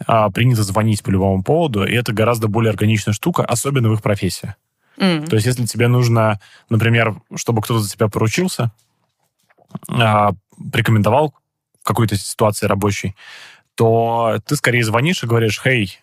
а, 0.05 0.29
принято 0.29 0.63
звонить 0.63 1.03
по 1.03 1.09
любому 1.09 1.43
поводу, 1.43 1.85
и 1.85 1.93
это 1.93 2.13
гораздо 2.13 2.47
более 2.47 2.71
органичная 2.71 3.13
штука, 3.13 3.43
особенно 3.43 3.89
в 3.89 3.93
их 3.93 4.01
профессии. 4.01 4.55
Mm. 4.97 5.27
То 5.27 5.35
есть, 5.35 5.45
если 5.45 5.65
тебе 5.65 5.87
нужно, 5.87 6.39
например, 6.69 7.15
чтобы 7.35 7.61
кто-то 7.61 7.79
за 7.79 7.91
тебя 7.91 8.07
поручился, 8.07 8.71
а, 9.89 10.31
рекомендовал 10.73 11.33
в 11.81 11.83
какой-то 11.83 12.15
ситуации 12.15 12.67
рабочей, 12.67 13.15
то 13.75 14.39
ты 14.45 14.55
скорее 14.55 14.83
звонишь 14.83 15.23
и 15.23 15.27
говоришь, 15.27 15.61
«Хей, 15.61 15.99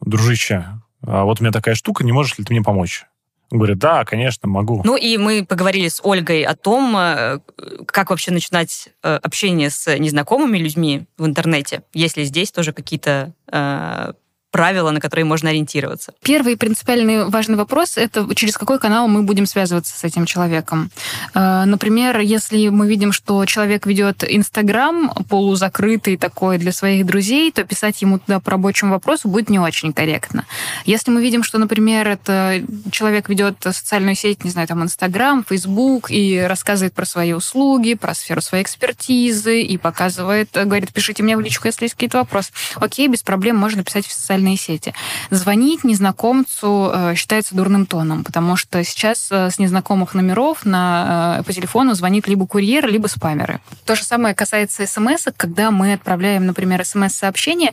дружище, 0.00 0.66
а 1.06 1.24
вот 1.24 1.40
у 1.40 1.42
меня 1.42 1.52
такая 1.52 1.74
штука, 1.74 2.04
не 2.04 2.12
можешь 2.12 2.38
ли 2.38 2.44
ты 2.44 2.52
мне 2.52 2.62
помочь?» 2.62 3.06
Говорит, 3.54 3.78
да, 3.78 4.04
конечно, 4.04 4.48
могу. 4.48 4.82
Ну 4.84 4.96
и 4.96 5.16
мы 5.16 5.46
поговорили 5.46 5.86
с 5.86 6.00
Ольгой 6.02 6.42
о 6.42 6.56
том, 6.56 6.96
э, 6.96 7.38
как 7.86 8.10
вообще 8.10 8.32
начинать 8.32 8.88
э, 9.04 9.14
общение 9.22 9.70
с 9.70 9.96
незнакомыми 9.96 10.58
людьми 10.58 11.04
в 11.18 11.24
интернете. 11.24 11.84
Есть 11.92 12.16
ли 12.16 12.24
здесь 12.24 12.50
тоже 12.50 12.72
какие-то 12.72 13.32
э, 13.52 14.12
правила, 14.54 14.92
на 14.92 15.00
которые 15.00 15.24
можно 15.24 15.50
ориентироваться? 15.50 16.12
Первый 16.22 16.56
принципиальный 16.56 17.28
важный 17.28 17.56
вопрос– 17.56 17.96
это 17.96 18.32
через 18.36 18.56
какой 18.56 18.78
канал 18.78 19.08
мы 19.08 19.24
будем 19.24 19.46
связываться 19.46 19.98
с 19.98 20.04
этим 20.04 20.26
человеком. 20.26 20.92
Э, 21.34 21.64
например, 21.64 22.20
если 22.20 22.68
мы 22.68 22.86
видим, 22.86 23.10
что 23.10 23.44
человек 23.46 23.84
ведет 23.84 24.22
Инстаграм 24.22 25.12
полузакрытый 25.28 26.16
такой 26.16 26.58
для 26.58 26.70
своих 26.70 27.04
друзей, 27.04 27.50
то 27.50 27.64
писать 27.64 28.00
ему 28.00 28.20
туда 28.20 28.38
по 28.38 28.52
рабочему 28.52 28.92
вопросу 28.92 29.26
будет 29.26 29.50
не 29.50 29.58
очень 29.58 29.92
корректно. 29.92 30.44
Если 30.84 31.10
мы 31.10 31.20
видим, 31.20 31.42
что, 31.42 31.58
например, 31.58 32.06
это 32.06 32.62
человек 32.92 33.28
ведет 33.28 33.56
социальную 33.60 34.14
сеть, 34.14 34.44
не 34.44 34.50
знаю, 34.50 34.68
там 34.68 34.84
Инстаграм, 34.84 35.44
Фейсбук, 35.48 36.12
и 36.12 36.38
рассказывает 36.38 36.94
про 36.94 37.04
свои 37.06 37.32
услуги, 37.32 37.94
про 37.94 38.14
сферу 38.14 38.40
своей 38.40 38.62
экспертизы, 38.62 39.62
и 39.62 39.76
показывает, 39.78 40.50
говорит, 40.52 40.92
пишите 40.92 41.24
мне 41.24 41.36
в 41.36 41.40
личку, 41.40 41.66
если 41.66 41.86
есть 41.86 41.94
какие-то 41.94 42.18
вопросы. 42.18 42.52
Окей, 42.76 43.08
без 43.08 43.24
проблем, 43.24 43.56
можно 43.56 43.82
писать 43.82 44.06
в 44.06 44.12
социальной 44.12 44.43
социальные 44.44 44.56
сети. 44.56 44.94
Звонить 45.30 45.84
незнакомцу 45.84 46.90
э, 46.92 47.14
считается 47.16 47.54
дурным 47.54 47.86
тоном, 47.86 48.24
потому 48.24 48.56
что 48.56 48.84
сейчас 48.84 49.28
э, 49.30 49.50
с 49.50 49.58
незнакомых 49.58 50.14
номеров 50.14 50.64
на, 50.64 51.38
э, 51.40 51.42
по 51.44 51.52
телефону 51.52 51.94
звонит 51.94 52.28
либо 52.28 52.46
курьер, 52.46 52.86
либо 52.86 53.08
спамеры. 53.08 53.60
То 53.86 53.94
же 53.94 54.04
самое 54.04 54.34
касается 54.34 54.86
смс 54.86 55.24
когда 55.36 55.70
мы 55.70 55.94
отправляем, 55.94 56.46
например, 56.46 56.84
смс-сообщение. 56.84 57.72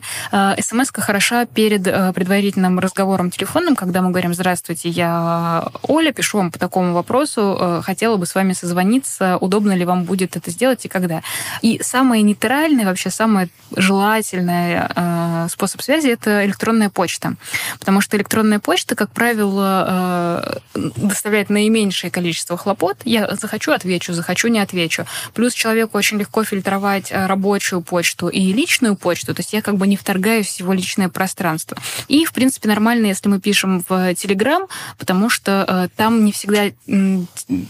смс 0.60 0.90
хороша 0.92 1.44
перед 1.44 1.82
предварительным 2.14 2.78
разговором 2.78 3.30
телефонным, 3.30 3.76
когда 3.76 4.00
мы 4.00 4.10
говорим 4.10 4.34
«Здравствуйте, 4.34 4.88
я 4.88 5.64
Оля, 5.82 6.12
пишу 6.12 6.38
вам 6.38 6.50
по 6.50 6.58
такому 6.58 6.92
вопросу, 6.94 7.82
хотела 7.84 8.16
бы 8.16 8.26
с 8.26 8.34
вами 8.34 8.52
созвониться, 8.54 9.36
удобно 9.40 9.72
ли 9.72 9.84
вам 9.84 10.04
будет 10.04 10.36
это 10.36 10.50
сделать 10.50 10.84
и 10.84 10.88
когда». 10.88 11.22
И 11.62 11.80
самое 11.82 12.22
нейтральное, 12.22 12.84
вообще 12.84 13.10
самое 13.10 13.48
желательное 13.76 15.48
способ 15.48 15.82
связи— 15.82 16.08
это 16.08 16.44
электронная 16.44 16.61
электронная 16.62 16.90
почта. 16.90 17.34
Потому 17.78 18.00
что 18.00 18.16
электронная 18.16 18.60
почта, 18.60 18.94
как 18.94 19.10
правило, 19.10 20.62
э, 20.74 20.88
доставляет 20.96 21.50
наименьшее 21.50 22.10
количество 22.10 22.56
хлопот. 22.56 22.98
Я 23.04 23.34
захочу, 23.34 23.72
отвечу, 23.72 24.12
захочу, 24.12 24.48
не 24.48 24.60
отвечу. 24.60 25.04
Плюс 25.34 25.54
человеку 25.54 25.98
очень 25.98 26.18
легко 26.18 26.44
фильтровать 26.44 27.10
э, 27.10 27.26
рабочую 27.26 27.82
почту 27.82 28.28
и 28.28 28.52
личную 28.52 28.94
почту. 28.94 29.34
То 29.34 29.40
есть 29.40 29.52
я 29.52 29.60
как 29.60 29.76
бы 29.76 29.88
не 29.88 29.96
вторгаюсь 29.96 30.56
в 30.56 30.60
его 30.60 30.72
личное 30.72 31.08
пространство. 31.08 31.76
И, 32.06 32.24
в 32.24 32.32
принципе, 32.32 32.68
нормально, 32.68 33.06
если 33.06 33.28
мы 33.28 33.40
пишем 33.40 33.84
в 33.88 34.14
Телеграм, 34.14 34.68
потому 34.98 35.28
что 35.30 35.64
э, 35.66 35.88
там 35.96 36.24
не 36.24 36.30
всегда 36.30 36.70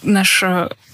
наш 0.03 0.45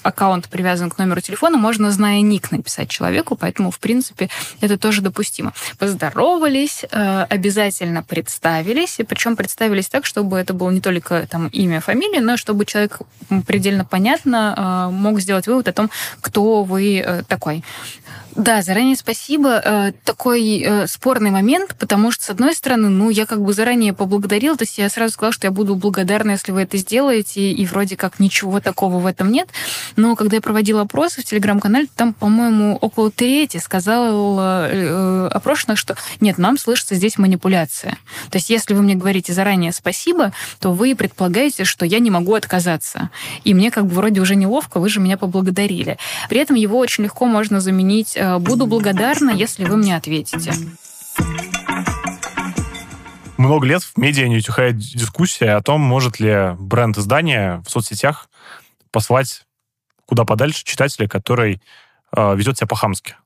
аккаунт 0.08 0.48
привязан 0.48 0.90
к 0.90 0.98
номеру 0.98 1.20
телефона, 1.20 1.56
можно, 1.58 1.90
зная 1.90 2.20
ник, 2.20 2.50
написать 2.50 2.88
человеку, 2.88 3.36
поэтому, 3.36 3.70
в 3.70 3.78
принципе, 3.78 4.28
это 4.60 4.78
тоже 4.78 5.02
допустимо. 5.02 5.52
Поздоровались, 5.78 6.84
обязательно 6.90 7.68
обязательно 7.68 8.02
представились, 8.02 9.00
и 9.00 9.04
причем 9.04 9.36
представились 9.36 9.88
так, 9.88 10.06
чтобы 10.06 10.38
это 10.38 10.52
было 10.52 10.70
не 10.70 10.80
только 10.80 11.26
там 11.26 11.48
имя, 11.48 11.80
фамилия, 11.80 12.20
но 12.20 12.36
чтобы 12.36 12.64
человек 12.64 12.98
предельно 13.46 13.84
понятно 13.84 14.88
э, 14.90 14.92
мог 14.92 15.20
сделать 15.20 15.46
вывод 15.46 15.68
о 15.68 15.72
том, 15.72 15.90
кто 16.20 16.62
вы 16.62 16.98
э, 16.98 17.22
такой. 17.28 17.64
Да, 18.38 18.62
заранее 18.62 18.94
спасибо. 18.94 19.60
Э, 19.64 19.92
такой 20.04 20.62
э, 20.64 20.86
спорный 20.86 21.32
момент, 21.32 21.74
потому 21.76 22.12
что, 22.12 22.22
с 22.22 22.30
одной 22.30 22.54
стороны, 22.54 22.88
ну, 22.88 23.10
я 23.10 23.26
как 23.26 23.42
бы 23.42 23.52
заранее 23.52 23.92
поблагодарила, 23.92 24.56
то 24.56 24.62
есть 24.62 24.78
я 24.78 24.88
сразу 24.88 25.14
сказала, 25.14 25.32
что 25.32 25.48
я 25.48 25.50
буду 25.50 25.74
благодарна, 25.74 26.30
если 26.30 26.52
вы 26.52 26.62
это 26.62 26.76
сделаете, 26.76 27.50
и 27.50 27.66
вроде 27.66 27.96
как 27.96 28.20
ничего 28.20 28.60
такого 28.60 29.00
в 29.00 29.06
этом 29.06 29.32
нет. 29.32 29.48
Но 29.96 30.14
когда 30.14 30.36
я 30.36 30.40
проводила 30.40 30.82
опросы 30.82 31.20
в 31.20 31.24
Телеграм-канале, 31.24 31.88
там, 31.96 32.14
по-моему, 32.14 32.76
около 32.76 33.10
трети 33.10 33.56
сказала 33.56 34.68
э, 34.70 35.28
опрошенных, 35.32 35.76
что 35.76 35.96
нет, 36.20 36.38
нам 36.38 36.58
слышится 36.58 36.94
здесь 36.94 37.18
манипуляция. 37.18 37.98
То 38.30 38.38
есть 38.38 38.50
если 38.50 38.72
вы 38.72 38.82
мне 38.82 38.94
говорите 38.94 39.32
заранее 39.32 39.72
спасибо, 39.72 40.32
то 40.60 40.70
вы 40.70 40.94
предполагаете, 40.94 41.64
что 41.64 41.84
я 41.84 41.98
не 41.98 42.12
могу 42.12 42.34
отказаться. 42.34 43.10
И 43.42 43.52
мне 43.52 43.72
как 43.72 43.86
бы 43.86 43.96
вроде 43.96 44.20
уже 44.20 44.36
неловко, 44.36 44.78
вы 44.78 44.88
же 44.90 45.00
меня 45.00 45.16
поблагодарили. 45.16 45.98
При 46.28 46.38
этом 46.38 46.54
его 46.54 46.78
очень 46.78 47.02
легко 47.02 47.26
можно 47.26 47.60
заменить 47.60 48.16
буду 48.38 48.66
благодарна, 48.66 49.30
если 49.30 49.64
вы 49.64 49.76
мне 49.76 49.96
ответите. 49.96 50.52
Много 53.36 53.66
лет 53.66 53.82
в 53.82 53.96
медиа 53.96 54.26
не 54.28 54.38
утихает 54.38 54.76
дискуссия 54.76 55.52
о 55.52 55.62
том, 55.62 55.80
может 55.80 56.18
ли 56.18 56.56
бренд 56.58 56.98
издания 56.98 57.62
в 57.66 57.70
соцсетях 57.70 58.28
послать 58.90 59.44
куда 60.06 60.24
подальше 60.24 60.64
читателя, 60.64 61.06
который 61.06 61.60
э, 62.16 62.36
ведет 62.36 62.56
себя 62.56 62.66
по-хамски. 62.66 63.16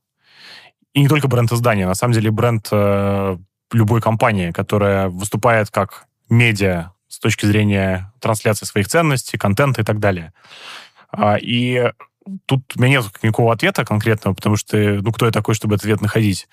И 0.92 1.00
не 1.00 1.08
только 1.08 1.28
бренд 1.28 1.50
издания, 1.52 1.86
на 1.86 1.94
самом 1.94 2.12
деле 2.12 2.30
бренд 2.30 2.68
э, 2.70 3.36
любой 3.72 4.00
компании, 4.00 4.50
которая 4.50 5.08
выступает 5.08 5.70
как 5.70 6.06
медиа 6.28 6.92
с 7.08 7.18
точки 7.18 7.46
зрения 7.46 8.12
трансляции 8.20 8.66
своих 8.66 8.88
ценностей, 8.88 9.38
контента 9.38 9.80
и 9.82 9.84
так 9.84 9.98
далее. 9.98 10.32
А, 11.10 11.36
и 11.36 11.92
тут 12.46 12.76
у 12.76 12.80
меня 12.80 12.98
нет 12.98 13.04
никакого 13.22 13.52
ответа 13.52 13.84
конкретного, 13.84 14.34
потому 14.34 14.56
что, 14.56 14.76
ну, 14.76 15.12
кто 15.12 15.26
я 15.26 15.32
такой, 15.32 15.54
чтобы 15.54 15.74
этот 15.74 15.84
ответ 15.84 16.00
находить. 16.00 16.48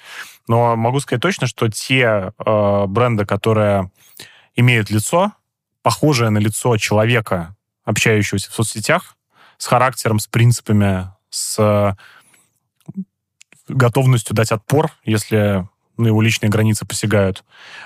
Но 0.48 0.76
могу 0.76 1.00
сказать 1.00 1.22
точно, 1.22 1.48
что 1.48 1.70
те 1.70 2.32
э, 2.38 2.86
бренды, 2.88 3.26
которые 3.26 3.92
имеют 4.56 4.90
лицо, 4.90 5.34
похожее 5.82 6.30
на 6.30 6.38
лицо 6.38 6.78
человека, 6.78 7.56
общающегося 7.84 8.52
в 8.52 8.54
соцсетях, 8.54 9.16
с 9.58 9.68
характером, 9.68 10.20
с 10.20 10.28
принципами, 10.28 11.12
с 11.30 11.96
готовностью 13.68 14.36
дать 14.36 14.52
отпор, 14.52 14.92
если 15.04 15.68
на 15.98 16.08
его 16.08 16.22
личные 16.22 16.50
границы 16.50 16.86
посягают, 16.86 17.44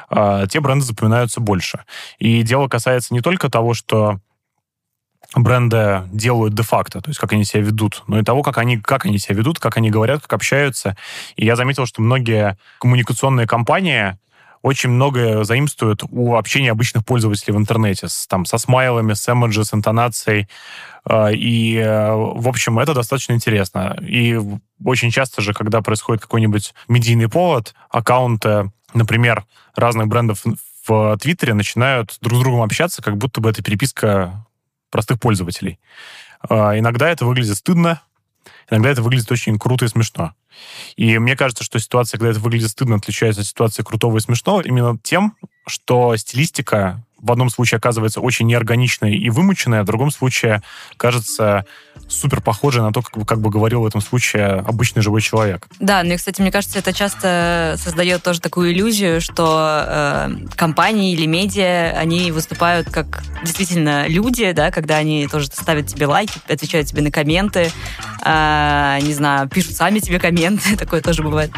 э, 0.10 0.46
те 0.50 0.60
бренды 0.60 0.86
запоминаются 0.86 1.42
больше. 1.42 1.84
И 2.20 2.44
дело 2.44 2.68
касается 2.68 3.14
не 3.14 3.22
только 3.22 3.50
того, 3.50 3.74
что 3.74 4.20
бренды 5.36 6.04
делают 6.12 6.54
де-факто, 6.54 7.02
то 7.02 7.10
есть 7.10 7.20
как 7.20 7.34
они 7.34 7.44
себя 7.44 7.64
ведут, 7.64 8.04
но 8.08 8.20
и 8.20 8.24
того, 8.24 8.44
как 8.44 8.58
они, 8.58 8.78
как 8.78 9.06
они 9.06 9.18
себя 9.18 9.36
ведут, 9.36 9.60
как 9.60 9.78
они 9.78 9.90
говорят, 9.90 10.22
как 10.22 10.34
общаются. 10.34 10.96
И 11.36 11.46
я 11.46 11.56
заметил, 11.56 11.86
что 11.86 12.02
многие 12.02 12.58
коммуникационные 12.80 13.48
компании 13.48 14.18
очень 14.64 14.90
многое 14.90 15.44
заимствуют 15.44 16.04
у 16.10 16.36
общения 16.36 16.72
обычных 16.72 17.06
пользователей 17.06 17.54
в 17.54 17.58
интернете, 17.58 18.08
с, 18.08 18.28
там, 18.28 18.46
со 18.46 18.58
смайлами, 18.58 19.14
с 19.14 19.28
эмоджи, 19.28 19.66
с 19.66 19.74
интонацией. 19.74 20.48
А, 21.04 21.28
и, 21.28 21.84
в 21.84 22.48
общем, 22.48 22.80
это 22.80 22.94
достаточно 22.94 23.34
интересно. 23.34 23.98
И 24.02 24.40
очень 24.84 25.12
часто 25.12 25.42
же, 25.42 25.54
когда 25.54 25.82
происходит 25.82 26.22
какой-нибудь 26.22 26.74
медийный 26.88 27.28
повод, 27.28 27.76
аккаунты, 27.90 28.72
например, 28.94 29.44
разных 29.76 30.08
брендов 30.08 30.44
в 30.88 31.18
Твиттере 31.18 31.54
начинают 31.54 32.18
друг 32.22 32.40
с 32.40 32.42
другом 32.42 32.62
общаться, 32.62 33.02
как 33.02 33.18
будто 33.18 33.42
бы 33.42 33.50
эта 33.50 33.62
переписка 33.62 34.43
простых 34.94 35.20
пользователей. 35.20 35.80
А, 36.48 36.78
иногда 36.78 37.10
это 37.10 37.26
выглядит 37.26 37.58
стыдно, 37.58 38.02
иногда 38.70 38.92
это 38.92 39.02
выглядит 39.02 39.32
очень 39.32 39.58
круто 39.58 39.86
и 39.86 39.88
смешно. 39.88 40.36
И 40.96 41.18
мне 41.18 41.36
кажется, 41.36 41.64
что 41.64 41.80
ситуация, 41.80 42.20
когда 42.20 42.30
это 42.30 42.40
выглядит 42.40 42.70
стыдно, 42.70 42.98
отличается 42.98 43.42
от 43.42 43.48
ситуации 43.48 43.82
крутого 43.82 44.18
и 44.18 44.22
смешного 44.22 44.62
именно 44.62 44.98
тем, 45.02 45.36
что 45.66 46.16
стилистика 46.16 47.04
в 47.18 47.32
одном 47.32 47.50
случае 47.50 47.78
оказывается 47.78 48.22
очень 48.22 48.46
неорганичной 48.46 49.18
и 49.18 49.30
вымученной, 49.32 49.80
а 49.80 49.84
в 49.84 49.88
другом 49.88 50.12
случае 50.12 50.62
кажется 50.98 51.66
супер 52.08 52.42
похожей 52.42 52.82
на 52.82 52.92
то, 52.92 53.02
как, 53.02 53.26
как 53.28 53.42
бы 53.42 53.50
говорил 53.50 53.82
в 53.82 53.86
этом 53.86 54.02
случае 54.02 54.64
обычный 54.68 55.02
живой 55.02 55.22
человек. 55.22 55.68
Да, 55.80 56.04
ну 56.04 56.14
и, 56.14 56.18
кстати, 56.18 56.42
мне 56.42 56.52
кажется, 56.52 56.80
это 56.80 56.94
часто 56.94 57.76
создает 57.78 58.24
тоже 58.24 58.42
такую 58.42 58.72
иллюзию, 58.72 59.22
что 59.22 59.86
э, 59.88 60.36
компании 60.56 61.14
или 61.14 61.26
медиа, 61.26 61.94
они 61.98 62.32
выступают 62.32 62.90
как 62.90 63.24
действительно 63.44 64.08
люди, 64.08 64.52
да, 64.52 64.72
когда 64.72 64.98
они 64.98 65.28
тоже 65.28 65.48
ставят 65.48 65.88
тебе 65.88 66.08
лайки, 66.08 66.40
отвечают 66.48 66.88
тебе 66.88 67.02
на 67.02 67.12
комменты, 67.12 67.72
э, 68.24 69.00
не 69.02 69.14
знаю, 69.14 69.48
пишут 69.50 69.76
сами 69.76 70.00
тебе 70.00 70.20
комменты, 70.20 70.78
такое 70.78 71.02
тоже 71.02 71.24
бывает. 71.24 71.52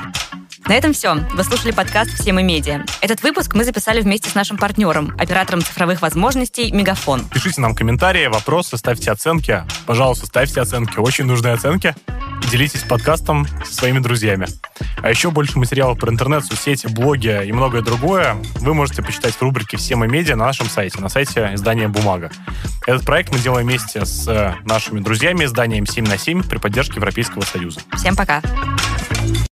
На 0.68 0.74
этом 0.74 0.94
все. 0.94 1.14
Вы 1.14 1.44
слушали 1.44 1.72
подкаст 1.72 2.10
«Все 2.20 2.34
мы 2.34 2.42
медиа». 2.42 2.84
Этот 3.02 3.22
выпуск 3.22 3.54
мы 3.54 3.64
записали 3.64 4.02
вместе 4.02 4.32
с 4.32 4.36
нашим 4.36 4.58
партнером, 4.58 5.14
оператором 5.20 5.62
цифровых 5.62 6.02
возможностей 6.02 6.72
«Мегафон». 6.72 7.24
Пишите 7.30 7.62
нам 7.62 7.76
комментарии, 7.76 8.26
вопросы, 8.26 8.76
ставьте 8.76 9.12
оценки. 9.12 9.64
Пожалуйста, 9.86 10.26
ставьте 10.26 10.60
оценки. 10.62 10.98
Очень 10.98 11.26
нужны 11.26 11.50
оценки. 11.50 11.96
И 12.44 12.48
делитесь 12.48 12.82
подкастом 12.82 13.48
со 13.64 13.76
своими 13.76 14.00
друзьями. 14.00 14.48
А 15.04 15.10
еще 15.12 15.30
больше 15.30 15.60
материалов 15.60 16.00
про 16.00 16.12
интернет, 16.12 16.44
соцсети, 16.44 16.88
блоги 16.88 17.46
и 17.46 17.52
многое 17.52 17.84
другое 17.84 18.36
вы 18.56 18.74
можете 18.74 19.04
почитать 19.04 19.36
в 19.36 19.42
рубрике 19.44 19.78
«Все 19.78 19.96
мы 19.96 20.08
медиа» 20.08 20.36
на 20.36 20.46
нашем 20.46 20.68
сайте, 20.68 21.00
на 21.00 21.10
сайте 21.10 21.52
издания 21.54 21.88
«Бумага». 21.88 22.32
Этот 22.88 23.06
проект 23.06 23.32
мы 23.32 23.38
делаем 23.38 23.68
вместе 23.68 24.04
с 24.04 24.56
нашими 24.64 25.00
друзьями 25.00 25.46
изданием 25.46 25.84
«7 25.84 26.08
на 26.08 26.16
7» 26.16 26.50
при 26.50 26.58
поддержке 26.58 26.96
Европейского 26.96 27.42
Союза. 27.44 27.82
Всем 27.96 28.16
пока! 28.16 28.42